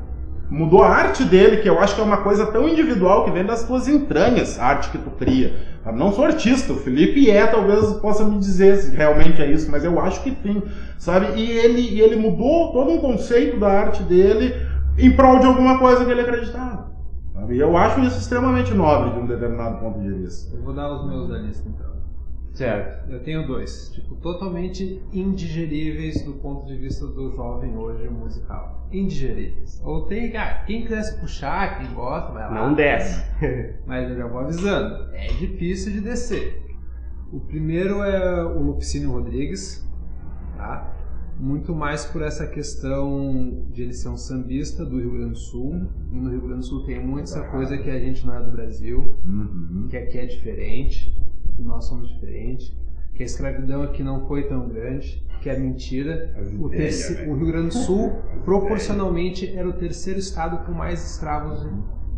mudou 0.51 0.83
a 0.83 0.89
arte 0.89 1.23
dele, 1.25 1.59
que 1.59 1.69
eu 1.69 1.79
acho 1.79 1.95
que 1.95 2.01
é 2.01 2.05
uma 2.05 2.19
coisa 2.19 2.47
tão 2.47 2.69
individual 2.69 3.25
que 3.25 3.31
vem 3.31 3.45
das 3.45 3.65
tuas 3.65 3.87
entranhas, 3.87 4.59
a 4.59 4.67
arte 4.67 4.91
que 4.91 4.99
tu 4.99 5.11
cria. 5.11 5.55
Eu 5.87 5.93
não 5.93 6.11
sou 6.11 6.25
artista, 6.25 6.73
o 6.73 6.77
Felipe 6.77 7.31
é, 7.31 7.47
talvez 7.47 7.93
possa 7.95 8.25
me 8.25 8.37
dizer 8.39 8.77
se 8.79 8.97
realmente 8.97 9.41
é 9.41 9.49
isso, 9.49 9.71
mas 9.71 9.85
eu 9.85 10.01
acho 10.01 10.21
que 10.25 10.37
sim, 10.43 10.61
sabe? 10.99 11.41
E 11.41 11.51
ele, 11.51 11.81
e 11.81 12.01
ele 12.01 12.17
mudou 12.17 12.73
todo 12.73 12.91
um 12.91 12.99
conceito 12.99 13.57
da 13.57 13.69
arte 13.69 14.03
dele 14.03 14.55
em 14.99 15.15
prol 15.15 15.39
de 15.39 15.47
alguma 15.47 15.79
coisa 15.79 16.05
que 16.05 16.11
ele 16.11 16.23
acreditava. 16.23 16.91
sabe? 17.33 17.55
E 17.55 17.61
eu 17.61 17.77
acho 17.77 18.01
isso 18.01 18.19
extremamente 18.19 18.75
nobre 18.75 19.11
de 19.11 19.21
um 19.21 19.27
determinado 19.27 19.79
ponto 19.79 20.01
de 20.01 20.13
vista. 20.13 20.57
Eu 20.57 20.63
vou 20.63 20.75
dar 20.75 20.93
os 20.93 21.07
meus 21.07 21.29
da 21.29 21.39
lista 21.39 21.69
então. 21.69 21.86
Certo. 22.57 23.11
Eu 23.11 23.23
tenho 23.23 23.47
dois, 23.47 23.91
tipo, 23.95 24.15
totalmente 24.17 25.03
indigeríveis 25.13 26.23
do 26.25 26.33
ponto 26.35 26.67
de 26.67 26.75
vista 26.77 27.07
do 27.07 27.31
jovem 27.33 27.77
hoje 27.77 28.09
musical. 28.09 28.89
Indigeríveis. 28.91 29.79
Ou 29.85 30.07
tem, 30.07 30.31
cara, 30.33 30.65
quem 30.65 30.83
quiser 30.83 31.03
se 31.03 31.21
puxar, 31.21 31.79
quem 31.79 31.93
gosta, 31.93 32.33
vai 32.33 32.45
lá. 32.45 32.55
Não 32.55 32.75
desce. 32.75 33.23
Mas 33.87 34.09
eu 34.09 34.17
já 34.17 34.27
vou 34.27 34.41
avisando, 34.41 35.15
é 35.15 35.27
difícil 35.35 35.93
de 35.93 36.01
descer. 36.01 36.63
O 37.31 37.41
primeiro 37.41 38.03
é 38.03 38.43
o 38.45 38.59
Lupicínio 38.63 39.11
Rodrigues, 39.13 39.87
tá? 40.57 40.95
Muito 41.39 41.75
mais 41.75 42.07
por 42.07 42.23
essa 42.23 42.47
questão 42.47 43.67
de 43.71 43.83
ele 43.83 43.93
ser 43.93 44.09
um 44.09 44.17
sambista 44.17 44.83
do 44.87 44.99
Rio 44.99 45.11
Grande 45.13 45.33
do 45.33 45.39
Sul. 45.39 45.87
E 46.11 46.17
no 46.17 46.31
Rio 46.31 46.41
Grande 46.41 46.61
do 46.61 46.65
Sul 46.65 46.85
tem 46.87 47.05
muita 47.05 47.25
essa 47.25 47.43
coisa 47.49 47.77
que 47.77 47.91
a 47.91 47.99
gente 47.99 48.27
não 48.27 48.35
é 48.35 48.43
do 48.43 48.51
Brasil 48.51 49.15
Uhum. 49.27 49.87
que 49.91 49.97
aqui 49.99 50.17
é 50.17 50.25
diferente, 50.25 51.15
que 51.57 51.63
nós 51.63 51.85
somos 51.87 52.09
diferentes, 52.09 52.77
que 53.15 53.23
a 53.23 53.27
escravidão 53.27 53.83
aqui 53.83 54.03
não 54.03 54.27
foi 54.27 54.43
tão 54.45 54.69
grande, 54.69 55.25
que 55.41 55.49
é 55.49 55.59
mentira. 55.59 56.35
O, 56.59 56.69
terce- 56.69 57.29
o 57.29 57.35
Rio 57.35 57.47
Grande 57.47 57.69
do 57.69 57.75
Sul, 57.75 58.13
proporcionalmente, 58.45 59.57
era 59.57 59.69
o 59.69 59.73
terceiro 59.73 60.19
estado 60.19 60.65
com 60.67 60.73
mais 60.73 61.03
escravos 61.13 61.65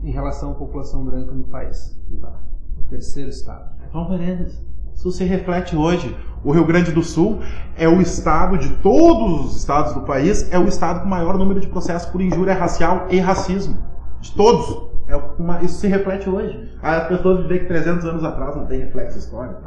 em, 0.03 0.09
em 0.09 0.11
relação 0.13 0.53
à 0.53 0.55
população 0.55 1.05
branca 1.05 1.33
no 1.33 1.45
país. 1.45 1.99
Tá? 2.21 2.41
O 2.79 2.83
terceiro 2.89 3.29
estado. 3.29 3.71
Então, 3.89 4.09
beleza. 4.09 4.67
Isso 4.95 5.11
se 5.13 5.25
reflete 5.25 5.77
hoje. 5.77 6.17
O 6.45 6.51
Rio 6.53 6.65
Grande 6.67 6.91
do 6.93 7.03
Sul 7.03 7.39
é 7.77 7.89
o 7.89 8.01
estado 8.01 8.59
de 8.59 8.71
todos 8.79 9.47
os 9.47 9.57
estados 9.57 9.93
do 9.93 10.03
país, 10.03 10.51
é 10.53 10.59
o 10.59 10.67
estado 10.67 11.01
com 11.01 11.07
o 11.07 11.11
maior 11.11 11.37
número 11.39 11.61
de 11.61 11.67
processos 11.69 12.09
por 12.11 12.21
injúria 12.21 12.55
racial 12.55 13.07
e 13.11 13.19
racismo. 13.19 13.77
De 14.21 14.35
todos. 14.35 14.88
É 15.09 15.17
uma- 15.17 15.61
isso 15.63 15.81
se 15.81 15.87
reflete 15.87 16.29
hoje. 16.29 16.71
As 16.83 17.09
pessoas 17.09 17.43
dizem 17.43 17.61
que 17.61 17.65
300 17.67 18.05
anos 18.05 18.23
atrás 18.23 18.55
não 18.57 18.67
tem 18.67 18.81
reflexo 18.81 19.19
histórico. 19.19 19.61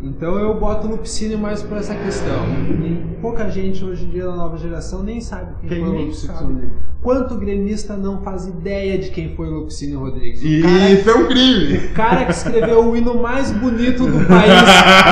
Então 0.00 0.38
eu 0.38 0.54
boto 0.60 0.86
no 0.86 0.96
piscínio 0.98 1.38
mais 1.38 1.60
por 1.62 1.76
essa 1.76 1.94
questão. 1.94 2.44
E 2.84 3.16
pouca 3.20 3.50
gente 3.50 3.84
hoje 3.84 4.04
em 4.04 4.10
dia 4.10 4.26
da 4.26 4.36
nova 4.36 4.56
geração 4.56 5.02
nem 5.02 5.20
sabe 5.20 5.52
quem, 5.60 5.68
Quem 5.68 5.80
foi 5.84 5.88
o 5.88 5.98
Lupicínio. 6.02 6.70
Quanto 7.02 7.36
gremista 7.36 7.96
não 7.96 8.22
faz 8.22 8.46
ideia 8.46 8.96
de 8.98 9.10
quem 9.10 9.34
foi 9.34 9.48
o 9.48 9.54
Lupicínio 9.60 9.98
Rodrigues? 9.98 10.40
O 10.40 10.62
cara- 10.62 10.90
isso 10.90 11.10
é 11.10 11.14
um 11.14 11.26
crime. 11.26 11.76
O 11.78 11.92
cara 11.94 12.24
que 12.26 12.30
escreveu 12.32 12.84
o 12.88 12.96
hino 12.96 13.20
mais 13.20 13.50
bonito 13.50 14.04
do 14.06 14.24
país. 14.26 14.52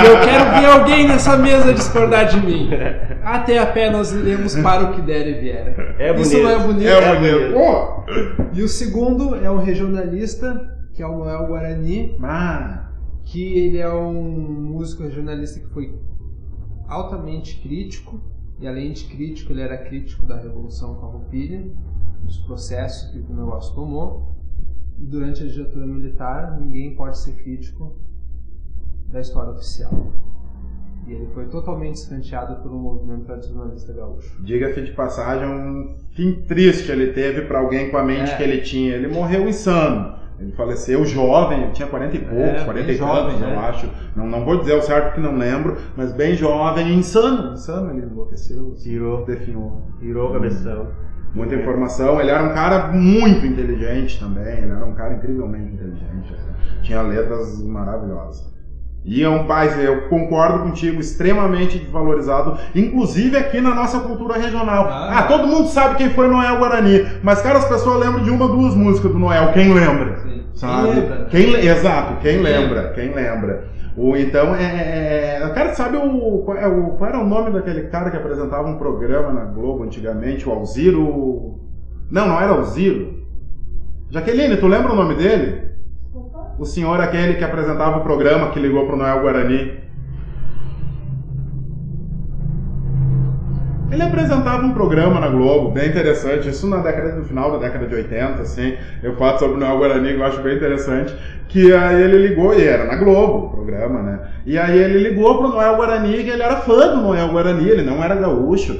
e 0.02 0.06
eu 0.06 0.20
quero 0.20 0.60
ver 0.60 0.66
alguém 0.66 1.08
nessa 1.08 1.36
mesa 1.36 1.72
discordar 1.74 2.28
de 2.28 2.40
mim. 2.46 2.70
Até 3.24 3.58
a 3.58 3.66
pé 3.66 3.90
nós 3.90 4.12
iremos 4.12 4.54
para 4.56 4.84
o 4.84 4.92
que 4.94 5.00
der 5.02 5.26
e 5.26 5.40
vier. 5.40 5.96
É 5.98 6.14
Isso 6.20 6.30
bonito. 6.30 6.42
não 6.44 6.50
é 6.50 6.58
bonito? 6.64 6.88
É 6.88 7.16
bonito. 7.16 7.52
Pô! 7.54 8.04
E 8.52 8.62
o 8.62 8.68
segundo 8.68 9.34
é 9.34 9.50
um 9.50 9.58
regionalista, 9.58 10.60
que 10.94 11.02
é 11.02 11.06
o 11.06 11.18
Noel 11.18 11.46
Guarani, 11.46 12.16
Ah, 12.22 12.85
que 13.26 13.42
ele 13.58 13.78
é 13.78 13.92
um 13.92 14.22
músico 14.22 15.02
regionalista 15.02 15.58
que 15.60 15.66
foi 15.66 15.98
altamente 16.88 17.60
crítico. 17.60 18.20
E 18.58 18.66
além 18.66 18.92
de 18.92 19.04
crítico, 19.04 19.52
ele 19.52 19.60
era 19.60 19.76
crítico 19.76 20.24
da 20.24 20.38
Revolução 20.38 20.94
Farroupilha, 20.98 21.68
dos 22.22 22.38
processos 22.38 23.10
que 23.10 23.18
o 23.18 23.36
negócio 23.36 23.74
tomou. 23.74 24.34
E 24.98 25.04
durante 25.04 25.42
a 25.42 25.46
ditadura 25.46 25.86
militar, 25.86 26.58
ninguém 26.58 26.94
pode 26.94 27.18
ser 27.18 27.32
crítico 27.32 27.98
da 29.08 29.20
história 29.20 29.50
oficial. 29.50 29.92
E 31.06 31.12
ele 31.12 31.26
foi 31.34 31.46
totalmente 31.48 31.96
escanteado 31.96 32.62
pelo 32.62 32.78
movimento 32.78 33.24
tradicionalista 33.26 33.92
gaúcho. 33.92 34.42
diga-se 34.42 34.82
de 34.82 34.92
passagem, 34.92 35.46
um 35.48 35.96
fim 36.12 36.42
triste 36.46 36.90
ele 36.90 37.12
teve 37.12 37.42
para 37.42 37.58
alguém 37.58 37.90
com 37.90 37.96
a 37.96 38.02
mente 38.04 38.30
É. 38.30 38.36
que 38.36 38.42
ele 38.42 38.60
tinha. 38.62 38.94
Ele 38.94 39.08
morreu 39.08 39.48
insano. 39.48 40.15
Ele 40.38 40.52
faleceu 40.52 41.04
jovem, 41.06 41.62
ele 41.62 41.72
tinha 41.72 41.88
40 41.88 42.16
e 42.16 42.20
poucos, 42.20 42.60
É, 42.62 42.64
40 42.64 42.86
bem 42.86 42.94
e 42.94 42.98
tantos, 42.98 43.40
né? 43.40 43.54
eu 43.54 43.60
acho. 43.60 43.88
Não, 44.14 44.26
não 44.26 44.44
vou 44.44 44.58
dizer 44.58 44.74
o 44.74 44.82
certo 44.82 45.14
que 45.14 45.20
não 45.20 45.36
lembro, 45.36 45.76
mas 45.96 46.12
bem 46.12 46.34
jovem, 46.34 46.92
insano. 46.92 47.54
Insano, 47.54 47.90
ele 47.90 48.06
enlouqueceu, 48.06 48.74
Tirou. 48.82 49.24
definhou. 49.24 49.82
Tirou 49.98 50.30
o 50.30 50.32
cabeção. 50.34 50.88
muita 51.34 51.54
informação. 51.54 52.20
Ele 52.20 52.30
era 52.30 52.42
um 52.42 52.52
cara 52.54 52.88
muito 52.88 53.46
inteligente 53.46 54.20
também, 54.20 54.58
ele 54.58 54.72
era 54.72 54.84
um 54.84 54.94
cara 54.94 55.14
incrivelmente 55.14 55.72
inteligente. 55.72 56.34
assim. 56.34 56.82
Tinha 56.82 57.00
letras 57.02 57.62
maravilhosas. 57.62 58.54
E 59.08 59.22
é 59.22 59.28
um 59.28 59.46
pai, 59.46 59.68
eu 59.86 60.08
concordo 60.08 60.64
contigo, 60.64 60.98
extremamente 61.00 61.78
desvalorizado, 61.78 62.58
inclusive 62.74 63.36
aqui 63.36 63.60
na 63.60 63.72
nossa 63.72 64.00
cultura 64.00 64.36
regional. 64.36 64.84
Ah. 64.88 65.18
Ah, 65.20 65.22
todo 65.28 65.46
mundo 65.46 65.68
sabe 65.68 65.94
quem 65.94 66.10
foi 66.10 66.26
Noel 66.26 66.58
Guarani, 66.58 67.06
mas 67.22 67.40
cara, 67.40 67.58
as 67.60 67.68
pessoas 67.68 68.00
lembram 68.04 68.24
de 68.24 68.30
uma 68.30 68.46
ou 68.46 68.56
duas 68.56 68.74
músicas 68.74 69.12
do 69.12 69.18
Noel, 69.18 69.52
quem 69.52 69.72
lembra? 69.72 70.25
Sabe? 70.56 70.88
Quem 70.88 70.94
lembra? 71.00 71.26
Quem 71.30 71.46
le- 71.52 71.66
exato, 71.68 72.14
quem 72.20 72.38
lembra, 72.38 72.92
quem 72.94 73.14
lembra. 73.14 73.60
O, 73.96 74.16
então, 74.16 74.54
é, 74.54 74.64
é, 74.64 75.42
é- 75.42 75.50
cara, 75.50 75.74
sabe 75.74 75.96
o 75.96 76.38
qual, 76.44 76.56
é 76.56 76.66
o 76.66 76.90
qual 76.96 77.08
era 77.08 77.18
o 77.18 77.26
nome 77.26 77.50
daquele 77.50 77.82
cara 77.82 78.10
que 78.10 78.16
apresentava 78.16 78.66
um 78.68 78.74
programa 78.74 79.32
na 79.32 79.44
Globo 79.44 79.84
antigamente, 79.84 80.48
o 80.48 80.52
Alziro... 80.52 81.54
Não, 82.10 82.26
não 82.26 82.40
era 82.40 82.52
Alziro. 82.52 83.14
Jaqueline, 84.10 84.56
tu 84.56 84.66
lembra 84.66 84.92
o 84.92 84.96
nome 84.96 85.14
dele? 85.14 85.66
O 86.58 86.64
senhor 86.64 87.00
aquele 87.00 87.34
que 87.34 87.44
apresentava 87.44 87.98
o 87.98 88.00
programa 88.00 88.48
que 88.48 88.58
ligou 88.58 88.84
pro 88.84 88.96
Noel 88.96 89.18
Guarani. 89.18 89.85
Ele 93.90 94.02
apresentava 94.02 94.64
um 94.66 94.72
programa 94.74 95.20
na 95.20 95.28
Globo, 95.28 95.70
bem 95.70 95.88
interessante, 95.88 96.48
isso 96.48 96.68
na 96.68 96.78
década, 96.78 97.14
no 97.14 97.24
final 97.24 97.52
da 97.52 97.58
década 97.58 97.86
de 97.86 97.94
80, 97.94 98.42
assim, 98.42 98.76
eu 99.00 99.14
falo 99.14 99.38
sobre 99.38 99.56
o 99.56 99.60
Noel 99.60 99.78
Guarani, 99.78 100.14
que 100.14 100.20
eu 100.20 100.24
acho 100.24 100.40
bem 100.42 100.56
interessante, 100.56 101.14
que 101.48 101.72
aí 101.72 102.02
ele 102.02 102.26
ligou, 102.26 102.52
e 102.52 102.64
era 102.64 102.84
na 102.84 102.96
Globo 102.96 103.46
o 103.46 103.50
programa, 103.50 104.02
né, 104.02 104.18
e 104.44 104.58
aí 104.58 104.76
ele 104.76 105.08
ligou 105.08 105.38
pro 105.38 105.48
Noel 105.48 105.76
Guarani, 105.76 106.24
que 106.24 106.30
ele 106.30 106.42
era 106.42 106.56
fã 106.56 106.96
do 106.96 107.02
Noel 107.02 107.28
Guarani, 107.28 107.68
ele 107.68 107.82
não 107.82 108.02
era 108.02 108.16
gaúcho, 108.16 108.76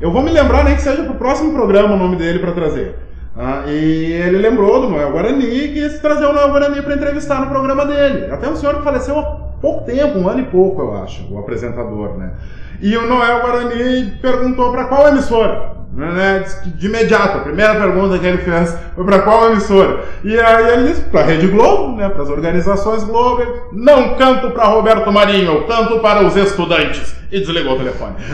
eu 0.00 0.10
vou 0.10 0.22
me 0.22 0.30
lembrar, 0.30 0.64
nem 0.64 0.76
que 0.76 0.82
seja 0.82 1.04
pro 1.04 1.14
próximo 1.14 1.52
programa 1.52 1.94
o 1.94 1.98
nome 1.98 2.16
dele 2.16 2.38
para 2.38 2.52
trazer. 2.52 2.96
Ah, 3.36 3.64
e 3.66 4.12
ele 4.12 4.38
lembrou 4.38 4.82
do 4.82 4.90
Noel 4.90 5.12
Guarani 5.12 5.44
e 5.44 5.72
quis 5.72 5.98
trazer 6.00 6.26
o 6.26 6.32
Noel 6.32 6.50
Guarani 6.50 6.82
para 6.82 6.94
entrevistar 6.94 7.40
no 7.40 7.46
programa 7.46 7.86
dele. 7.86 8.30
Até 8.30 8.48
um 8.48 8.56
senhor 8.56 8.76
que 8.76 8.82
faleceu 8.82 9.18
há 9.18 9.41
pouco 9.62 9.86
tempo, 9.86 10.18
um 10.18 10.28
ano 10.28 10.40
e 10.40 10.46
pouco, 10.46 10.82
eu 10.82 11.02
acho, 11.02 11.32
o 11.32 11.38
apresentador, 11.38 12.18
né? 12.18 12.32
E 12.80 12.96
o 12.96 13.06
Noel 13.06 13.40
Guarani 13.40 14.18
perguntou 14.20 14.72
para 14.72 14.84
qual 14.86 15.08
emissora. 15.08 15.80
Né? 15.92 16.44
De 16.74 16.86
imediato, 16.86 17.38
a 17.38 17.40
primeira 17.42 17.74
pergunta 17.74 18.18
que 18.18 18.26
ele 18.26 18.38
fez 18.38 18.76
foi 18.94 19.04
para 19.04 19.20
qual 19.20 19.52
emissora. 19.52 20.04
E 20.24 20.38
aí 20.38 20.72
ele 20.72 20.88
disse 20.88 21.02
para 21.02 21.20
a 21.20 21.24
Rede 21.24 21.46
Globo, 21.46 21.96
né, 21.96 22.08
para 22.08 22.22
as 22.22 22.28
organizações 22.28 23.04
Globo. 23.04 23.42
Ele, 23.42 23.52
não 23.72 24.16
canto 24.16 24.50
para 24.50 24.64
Roberto 24.64 25.12
Marinho, 25.12 25.52
eu 25.52 25.66
canto 25.66 26.00
para 26.00 26.26
os 26.26 26.34
estudantes. 26.34 27.14
E 27.30 27.38
desligou 27.38 27.74
o 27.74 27.78
telefone. 27.78 28.16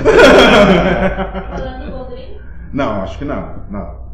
Não, 2.72 3.02
acho 3.02 3.16
que 3.16 3.24
não, 3.24 3.62
não. 3.70 4.07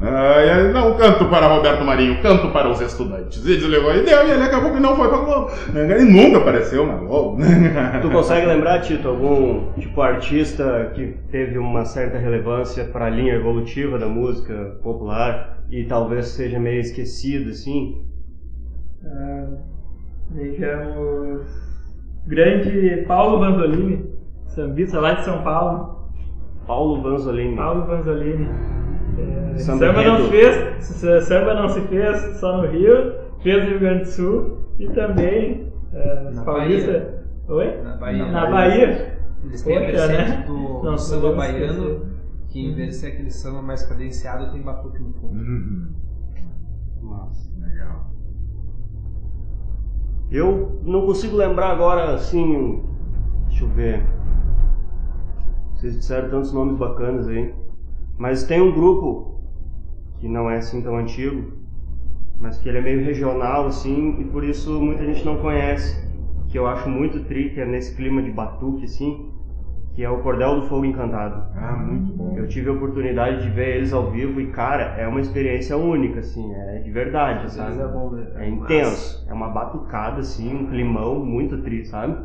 Ah, 0.00 0.70
não 0.74 0.96
canto 0.96 1.24
para 1.26 1.46
Roberto 1.46 1.82
Marinho, 1.84 2.20
canto 2.20 2.50
para 2.50 2.68
os 2.68 2.80
estudantes. 2.80 3.38
E 3.38 3.56
desligou 3.56 3.94
e 3.94 4.02
deu, 4.02 4.26
e 4.26 4.30
ele 4.30 4.42
acabou 4.42 4.72
que 4.72 4.80
não 4.80 4.94
foi 4.94 5.08
para 5.08 5.18
Globo. 5.18 5.50
E 5.74 6.04
nunca 6.04 6.38
apareceu 6.38 6.86
na 6.86 6.96
Globo. 6.96 7.38
Tu 8.02 8.10
consegue 8.10 8.46
lembrar, 8.46 8.80
Tito, 8.80 9.08
algum 9.08 9.72
tipo 9.72 10.00
artista 10.02 10.92
que 10.94 11.16
teve 11.30 11.58
uma 11.58 11.84
certa 11.84 12.18
relevância 12.18 12.84
para 12.84 13.06
a 13.06 13.10
linha 13.10 13.34
evolutiva 13.34 13.98
da 13.98 14.06
música 14.06 14.78
popular 14.82 15.62
e 15.70 15.84
talvez 15.84 16.26
seja 16.28 16.58
meio 16.58 16.80
esquecido, 16.80 17.50
assim? 17.50 18.04
Ah, 19.02 19.46
Vejamos. 20.30 21.46
Grande 22.26 23.04
Paulo 23.06 23.38
Vanzolini, 23.38 24.04
sambista 24.48 25.00
lá 25.00 25.14
de 25.14 25.24
São 25.24 25.42
Paulo. 25.42 25.95
Paulo 26.66 27.02
Vanzolini. 27.02 27.56
Paulo 27.56 27.86
Vanzolini. 27.86 28.48
É, 29.18 29.58
Samba 29.58 29.86
samba, 29.86 30.02
não 30.04 30.28
fez, 30.28 30.84
samba 31.24 31.54
não 31.54 31.68
se 31.68 31.80
fez 31.82 32.36
só 32.38 32.58
no 32.60 32.68
Rio, 32.68 33.14
fez 33.42 33.62
no 33.64 33.70
Rio 33.70 33.80
Grande 33.80 34.00
do 34.04 34.08
Sul 34.10 34.58
e 34.78 34.88
também 34.90 35.72
é, 35.92 36.30
Na 36.32 36.44
Paulista. 36.44 37.24
Oi? 37.48 37.80
Na 37.82 37.96
Bahia. 37.96 38.26
Na 38.26 38.50
Bahia. 38.50 39.16
Eles 39.44 39.62
têm 39.62 39.76
a 39.76 39.80
Poxa, 39.80 40.06
vertente 40.08 40.30
né? 40.38 40.44
do, 40.46 40.52
Não, 40.82 40.92
do 40.94 40.98
samba 40.98 41.32
baiano, 41.34 41.64
esquecer. 41.64 42.00
que 42.48 42.66
em 42.66 42.74
vez 42.74 42.88
de 42.88 42.94
ser 42.96 43.06
aquele 43.08 43.30
samba 43.30 43.62
mais 43.62 43.86
cadenciado, 43.86 44.50
tem 44.52 44.60
batuque 44.62 45.00
no 45.00 45.12
fundo. 45.14 45.34
Uhum. 45.34 45.86
Massa. 47.02 47.48
Legal. 47.60 48.10
Eu 50.30 50.80
não 50.82 51.06
consigo 51.06 51.36
lembrar 51.36 51.70
agora, 51.70 52.14
assim. 52.14 52.84
Deixa 53.48 53.64
eu 53.64 53.68
ver. 53.68 54.02
Vocês 55.86 55.98
disseram 55.98 56.30
tantos 56.30 56.52
nomes 56.52 56.76
bacanas 56.76 57.28
aí. 57.28 57.54
Mas 58.18 58.42
tem 58.42 58.60
um 58.60 58.72
grupo 58.72 59.40
que 60.18 60.26
não 60.26 60.50
é 60.50 60.56
assim 60.56 60.82
tão 60.82 60.96
antigo, 60.96 61.52
mas 62.40 62.58
que 62.58 62.68
ele 62.68 62.78
é 62.78 62.80
meio 62.80 63.04
regional, 63.04 63.66
assim, 63.66 64.20
e 64.20 64.24
por 64.24 64.42
isso 64.42 64.80
muita 64.80 65.04
gente 65.04 65.24
não 65.24 65.36
conhece. 65.36 66.04
Que 66.48 66.58
eu 66.58 66.66
acho 66.66 66.88
muito 66.88 67.22
tri, 67.24 67.50
que 67.50 67.60
é 67.60 67.64
nesse 67.64 67.94
clima 67.94 68.20
de 68.20 68.32
batuque, 68.32 68.84
assim, 68.84 69.30
que 69.94 70.02
é 70.02 70.10
o 70.10 70.22
Cordel 70.22 70.60
do 70.60 70.66
Fogo 70.66 70.84
Encantado. 70.84 71.44
Ah, 71.54 71.76
muito 71.76 72.16
bom. 72.16 72.36
Eu 72.36 72.48
tive 72.48 72.68
a 72.68 72.72
oportunidade 72.72 73.44
de 73.44 73.50
ver 73.50 73.76
eles 73.76 73.92
ao 73.92 74.10
vivo 74.10 74.40
e, 74.40 74.48
cara, 74.48 74.96
é 74.98 75.06
uma 75.06 75.20
experiência 75.20 75.76
única, 75.76 76.18
assim, 76.18 76.52
é 76.52 76.80
de 76.80 76.90
verdade, 76.90 77.52
sabe? 77.52 77.80
É 77.80 77.86
bom, 77.86 78.10
né? 78.10 78.26
É 78.34 78.48
intenso, 78.48 79.24
é 79.28 79.32
uma 79.32 79.50
batucada 79.50 80.18
assim, 80.20 80.52
um 80.52 80.66
climão 80.66 81.24
muito 81.24 81.62
tri, 81.62 81.84
sabe? 81.84 82.16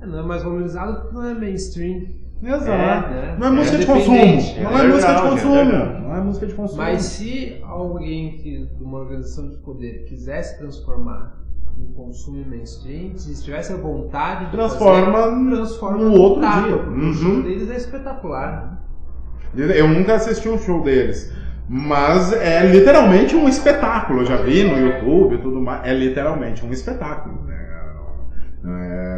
É, 0.00 0.06
não 0.06 0.18
é 0.18 0.22
mais 0.22 0.42
valorizado 0.42 1.12
não 1.12 1.24
é 1.24 1.34
mainstream. 1.34 2.27
Exato. 2.42 2.70
É, 2.70 3.16
né? 3.16 3.36
Não 3.38 3.46
é 3.48 3.50
música 3.50 3.76
É 3.76 3.80
de 3.80 3.86
consumo. 3.86 4.16
independente. 4.16 4.60
Não 4.60 4.78
É 4.78 4.84
é, 4.84 4.88
música 4.88 5.12
de 5.14 5.18
é 5.18 5.30
consumo. 5.30 5.54
Não 5.64 6.16
é 6.16 6.20
música 6.20 6.46
de 6.46 6.54
consumo. 6.54 6.78
Mas 6.82 7.02
se 7.02 7.60
alguém 7.64 8.36
que, 8.38 8.66
de 8.76 8.84
uma 8.84 8.98
organização 8.98 9.48
de 9.48 9.56
poder 9.58 10.04
quisesse 10.04 10.58
transformar 10.58 11.36
em 11.78 11.92
consumo 11.92 12.44
mainstream, 12.46 13.16
se 13.16 13.42
tivesse 13.42 13.72
a 13.72 13.76
vontade 13.76 14.46
de 14.46 14.50
Transforma 14.52 15.12
fazer, 15.12 15.50
transforma 15.56 15.98
no 15.98 16.12
outro 16.12 16.40
data, 16.40 16.62
dia. 16.62 16.76
Uhum. 16.76 17.10
O 17.10 17.14
show 17.14 17.42
deles 17.42 17.70
é 17.70 17.76
espetacular. 17.76 18.82
Eu 19.54 19.88
nunca 19.88 20.14
assisti 20.14 20.48
um 20.48 20.58
show 20.58 20.82
deles. 20.82 21.32
Mas 21.68 22.32
é 22.32 22.64
literalmente 22.66 23.36
um 23.36 23.48
espetáculo. 23.48 24.22
Eu 24.22 24.26
já 24.26 24.36
vi 24.38 24.64
no 24.64 24.78
YouTube 24.78 25.34
e 25.34 25.38
tudo 25.38 25.60
mais. 25.60 25.86
É 25.86 25.92
literalmente 25.94 26.64
um 26.64 26.70
espetáculo. 26.72 27.42
né? 27.44 27.58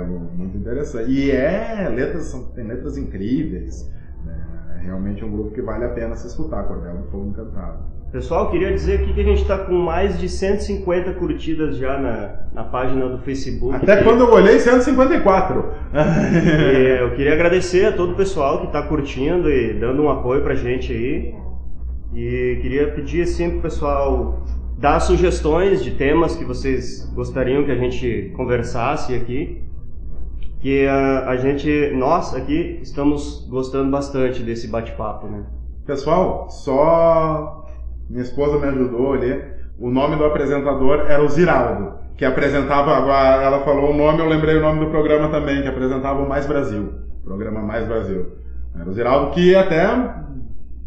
É 0.02 0.36
muito 0.36 0.56
interessante. 0.56 1.10
E 1.10 1.30
é 1.30 1.88
letras, 1.94 2.24
são- 2.24 2.44
tem 2.54 2.66
letras 2.66 2.96
incríveis. 2.96 3.90
né? 4.24 4.34
É 4.80 4.84
realmente 4.86 5.24
um 5.24 5.30
grupo 5.30 5.50
que 5.52 5.62
vale 5.62 5.84
a 5.84 5.88
pena 5.90 6.14
se 6.16 6.26
escutar. 6.26 6.64
Cordel 6.64 6.96
do 6.98 7.04
Fogo 7.10 7.28
Encantado. 7.28 7.78
Pessoal, 8.12 8.50
queria 8.50 8.72
dizer 8.74 9.00
aqui 9.00 9.14
que 9.14 9.20
a 9.20 9.24
gente 9.24 9.46
tá 9.46 9.56
com 9.58 9.72
mais 9.74 10.18
de 10.18 10.28
150 10.28 11.12
curtidas 11.12 11.76
já 11.76 11.96
na, 11.96 12.40
na 12.52 12.64
página 12.64 13.08
do 13.08 13.18
Facebook. 13.18 13.76
Até 13.76 14.00
E- 14.00 14.04
quando 14.04 14.22
eu 14.24 14.32
olhei, 14.32 14.58
154. 14.58 15.64
e 15.94 17.00
eu 17.02 17.14
queria 17.14 17.34
agradecer 17.34 17.86
a 17.86 17.92
todo 17.92 18.12
o 18.14 18.16
pessoal 18.16 18.62
que 18.66 18.72
tá 18.72 18.82
curtindo 18.82 19.48
e 19.48 19.74
dando 19.78 20.02
um 20.02 20.10
apoio 20.10 20.42
pra 20.42 20.54
gente 20.56 20.92
aí. 20.92 21.34
E 22.12 22.58
queria 22.60 22.90
pedir 22.92 23.22
assim 23.22 23.50
pro 23.50 23.60
pessoal 23.60 24.42
dar 24.76 24.98
sugestões 24.98 25.84
de 25.84 25.92
temas 25.92 26.34
que 26.34 26.44
vocês 26.44 27.08
gostariam 27.14 27.62
que 27.64 27.70
a 27.70 27.76
gente 27.76 28.32
conversasse 28.36 29.14
aqui. 29.14 29.62
Que 30.60 30.86
a, 30.86 31.30
a 31.30 31.36
gente, 31.36 31.90
nós 31.96 32.34
aqui, 32.34 32.78
estamos 32.82 33.46
gostando 33.48 33.90
bastante 33.90 34.42
desse 34.42 34.68
bate-papo, 34.68 35.26
né? 35.26 35.44
Pessoal, 35.86 36.48
só 36.50 37.66
minha 38.08 38.22
esposa 38.22 38.58
me 38.58 38.66
ajudou 38.66 39.14
ali. 39.14 39.42
O 39.78 39.90
nome 39.90 40.16
do 40.16 40.24
apresentador 40.24 41.06
era 41.08 41.24
o 41.24 41.28
Ziraldo, 41.28 41.94
que 42.16 42.24
apresentava 42.24 42.90
agora. 42.90 43.42
Ela 43.42 43.60
falou 43.60 43.92
o 43.92 43.96
nome, 43.96 44.18
eu 44.18 44.28
lembrei 44.28 44.56
o 44.56 44.60
nome 44.60 44.84
do 44.84 44.90
programa 44.90 45.30
também, 45.30 45.62
que 45.62 45.68
apresentava 45.68 46.22
o 46.22 46.28
Mais 46.28 46.44
Brasil, 46.46 46.92
programa 47.24 47.62
Mais 47.62 47.86
Brasil. 47.86 48.26
Era 48.78 48.88
o 48.88 48.92
Ziraldo 48.92 49.30
que 49.30 49.54
até 49.54 49.86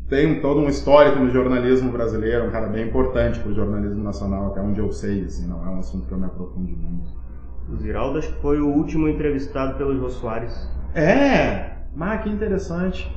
tem 0.08 0.42
todo 0.42 0.60
um 0.60 0.70
histórico 0.70 1.18
no 1.18 1.32
jornalismo 1.32 1.92
brasileiro, 1.92 2.46
um 2.46 2.52
cara 2.52 2.68
bem 2.68 2.88
importante 2.88 3.40
para 3.40 3.52
o 3.52 3.56
jornalismo 3.56 4.04
nacional, 4.04 4.48
até 4.48 4.62
onde 4.62 4.80
eu 4.80 4.92
sei, 4.92 5.24
assim, 5.24 5.48
não 5.48 5.66
é 5.66 5.70
um 5.70 5.80
assunto 5.80 6.08
que 6.08 6.14
eu 6.14 6.20
me 6.20 6.26
aprofundo 6.26 6.70
muito. 6.70 7.23
O 7.72 7.78
Ziraldo 7.78 8.20
acho 8.20 8.30
que 8.30 8.42
foi 8.42 8.60
o 8.60 8.68
último 8.68 9.08
entrevistado 9.08 9.76
pelo 9.78 9.98
Jô 9.98 10.10
Soares. 10.10 10.70
É, 10.94 11.72
mas 11.96 12.22
que 12.22 12.30
interessante. 12.30 13.10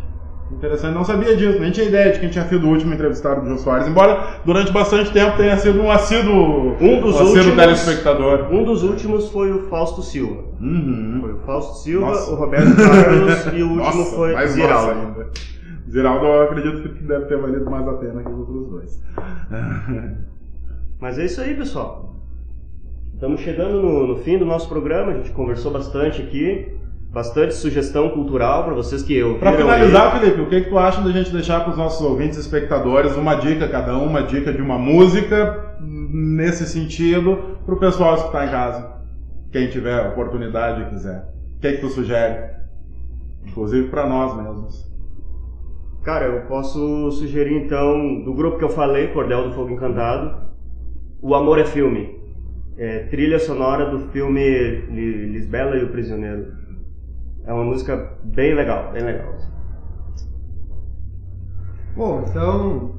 Interessante, 0.52 0.94
não 0.94 1.04
sabia 1.04 1.36
disso, 1.36 1.58
nem 1.58 1.72
tinha 1.72 1.88
ideia 1.88 2.12
de 2.12 2.20
quem 2.20 2.30
tinha 2.30 2.44
sido 2.48 2.64
o 2.68 2.70
último 2.70 2.94
entrevistado 2.94 3.40
do 3.42 3.48
Jô 3.48 3.58
Soares, 3.58 3.88
embora 3.88 4.38
durante 4.44 4.70
bastante 4.72 5.12
tempo 5.12 5.36
tenha 5.36 5.56
sido 5.56 5.82
um 5.82 5.90
assíduo, 5.90 6.76
Um 6.80 7.00
dos 7.00 7.16
um 7.20 7.24
últimos- 7.24 7.56
telespectador. 7.56 8.46
Um 8.52 8.62
dos 8.64 8.84
últimos 8.84 9.28
foi 9.30 9.50
o 9.50 9.68
Fausto 9.68 10.02
Silva. 10.02 10.44
Uhum. 10.60 11.18
Foi 11.20 11.32
o 11.32 11.38
Fausto 11.40 11.78
Silva, 11.82 12.06
Nossa. 12.06 12.30
o 12.30 12.34
Roberto 12.36 12.76
Carlos 12.76 13.46
e 13.52 13.62
o 13.62 13.68
último 13.70 13.76
Nossa, 13.98 14.16
foi 14.16 14.46
Ziraldo. 14.46 14.90
ainda. 14.92 15.30
Ziraldo 15.90 16.24
eu 16.26 16.42
acredito 16.44 16.88
que 16.94 17.02
deve 17.04 17.24
ter 17.26 17.38
valido 17.38 17.68
mais 17.68 17.86
a 17.88 17.92
pena 17.94 18.22
que 18.22 18.30
os 18.30 18.38
outros 18.38 18.68
dois. 18.70 19.02
Mas 21.00 21.18
é 21.18 21.24
isso 21.24 21.40
aí, 21.40 21.54
pessoal. 21.56 22.15
Estamos 23.16 23.40
chegando 23.40 23.80
no, 23.80 24.06
no 24.08 24.16
fim 24.16 24.36
do 24.36 24.44
nosso 24.44 24.68
programa, 24.68 25.12
a 25.12 25.14
gente 25.16 25.30
conversou 25.30 25.72
bastante 25.72 26.20
aqui. 26.20 26.68
bastante 27.08 27.54
sugestão 27.54 28.10
cultural 28.10 28.64
para 28.64 28.74
vocês 28.74 29.02
que 29.02 29.22
ouviram. 29.22 29.40
Para 29.40 29.52
aí. 29.52 29.56
finalizar, 29.56 30.20
Felipe, 30.20 30.42
o 30.42 30.50
que, 30.50 30.60
que 30.60 30.68
tu 30.68 30.76
acha 30.76 31.00
da 31.00 31.10
gente 31.10 31.32
deixar 31.32 31.60
para 31.60 31.70
os 31.70 31.78
nossos 31.78 32.04
ouvintes 32.06 32.36
e 32.36 32.40
espectadores 32.42 33.16
uma 33.16 33.34
dica 33.36 33.66
cada 33.68 33.96
um, 33.96 34.04
uma 34.04 34.22
dica 34.22 34.52
de 34.52 34.60
uma 34.60 34.76
música 34.76 35.78
nesse 35.80 36.66
sentido 36.66 37.56
para 37.64 37.74
o 37.74 37.78
pessoal 37.78 38.16
escutar 38.16 38.46
em 38.46 38.50
casa? 38.50 38.96
Quem 39.50 39.70
tiver 39.70 40.08
oportunidade 40.08 40.82
e 40.82 40.90
quiser. 40.90 41.26
O 41.56 41.60
que, 41.62 41.72
que 41.72 41.80
tu 41.80 41.88
sugere? 41.88 42.50
Inclusive 43.46 43.88
para 43.88 44.06
nós 44.06 44.36
mesmos. 44.36 44.92
Cara, 46.04 46.26
eu 46.26 46.42
posso 46.42 47.10
sugerir 47.12 47.64
então, 47.64 48.22
do 48.24 48.34
grupo 48.34 48.58
que 48.58 48.64
eu 48.64 48.68
falei, 48.68 49.06
Cordel 49.08 49.48
do 49.48 49.54
Fogo 49.54 49.70
Encantado, 49.70 50.36
O 51.22 51.34
Amor 51.34 51.58
é 51.58 51.64
Filme. 51.64 52.15
É, 52.78 53.04
trilha 53.06 53.38
sonora 53.38 53.90
do 53.90 54.10
filme 54.10 54.40
Li- 54.40 55.32
Lisbela 55.32 55.76
e 55.76 55.84
o 55.84 55.88
Prisioneiro. 55.90 56.52
É 57.44 57.52
uma 57.52 57.64
música 57.64 58.18
bem 58.24 58.54
legal, 58.54 58.92
bem 58.92 59.02
legal. 59.02 59.34
Bom, 61.96 62.24
então, 62.28 62.94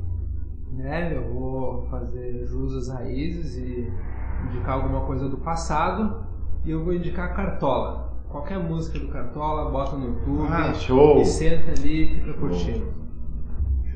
né, 0.71 1.15
eu 1.15 1.31
vou 1.31 1.83
fazer 1.89 2.45
jus 2.45 2.73
às 2.75 2.89
raízes 2.95 3.55
e 3.57 3.91
indicar 4.47 4.75
alguma 4.75 5.01
coisa 5.05 5.29
do 5.29 5.37
passado 5.37 6.25
e 6.65 6.71
eu 6.71 6.83
vou 6.83 6.93
indicar 6.93 7.35
Cartola. 7.35 8.07
Qualquer 8.29 8.57
música 8.59 8.97
do 8.99 9.07
Cartola, 9.09 9.69
bota 9.69 9.95
no 9.95 10.07
YouTube 10.07 10.47
Ah, 10.49 10.73
show! 10.73 11.21
e 11.21 11.25
senta 11.25 11.71
ali 11.71 12.03
e 12.03 12.15
fica 12.19 12.33
curtindo. 12.33 12.91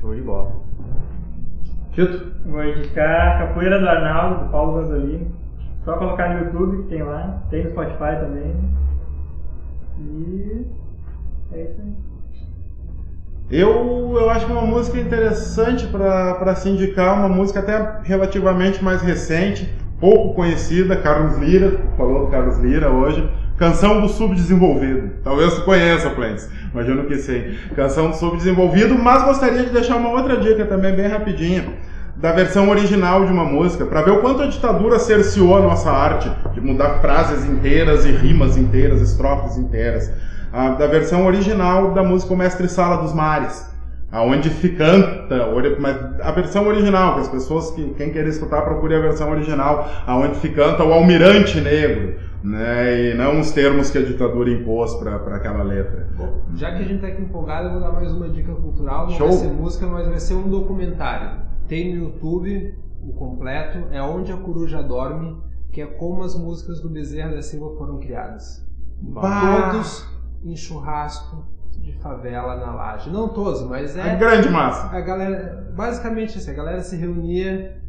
Show 0.00 0.14
de 0.14 0.22
bola. 0.22 0.62
Tito? 1.90 2.32
Vou 2.46 2.64
indicar 2.64 3.38
Capoeira 3.38 3.78
do 3.80 3.88
Arnaldo, 3.88 4.44
do 4.44 4.50
Paulo 4.50 4.72
Vanzolini. 4.74 5.41
Só 5.84 5.96
colocar 5.96 6.34
no 6.34 6.44
YouTube, 6.44 6.82
que 6.84 6.88
tem 6.88 7.02
lá. 7.02 7.42
Tem 7.50 7.64
no 7.64 7.70
Spotify 7.70 8.20
também. 8.20 8.54
E 9.98 10.66
é 11.52 11.62
isso 11.62 11.80
aí. 11.80 12.12
Eu, 13.50 14.14
eu 14.14 14.30
acho 14.30 14.46
que 14.46 14.52
uma 14.52 14.62
música 14.62 14.98
interessante 14.98 15.86
para 15.86 16.54
se 16.54 16.70
indicar, 16.70 17.18
uma 17.18 17.28
música 17.28 17.60
até 17.60 17.98
relativamente 18.02 18.82
mais 18.82 19.02
recente, 19.02 19.70
pouco 20.00 20.34
conhecida, 20.34 20.96
Carlos 20.96 21.36
Lira, 21.36 21.78
falou 21.98 22.28
Carlos 22.28 22.58
Lira 22.58 22.90
hoje, 22.90 23.28
Canção 23.58 24.00
do 24.00 24.08
Subdesenvolvido. 24.08 25.10
Talvez 25.22 25.54
tu 25.54 25.64
conheça, 25.66 26.08
Plants, 26.08 26.50
imagino 26.72 27.04
que 27.04 27.18
sim. 27.18 27.54
Canção 27.76 28.08
do 28.08 28.16
Subdesenvolvido, 28.16 28.94
mas 28.94 29.22
gostaria 29.22 29.64
de 29.64 29.70
deixar 29.70 29.96
uma 29.96 30.10
outra 30.10 30.38
dica 30.38 30.64
também, 30.64 30.96
bem 30.96 31.08
rapidinha, 31.08 31.64
da 32.22 32.30
versão 32.30 32.68
original 32.70 33.26
de 33.26 33.32
uma 33.32 33.44
música, 33.44 33.84
para 33.84 34.00
ver 34.02 34.12
o 34.12 34.20
quanto 34.20 34.42
a 34.42 34.46
ditadura 34.46 34.96
cerceou 35.00 35.56
a 35.56 35.60
nossa 35.60 35.90
arte, 35.90 36.30
de 36.54 36.60
mudar 36.60 37.00
frases 37.00 37.44
inteiras 37.44 38.04
e 38.06 38.12
rimas 38.12 38.56
inteiras, 38.56 39.00
estrofes 39.02 39.58
inteiras 39.58 40.08
a- 40.52 40.70
da 40.70 40.86
versão 40.86 41.26
original 41.26 41.90
da 41.92 42.04
música 42.04 42.32
O 42.32 42.36
Mestre 42.36 42.68
Sala 42.68 43.02
dos 43.02 43.12
Mares, 43.12 43.68
aonde 44.12 44.50
se 44.50 44.68
canta, 44.68 45.34
a 46.22 46.30
versão 46.30 46.68
original, 46.68 47.14
que 47.14 47.20
as 47.22 47.28
pessoas 47.28 47.72
que 47.72 47.92
quem 47.96 48.10
quer 48.12 48.26
escutar 48.28 48.62
procure 48.62 48.94
a 48.94 49.00
versão 49.00 49.28
original, 49.32 49.90
aonde 50.06 50.36
se 50.36 50.48
canta 50.50 50.84
o 50.84 50.92
Almirante 50.92 51.60
Negro, 51.60 52.14
né, 52.44 53.10
e 53.10 53.14
não 53.14 53.40
os 53.40 53.50
termos 53.50 53.90
que 53.90 53.98
a 53.98 54.02
ditadura 54.02 54.48
impôs 54.48 54.94
para 54.94 55.16
aquela 55.34 55.64
letra. 55.64 56.06
Bom, 56.16 56.42
já 56.54 56.70
que 56.70 56.82
a 56.82 56.86
gente 56.86 57.00
tá 57.00 57.08
aqui 57.08 57.20
empolgado, 57.22 57.66
eu 57.66 57.72
vou 57.72 57.80
dar 57.80 57.90
mais 57.90 58.12
uma 58.12 58.28
dica 58.28 58.52
cultural. 58.52 59.06
Não 59.08 59.12
Show. 59.16 59.28
vai 59.28 59.36
ser 59.38 59.48
música, 59.48 59.86
mas 59.88 60.06
vai 60.06 60.20
ser 60.20 60.34
um 60.34 60.48
documentário. 60.48 61.50
Tem 61.72 61.96
no 61.96 62.04
YouTube 62.04 62.78
o 63.02 63.14
completo, 63.14 63.88
é 63.92 64.02
Onde 64.02 64.30
a 64.30 64.36
Coruja 64.36 64.82
Dorme, 64.82 65.38
que 65.72 65.80
é 65.80 65.86
como 65.86 66.22
as 66.22 66.38
músicas 66.38 66.82
do 66.82 66.90
Bezerra 66.90 67.34
da 67.34 67.40
Silva 67.40 67.74
foram 67.78 67.98
criadas. 67.98 68.62
Bah! 69.00 69.70
Todos 69.70 70.06
em 70.44 70.54
churrasco 70.54 71.46
de 71.78 71.94
favela 71.94 72.56
na 72.56 72.74
laje. 72.74 73.08
Não 73.08 73.30
todos, 73.30 73.62
mas 73.62 73.96
A 73.96 74.06
é. 74.06 74.16
grande 74.16 74.50
massa. 74.50 74.94
A 74.94 75.00
galera. 75.00 75.72
Basicamente 75.74 76.36
assim, 76.36 76.50
a 76.50 76.54
galera 76.54 76.82
se 76.82 76.94
reunia, 76.94 77.80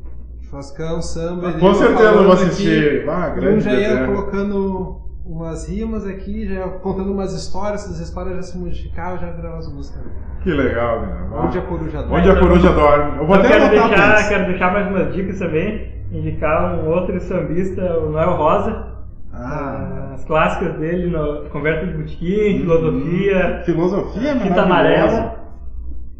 churrascão, 0.43 1.01
samba. 1.01 1.49
eles 1.49 1.59
Com 1.59 1.73
certeza 1.73 2.03
eu 2.03 2.23
vou 2.23 2.31
aqui, 2.31 2.43
assistir. 2.43 3.09
Ah, 3.09 3.33
um 3.33 3.35
grande 3.35 3.65
já 3.65 3.73
ia 3.73 4.05
colocando 4.05 5.01
umas 5.25 5.67
rimas 5.69 6.05
aqui, 6.05 6.47
já 6.47 6.67
contando 6.67 7.11
umas 7.11 7.33
histórias, 7.33 7.83
essas 7.85 7.99
histórias 7.99 8.35
já 8.35 8.41
se 8.43 8.57
modificavam, 8.57 9.19
já 9.19 9.31
viravam 9.31 9.57
as 9.59 9.71
músicas. 9.71 10.03
Que 10.41 10.51
legal, 10.51 11.01
cara. 11.01 11.45
Onde 11.45 11.57
a 11.57 11.61
coruja 11.61 11.97
dorme. 12.03 12.15
Onde 12.17 12.29
a 12.29 12.39
coruja 12.39 12.73
dorme. 12.73 13.17
Eu 13.19 13.25
vou 13.25 13.35
até 13.35 13.47
quero, 13.47 13.69
deixar, 13.69 14.29
quero 14.29 14.45
deixar 14.47 14.73
mais 14.73 14.87
umas 14.87 15.13
dicas 15.13 15.39
também. 15.39 15.93
Indicar 16.11 16.75
um 16.75 16.89
outro 16.89 17.19
sambista, 17.21 17.81
o 17.99 18.11
Noel 18.11 18.35
Rosa. 18.35 18.93
Ah, 19.33 20.11
As 20.13 20.25
clássicas 20.25 20.75
dele 20.77 21.09
no 21.09 21.49
Conversa 21.49 21.87
de 21.87 21.93
Botequim, 21.93 22.59
Filosofia, 22.59 23.61
filosofia 23.65 24.29
é 24.31 24.39
Fita 24.39 24.65
maravilhosa. 24.65 25.17
Amarela. 25.17 25.43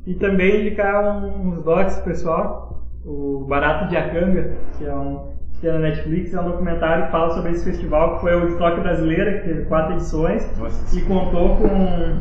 E 0.08 0.14
também 0.16 0.62
indicar 0.62 1.06
uns 1.24 1.62
docs 1.64 1.97
pessoal. 1.99 2.84
O 3.06 3.45
Barato 3.47 3.89
de 3.89 3.97
Acanga, 3.97 4.54
que 4.78 4.86
é 4.86 4.95
um 4.95 5.32
que 5.64 5.70
é 5.70 5.72
na 5.72 5.80
Netflix, 5.80 6.34
é 6.34 6.41
um 6.41 6.51
documentário 6.51 7.05
que 7.05 7.11
fala 7.14 7.34
sobre 7.34 7.51
esse 7.51 7.64
festival 7.64 8.16
que 8.16 8.22
foi 8.22 8.36
o 8.36 8.39
Woodstock 8.39 8.82
Brasileira, 8.82 9.39
que 9.39 9.47
teve 9.47 9.64
quatro 9.64 9.93
edições. 9.93 10.45
Nossa. 10.59 10.99
E 10.99 11.01
contou 11.03 11.55
com 11.55 12.18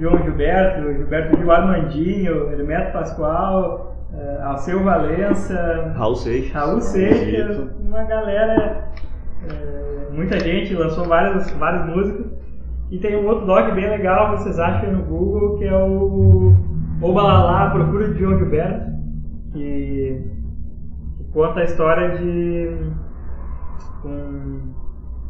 João 0.00 0.22
Gilberto, 0.22 0.94
Gilberto 0.94 1.36
Gil 1.36 1.52
Armandinho, 1.52 2.50
Hermeto 2.50 2.94
Pascoal, 2.94 3.94
eh, 4.14 4.40
Alceu 4.42 4.82
Valença, 4.82 5.92
Raul 5.94 6.16
Seixas. 6.16 6.52
Raul 6.54 6.80
Seixas, 6.80 7.68
uma 7.78 8.02
galera, 8.04 8.88
eh, 9.46 10.08
muita 10.12 10.40
gente 10.40 10.72
lançou 10.72 11.04
várias, 11.04 11.50
várias 11.50 11.84
músicas. 11.94 12.24
E 12.90 12.96
tem 12.96 13.14
um 13.14 13.26
outro 13.26 13.44
blog 13.44 13.72
bem 13.72 13.90
legal, 13.90 14.38
vocês 14.38 14.58
acham 14.58 14.90
no 14.92 15.02
Google, 15.02 15.58
que 15.58 15.66
é 15.66 15.76
o 15.76 16.54
Obalalá, 17.02 17.68
Procura 17.72 18.08
de 18.08 18.18
João 18.18 18.38
Gilberto, 18.38 18.90
que 19.52 20.35
conta 21.36 21.60
a 21.60 21.64
história 21.64 22.16
de 22.16 22.80
um, 24.06 24.72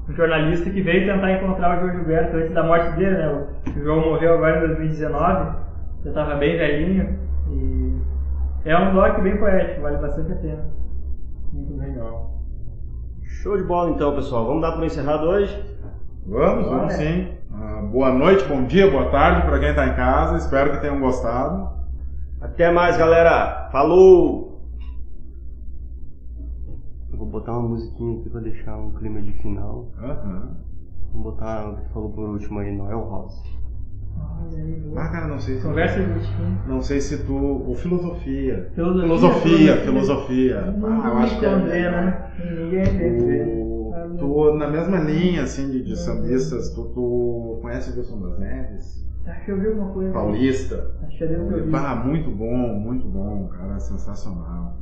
um 0.08 0.14
jornalista 0.14 0.70
que 0.70 0.80
veio 0.80 1.12
tentar 1.12 1.32
encontrar 1.32 1.76
o 1.76 1.80
João 1.80 1.96
Gilberto 1.96 2.36
antes 2.36 2.52
da 2.54 2.62
morte 2.62 2.90
dele, 2.96 3.16
né? 3.16 3.46
O 3.76 3.80
João 3.82 4.10
morreu 4.10 4.34
agora 4.34 4.58
em 4.58 4.68
2019, 4.68 5.56
já 6.04 6.10
estava 6.10 6.36
bem 6.36 6.56
velhinho. 6.56 7.18
E 7.50 7.98
é 8.64 8.78
um 8.78 8.92
blog 8.92 9.20
bem 9.20 9.36
poético, 9.36 9.80
vale 9.80 9.96
bastante 9.96 10.30
a 10.30 10.36
pena. 10.36 10.64
Muito 11.52 11.76
legal. 11.76 12.36
Show 13.24 13.56
de 13.56 13.64
bola 13.64 13.90
então, 13.90 14.14
pessoal. 14.14 14.46
Vamos 14.46 14.62
dar 14.62 14.72
por 14.72 14.84
encerrado 14.84 15.26
hoje? 15.26 15.76
Vamos, 16.24 16.66
Bora. 16.66 16.76
vamos 16.78 16.92
sim. 16.92 17.34
Ah, 17.52 17.82
boa 17.82 18.12
noite, 18.12 18.44
bom 18.44 18.62
dia, 18.62 18.88
boa 18.88 19.10
tarde 19.10 19.44
para 19.44 19.58
quem 19.58 19.70
está 19.70 19.84
em 19.88 19.96
casa. 19.96 20.36
Espero 20.36 20.70
que 20.70 20.80
tenham 20.80 21.00
gostado. 21.00 21.68
Até 22.40 22.70
mais, 22.70 22.96
galera. 22.96 23.68
Falou! 23.72 24.55
Vou 27.16 27.26
botar 27.26 27.52
uma 27.52 27.68
musiquinha 27.68 28.18
aqui 28.18 28.28
pra 28.28 28.40
deixar 28.40 28.76
um 28.76 28.90
clima 28.92 29.20
de 29.20 29.32
final. 29.32 29.86
Aham. 29.98 30.50
Vou 31.12 31.22
botar 31.22 31.70
o 31.70 31.76
que 31.76 31.88
falou 31.92 32.10
por 32.10 32.28
último 32.28 32.58
aí, 32.58 32.76
Noel 32.76 33.00
boa. 33.00 33.56
Ah, 34.96 35.08
cara, 35.08 35.26
não 35.26 35.38
sei 35.38 35.56
se 35.56 35.62
Conversa 35.62 36.00
de 36.02 36.68
não 36.68 36.80
sei 36.80 37.00
se 37.00 37.18
tu 37.24 37.34
ou 37.34 37.74
filosofia. 37.74 38.70
Filosofia, 38.74 39.02
Filosofia, 39.02 39.76
filosofia. 39.78 40.70
Não 40.72 40.88
Ah, 40.88 41.08
eu 41.08 41.16
acho 41.18 41.38
que 41.38 41.44
é 41.44 41.54
condena, 41.54 42.30
ninguém 42.38 42.82
deve 42.82 43.22
O- 43.22 43.26
ver. 43.26 44.18
Tu, 44.18 44.50
na 44.56 44.66
mesma 44.66 44.98
linha, 44.98 45.42
assim, 45.42 45.70
de, 45.70 45.82
de 45.82 45.96
sambistas, 45.96 46.70
tu, 46.70 46.84
tu 46.86 47.58
conhece 47.60 47.90
o 47.90 47.96
Wilson 47.96 48.20
das 48.20 48.38
Neves? 48.38 49.06
Acho 49.26 49.44
que 49.44 49.50
eu 49.50 49.60
vi 49.60 49.66
alguma 49.66 49.92
coisa. 49.92 50.12
Paulista. 50.12 50.90
Acho 51.02 51.18
que 51.18 51.24
eu 51.24 51.28
ouvido. 51.42 51.76
Ah, 51.76 51.94
muito 51.94 52.30
bom, 52.30 52.74
muito 52.74 53.06
bom, 53.06 53.48
cara, 53.48 53.78
sensacional. 53.78 54.74